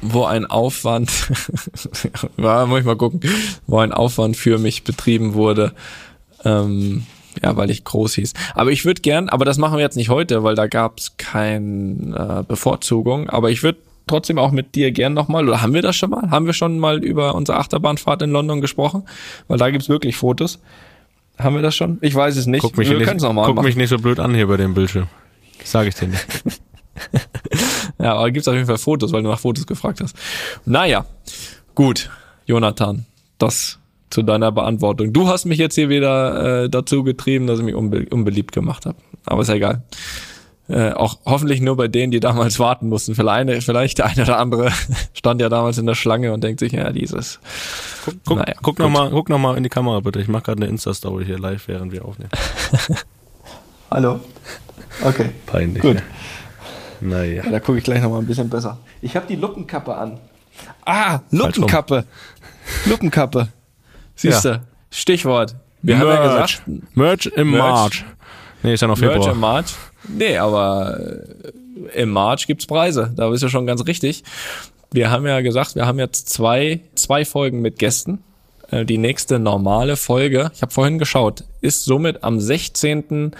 wo 0.03 0.25
ein 0.25 0.47
Aufwand, 0.47 1.11
ja, 2.37 2.67
muss 2.67 2.81
ich 2.81 2.87
mal 2.87 2.97
gucken, 2.97 3.21
wo 3.67 3.79
ein 3.79 3.93
Aufwand 3.93 4.37
für 4.37 4.59
mich 4.59 4.85
betrieben 4.85 5.35
wurde, 5.35 5.73
ähm, 6.45 7.07
ja, 7.43 7.57
weil 7.57 7.71
ich 7.71 7.85
groß 7.85 8.15
hieß. 8.15 8.33
Aber 8.55 8.73
ich 8.73 8.85
würde 8.85 9.03
gern, 9.03 9.29
aber 9.29 9.45
das 9.45 9.59
machen 9.59 9.77
wir 9.77 9.83
jetzt 9.83 9.97
nicht 9.97 10.09
heute, 10.09 10.43
weil 10.43 10.55
da 10.55 10.67
gab's 10.67 11.17
keine 11.17 12.41
äh, 12.41 12.43
Bevorzugung, 12.45 13.29
aber 13.29 13.51
ich 13.51 13.63
würde 13.63 13.79
trotzdem 14.07 14.39
auch 14.39 14.51
mit 14.51 14.75
dir 14.75 14.91
gern 14.91 15.15
nochmal, 15.15 15.47
oder 15.47 15.63
haben 15.63 15.75
wir 15.75 15.83
das 15.83 15.97
schon 15.97 16.11
mal? 16.11 16.31
Haben 16.31 16.47
wir 16.47 16.53
schon 16.53 16.79
mal 16.79 17.05
über 17.05 17.35
unsere 17.35 17.59
Achterbahnfahrt 17.59 18.23
in 18.23 18.31
London 18.31 18.61
gesprochen? 18.61 19.05
Weil 19.47 19.59
da 19.59 19.71
gibt's 19.71 19.89
wirklich 19.89 20.17
Fotos. 20.17 20.59
Haben 21.43 21.55
wir 21.57 21.63
das 21.63 21.75
schon? 21.75 21.99
Ich 22.01 22.15
weiß 22.15 22.37
es 22.37 22.47
nicht. 22.47 22.63
Guck 22.63 22.77
mich, 22.77 22.89
wir 22.89 22.99
nicht, 22.99 23.19
guck 23.19 23.35
machen. 23.35 23.65
mich 23.65 23.77
nicht 23.77 23.89
so 23.89 23.99
blöd 23.99 24.19
an 24.21 24.35
hier 24.35 24.47
bei 24.47 24.57
dem 24.57 24.75
Bildschirm. 24.75 25.07
Sag 25.65 25.87
ich 25.87 25.95
dir 25.95 26.09
nicht. 26.09 26.27
Ja, 27.99 28.15
aber 28.15 28.31
gibt's 28.31 28.49
auf 28.49 28.55
jeden 28.55 28.67
Fall 28.67 28.79
Fotos, 28.79 29.13
weil 29.13 29.23
du 29.23 29.29
nach 29.29 29.39
Fotos 29.39 29.67
gefragt 29.67 30.01
hast. 30.01 30.17
Naja, 30.65 31.05
gut, 31.75 32.11
Jonathan, 32.47 33.05
das 33.39 33.79
zu 34.09 34.23
deiner 34.23 34.51
Beantwortung. 34.53 35.13
Du 35.13 35.29
hast 35.29 35.45
mich 35.45 35.59
jetzt 35.59 35.75
hier 35.75 35.89
wieder 35.89 36.65
äh, 36.65 36.71
dazu 36.71 37.05
getrieben, 37.05 37.47
dass 37.47 37.59
ich 37.59 37.65
mich 37.65 37.75
unbe 37.75 38.07
unbeliebt 38.11 38.53
gemacht 38.53 38.87
habe. 38.87 38.97
Aber 39.27 39.43
ist 39.43 39.49
ja 39.49 39.55
egal. 39.55 39.83
Äh, 40.71 40.93
auch 40.93 41.19
hoffentlich 41.27 41.61
nur 41.61 41.77
bei 41.77 41.89
denen, 41.89 42.13
die 42.13 42.21
damals 42.21 42.59
warten 42.61 42.89
mussten. 42.89 43.15
Vielleicht, 43.17 43.65
vielleicht 43.65 43.99
der 43.99 44.07
eine 44.07 44.23
oder 44.23 44.39
andere 44.39 44.71
stand 45.15 45.41
ja 45.41 45.49
damals 45.49 45.79
in 45.79 45.87
der 45.87 45.97
Schlange 45.97 46.33
und 46.33 46.45
denkt 46.45 46.61
sich, 46.61 46.73
ja, 46.73 46.93
dieses. 46.93 47.41
Guck, 48.05 48.15
guck, 48.25 48.39
Naja, 48.39 48.55
guck, 48.63 48.77
gut. 48.77 48.79
noch 48.79 48.91
mal, 48.91 49.11
guck 49.11 49.29
noch 49.29 49.39
mal 49.39 49.57
in 49.57 49.63
die 49.65 49.69
Kamera 49.69 49.99
bitte. 50.01 50.21
Ich 50.21 50.29
mache 50.29 50.45
gerade 50.45 50.63
eine 50.63 50.71
Insta-Story 50.71 51.25
hier 51.27 51.39
live, 51.39 51.67
während 51.67 51.91
wir 51.93 52.05
aufnehmen. 52.05 52.31
Hallo. 53.91 54.21
Okay. 55.05 55.31
Peinlich. 55.47 55.83
Gut. 55.83 55.97
Ne? 55.97 56.03
Naja. 57.01 57.43
Da 57.51 57.61
gucke 57.61 57.79
ich 57.79 57.85
gleich 57.85 58.03
noch 58.03 58.11
mal 58.11 58.19
ein 58.19 58.27
bisschen 58.27 58.49
besser. 58.49 58.79
Ich 59.03 59.17
habe 59.17 59.27
die 59.27 59.37
Luppenkappe 59.37 59.95
an. 59.97 60.19
Ah, 60.85 61.21
Luppenkappe. 61.31 62.05
Luppenkappe. 62.87 63.49
Siehst 64.15 64.45
Ja. 64.45 64.59
du? 64.59 64.63
Stichwort. 64.91 65.57
Wir 65.83 65.99
haben 65.99 66.09
ja 66.09 66.23
gesagt, 66.23 66.63
Merch 66.95 67.27
im 67.27 67.53
Merch. 67.53 67.63
March. 67.63 68.05
Nee, 68.63 68.75
ist 68.75 68.83
ja 68.83 68.89
noch 68.89 68.99
Merch 68.99 69.13
Februar. 69.15 69.33
im 69.33 69.41
March. 69.41 69.75
Nee, 70.09 70.37
aber 70.39 70.99
äh, 71.95 72.01
im 72.03 72.11
March 72.11 72.47
gibt's 72.47 72.67
Preise. 72.67 73.13
Da 73.15 73.29
bist 73.29 73.43
du 73.43 73.49
schon 73.49 73.67
ganz 73.67 73.87
richtig. 73.87 74.23
Wir 74.93 75.11
haben 75.11 75.27
ja 75.27 75.41
gesagt, 75.41 75.75
wir 75.77 75.87
haben 75.87 75.99
jetzt 75.99 76.29
zwei, 76.29 76.81
zwei 76.95 77.25
Folgen 77.25 77.61
mit 77.61 77.79
Gästen. 77.79 78.19
Äh, 78.71 78.85
Die 78.85 78.99
nächste 78.99 79.39
normale 79.39 79.97
Folge, 79.97 80.51
ich 80.55 80.63
habe 80.63 80.73
vorhin 80.73 80.99
geschaut, 80.99 81.45
ist 81.61 81.85
somit 81.85 82.25
am 82.25 82.41
16. 82.41 83.33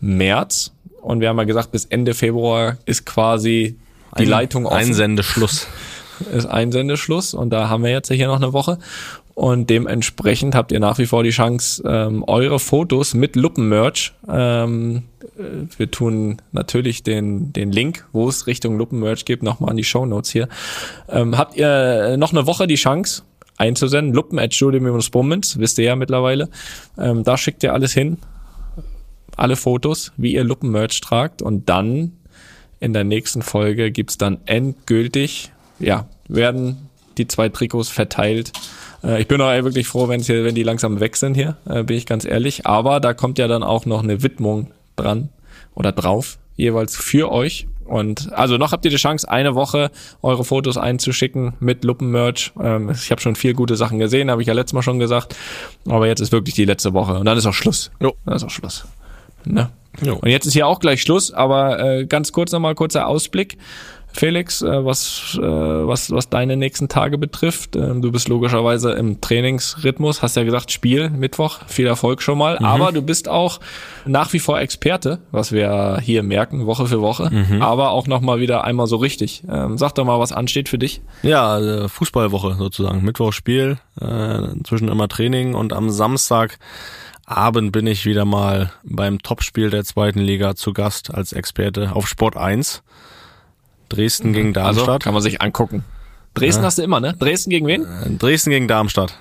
März. 0.00 0.72
Und 1.02 1.20
wir 1.20 1.28
haben 1.28 1.38
ja 1.38 1.44
gesagt, 1.44 1.72
bis 1.72 1.84
Ende 1.86 2.14
Februar 2.14 2.76
ist 2.84 3.06
quasi 3.06 3.78
die 4.18 4.22
Ein- 4.24 4.28
Leitung 4.28 4.66
offen 4.66 4.76
Einsendeschluss. 4.78 5.66
ist 6.32 6.46
Einsendeschluss 6.46 7.34
und 7.34 7.50
da 7.50 7.68
haben 7.68 7.84
wir 7.84 7.90
jetzt 7.90 8.10
hier 8.10 8.26
noch 8.26 8.36
eine 8.36 8.52
Woche. 8.52 8.78
Und 9.36 9.68
dementsprechend 9.68 10.54
habt 10.54 10.72
ihr 10.72 10.80
nach 10.80 10.96
wie 10.96 11.04
vor 11.04 11.22
die 11.22 11.28
Chance, 11.28 11.82
ähm, 11.86 12.24
eure 12.26 12.58
Fotos 12.58 13.12
mit 13.12 13.36
Luppenmerch. 13.36 14.14
Ähm, 14.26 15.02
äh, 15.38 15.66
wir 15.76 15.90
tun 15.90 16.40
natürlich 16.52 17.02
den, 17.02 17.52
den 17.52 17.70
Link, 17.70 18.06
wo 18.12 18.30
es 18.30 18.46
Richtung 18.46 18.78
Luppenmerch 18.78 19.26
geht, 19.26 19.42
nochmal 19.42 19.72
in 19.72 19.76
die 19.76 19.84
Shownotes 19.84 20.30
hier. 20.30 20.48
Ähm, 21.10 21.36
habt 21.36 21.54
ihr 21.54 22.16
noch 22.16 22.32
eine 22.32 22.46
Woche 22.46 22.66
die 22.66 22.76
Chance 22.76 23.24
einzusenden? 23.58 24.14
Luppen 24.14 24.38
at 24.38 24.54
Julie-Bummens, 24.54 25.58
wisst 25.58 25.78
ihr 25.78 25.84
ja 25.84 25.96
mittlerweile. 25.96 26.48
Ähm, 26.96 27.22
da 27.22 27.36
schickt 27.36 27.62
ihr 27.62 27.74
alles 27.74 27.92
hin. 27.92 28.16
Alle 29.36 29.56
Fotos, 29.56 30.12
wie 30.16 30.32
ihr 30.32 30.44
Luppenmerch 30.44 30.98
tragt. 31.02 31.42
Und 31.42 31.68
dann 31.68 32.12
in 32.80 32.94
der 32.94 33.04
nächsten 33.04 33.42
Folge 33.42 33.90
gibt's 33.90 34.16
dann 34.16 34.38
endgültig 34.46 35.52
ja, 35.78 36.08
werden 36.28 36.88
die 37.18 37.26
zwei 37.26 37.48
Trikots 37.48 37.88
verteilt. 37.88 38.52
Äh, 39.06 39.20
ich 39.20 39.28
bin 39.28 39.40
auch 39.40 39.50
wirklich 39.50 39.86
froh, 39.86 40.08
wenn 40.08 40.20
hier, 40.20 40.44
wenn 40.44 40.54
die 40.54 40.62
langsam 40.62 41.00
weg 41.00 41.16
sind 41.16 41.34
hier, 41.34 41.56
äh, 41.68 41.82
bin 41.82 41.96
ich 41.96 42.06
ganz 42.06 42.24
ehrlich. 42.24 42.66
Aber 42.66 43.00
da 43.00 43.14
kommt 43.14 43.38
ja 43.38 43.48
dann 43.48 43.62
auch 43.62 43.86
noch 43.86 44.02
eine 44.02 44.22
Widmung 44.22 44.72
dran 44.96 45.28
oder 45.74 45.92
drauf, 45.92 46.38
jeweils 46.56 46.96
für 46.96 47.30
euch. 47.30 47.68
Und 47.84 48.32
also 48.32 48.56
noch 48.56 48.72
habt 48.72 48.84
ihr 48.84 48.90
die 48.90 48.96
Chance, 48.96 49.30
eine 49.30 49.54
Woche 49.54 49.92
eure 50.20 50.44
Fotos 50.44 50.76
einzuschicken 50.76 51.54
mit 51.60 51.84
Luppenmerch. 51.84 52.52
Ähm, 52.60 52.90
ich 52.90 53.10
habe 53.12 53.20
schon 53.20 53.36
viel 53.36 53.54
gute 53.54 53.76
Sachen 53.76 53.98
gesehen, 54.00 54.30
habe 54.30 54.42
ich 54.42 54.48
ja 54.48 54.54
letztes 54.54 54.72
Mal 54.72 54.82
schon 54.82 54.98
gesagt. 54.98 55.36
Aber 55.88 56.08
jetzt 56.08 56.20
ist 56.20 56.32
wirklich 56.32 56.54
die 56.54 56.64
letzte 56.64 56.92
Woche 56.94 57.14
und 57.14 57.26
dann 57.26 57.38
ist 57.38 57.46
auch 57.46 57.54
Schluss. 57.54 57.92
Jo. 58.00 58.14
Dann 58.24 58.34
ist 58.34 58.42
auch 58.42 58.50
Schluss. 58.50 58.86
Ne? 59.44 59.70
Jo. 60.02 60.16
Und 60.16 60.28
jetzt 60.28 60.46
ist 60.46 60.54
hier 60.54 60.66
auch 60.66 60.80
gleich 60.80 61.00
Schluss, 61.00 61.32
aber 61.32 61.78
äh, 61.78 62.06
ganz 62.06 62.32
kurz 62.32 62.50
nochmal 62.50 62.74
kurzer 62.74 63.06
Ausblick. 63.06 63.56
Felix, 64.16 64.62
äh, 64.62 64.84
was, 64.84 65.38
äh, 65.40 65.42
was, 65.42 66.10
was 66.10 66.30
deine 66.30 66.56
nächsten 66.56 66.88
Tage 66.88 67.18
betrifft. 67.18 67.76
Ähm, 67.76 68.00
du 68.00 68.10
bist 68.10 68.28
logischerweise 68.28 68.92
im 68.92 69.20
Trainingsrhythmus, 69.20 70.22
hast 70.22 70.36
ja 70.36 70.44
gesagt, 70.44 70.72
Spiel 70.72 71.10
Mittwoch, 71.10 71.60
viel 71.66 71.86
Erfolg 71.86 72.22
schon 72.22 72.38
mal, 72.38 72.58
aber 72.58 72.92
du 72.92 73.02
bist 73.02 73.28
auch 73.28 73.60
nach 74.06 74.32
wie 74.32 74.38
vor 74.38 74.58
Experte, 74.58 75.18
was 75.32 75.52
wir 75.52 75.98
hier 76.02 76.22
merken, 76.22 76.66
Woche 76.66 76.86
für 76.86 77.00
Woche, 77.00 77.30
aber 77.60 77.90
auch 77.90 78.06
nochmal 78.06 78.40
wieder 78.40 78.64
einmal 78.64 78.86
so 78.86 78.96
richtig. 78.96 79.42
Ähm, 79.50 79.76
sag 79.76 79.94
doch 79.94 80.04
mal, 80.04 80.18
was 80.18 80.32
ansteht 80.32 80.68
für 80.68 80.78
dich. 80.78 81.02
Ja, 81.22 81.58
äh, 81.58 81.88
Fußballwoche 81.88 82.54
sozusagen. 82.54 83.04
Mittwoch 83.04 83.32
Spiel, 83.32 83.78
äh, 84.00 84.44
inzwischen 84.52 84.88
immer 84.88 85.08
Training 85.08 85.54
und 85.54 85.72
am 85.72 85.90
Samstagabend 85.90 87.72
bin 87.72 87.86
ich 87.86 88.06
wieder 88.06 88.24
mal 88.24 88.72
beim 88.82 89.20
Topspiel 89.20 89.70
der 89.70 89.84
zweiten 89.84 90.20
Liga 90.20 90.54
zu 90.54 90.72
Gast 90.72 91.12
als 91.12 91.32
Experte 91.32 91.94
auf 91.94 92.08
Sport 92.08 92.36
1. 92.36 92.82
Dresden 93.88 94.32
gegen 94.32 94.56
Also 94.56 94.80
Darmstadt. 94.80 95.02
kann 95.04 95.14
man 95.14 95.22
sich 95.22 95.40
angucken. 95.42 95.84
Dresden 96.34 96.64
hast 96.64 96.78
du 96.78 96.82
immer, 96.82 97.00
ne? 97.00 97.14
Dresden 97.18 97.50
gegen 97.50 97.66
wen? 97.66 97.82
Äh, 97.84 98.10
Dresden 98.18 98.50
gegen 98.50 98.68
Darmstadt 98.68 99.16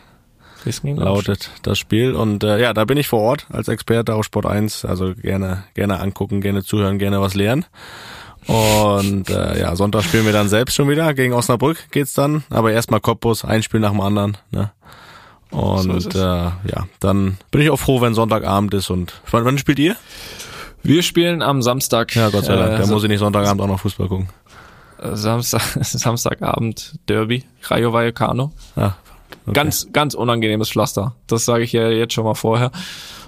Dresden 0.63 0.87
gegen 0.87 0.97
lautet 0.99 1.51
das 1.63 1.77
Spiel. 1.77 2.13
Und 2.13 2.43
äh, 2.43 2.59
ja, 2.59 2.73
da 2.73 2.85
bin 2.85 2.97
ich 2.97 3.07
vor 3.07 3.21
Ort 3.21 3.45
als 3.51 3.67
Experte 3.67 4.15
auf 4.15 4.25
Sport 4.25 4.45
1. 4.47 4.83
Also 4.85 5.13
gerne, 5.15 5.63
gerne 5.75 5.99
angucken, 5.99 6.41
gerne 6.41 6.63
zuhören, 6.63 6.97
gerne 6.99 7.21
was 7.21 7.35
lernen. 7.35 7.65
Und 8.47 9.29
äh, 9.29 9.59
ja, 9.59 9.75
Sonntag 9.75 10.03
spielen 10.03 10.25
wir 10.25 10.33
dann 10.33 10.49
selbst 10.49 10.75
schon 10.75 10.89
wieder. 10.89 11.13
Gegen 11.13 11.33
Osnabrück 11.33 11.77
geht's 11.91 12.13
dann. 12.13 12.43
Aber 12.49 12.71
erstmal 12.71 12.99
Cottbus, 12.99 13.45
ein 13.45 13.63
Spiel 13.63 13.79
nach 13.79 13.91
dem 13.91 14.01
anderen. 14.01 14.37
Ne? 14.51 14.71
Und 15.51 16.01
So 16.01 16.19
äh, 16.19 16.23
ja, 16.23 16.87
dann 16.99 17.37
bin 17.51 17.61
ich 17.61 17.69
auch 17.69 17.79
froh, 17.79 18.01
wenn 18.01 18.13
Sonntagabend 18.13 18.73
ist. 18.73 18.89
Und 18.89 19.21
wann, 19.31 19.45
wann 19.45 19.57
spielt 19.57 19.79
ihr? 19.79 19.95
Wir 20.83 21.01
spielen 21.01 21.41
am 21.41 21.61
Samstag. 21.63 22.13
Ja, 22.15 22.29
Gott 22.29 22.45
sei 22.45 22.55
Dank. 22.55 22.73
äh, 22.73 22.81
da 22.81 22.87
muss 22.87 23.03
ich 23.03 23.09
nicht 23.09 23.19
Sonntagabend 23.19 23.61
auch 23.61 23.67
noch 23.67 23.79
Fußball 23.79 24.07
gucken. 24.07 24.29
Samstag, 25.13 25.61
Samstagabend 25.81 26.99
Derby, 27.07 27.43
Rayo 27.63 27.93
Vallecano. 27.93 28.51
Ah, 28.75 28.93
okay. 29.45 29.53
Ganz, 29.53 29.87
ganz 29.93 30.13
unangenehmes 30.13 30.69
Pflaster. 30.69 31.15
Das 31.27 31.45
sage 31.45 31.63
ich 31.63 31.71
ja 31.73 31.89
jetzt 31.89 32.13
schon 32.13 32.23
mal 32.25 32.35
vorher. 32.35 32.71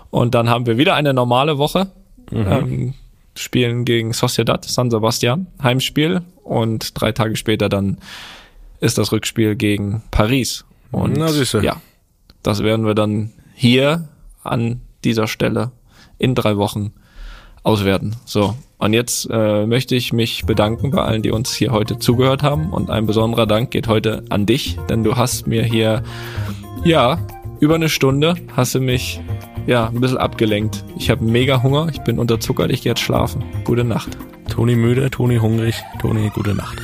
Und 0.10 0.36
dann 0.36 0.50
haben 0.50 0.66
wir 0.66 0.78
wieder 0.78 0.96
eine 0.96 1.14
normale 1.14 1.58
Woche. 1.58 1.88
Mhm. 2.32 2.48
Ähm, 2.48 2.94
spielen 3.36 3.86
gegen 3.86 4.14
Sociedad 4.14 4.66
San 4.66 4.90
Sebastian, 4.90 5.48
Heimspiel. 5.62 6.22
Und 6.44 7.00
drei 7.00 7.12
Tage 7.12 7.36
später 7.36 7.70
dann 7.70 7.98
ist 8.80 8.98
das 8.98 9.12
Rückspiel 9.12 9.56
gegen 9.56 10.04
Paris. 10.12 10.66
Und 10.92 11.18
Na, 11.18 11.28
siehste. 11.28 11.60
ja, 11.60 11.82
das 12.44 12.64
werden 12.64 12.86
wir 12.86 12.96
dann 12.96 13.32
hier 13.54 14.08
an 14.44 14.82
dieser 15.04 15.28
Stelle 15.28 15.72
in 16.18 16.36
drei 16.36 16.58
Wochen 16.58 16.94
auswerten. 17.68 18.16
So, 18.26 18.56
und 18.80 18.94
jetzt 18.94 19.28
äh, 19.30 19.66
möchte 19.66 19.96
ich 19.96 20.14
mich 20.14 20.46
bedanken 20.46 20.92
bei 20.92 21.02
allen, 21.02 21.22
die 21.22 21.32
uns 21.32 21.54
hier 21.54 21.72
heute 21.72 22.00
zugehört 22.00 22.42
haben. 22.42 22.72
Und 22.72 22.90
ein 22.90 23.06
besonderer 23.06 23.46
Dank 23.46 23.72
geht 23.72 23.88
heute 23.88 24.24
an 24.30 24.46
dich, 24.46 24.78
denn 24.90 25.04
du 25.04 25.18
hast 25.18 25.48
mir 25.48 25.64
hier, 25.64 26.02
ja, 26.84 27.20
über 27.60 27.76
eine 27.76 27.90
Stunde 27.90 28.36
hast 28.56 28.76
du 28.76 28.80
mich, 28.80 29.20
ja, 29.66 29.88
ein 29.88 30.00
bisschen 30.00 30.18
abgelenkt. 30.18 30.86
Ich 30.98 31.10
habe 31.10 31.26
mega 31.26 31.62
Hunger, 31.62 31.90
ich 31.92 32.00
bin 32.02 32.20
unterzuckert, 32.20 32.72
ich 32.72 32.84
gehe 32.84 32.92
jetzt 32.92 33.02
schlafen. 33.02 33.44
Gute 33.66 33.84
Nacht. 33.84 34.18
Toni 34.48 34.76
müde, 34.76 35.12
Toni 35.12 35.38
hungrig, 35.38 35.76
Toni 36.00 36.30
gute 36.34 36.56
Nacht. 36.56 36.78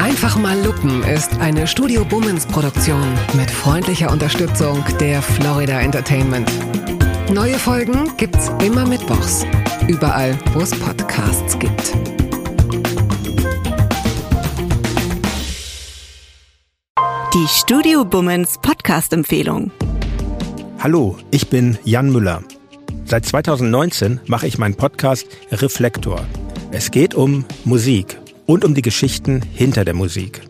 Einfach 0.00 0.36
mal 0.36 0.58
Lupen 0.64 1.02
ist 1.02 1.38
eine 1.40 1.66
Studio 1.66 2.04
Bummens 2.04 2.46
Produktion 2.46 3.04
mit 3.34 3.50
freundlicher 3.50 4.10
Unterstützung 4.10 4.82
der 5.00 5.20
Florida 5.20 5.80
Entertainment. 5.80 6.50
Neue 7.32 7.60
Folgen 7.60 8.16
gibt's 8.16 8.50
immer 8.60 8.84
mittwochs. 8.84 9.46
Überall, 9.86 10.36
wo 10.52 10.60
es 10.62 10.70
Podcasts 10.70 11.56
gibt. 11.60 11.94
Die 17.32 17.46
Studio 17.46 18.04
Bummens 18.04 18.58
Podcast-Empfehlung. 18.60 19.70
Hallo, 20.80 21.18
ich 21.30 21.48
bin 21.48 21.78
Jan 21.84 22.10
Müller. 22.10 22.42
Seit 23.04 23.24
2019 23.26 24.20
mache 24.26 24.48
ich 24.48 24.58
meinen 24.58 24.74
Podcast 24.74 25.28
Reflektor. 25.52 26.26
Es 26.72 26.90
geht 26.90 27.14
um 27.14 27.44
Musik 27.64 28.18
und 28.46 28.64
um 28.64 28.74
die 28.74 28.82
Geschichten 28.82 29.40
hinter 29.54 29.84
der 29.84 29.94
Musik. 29.94 30.49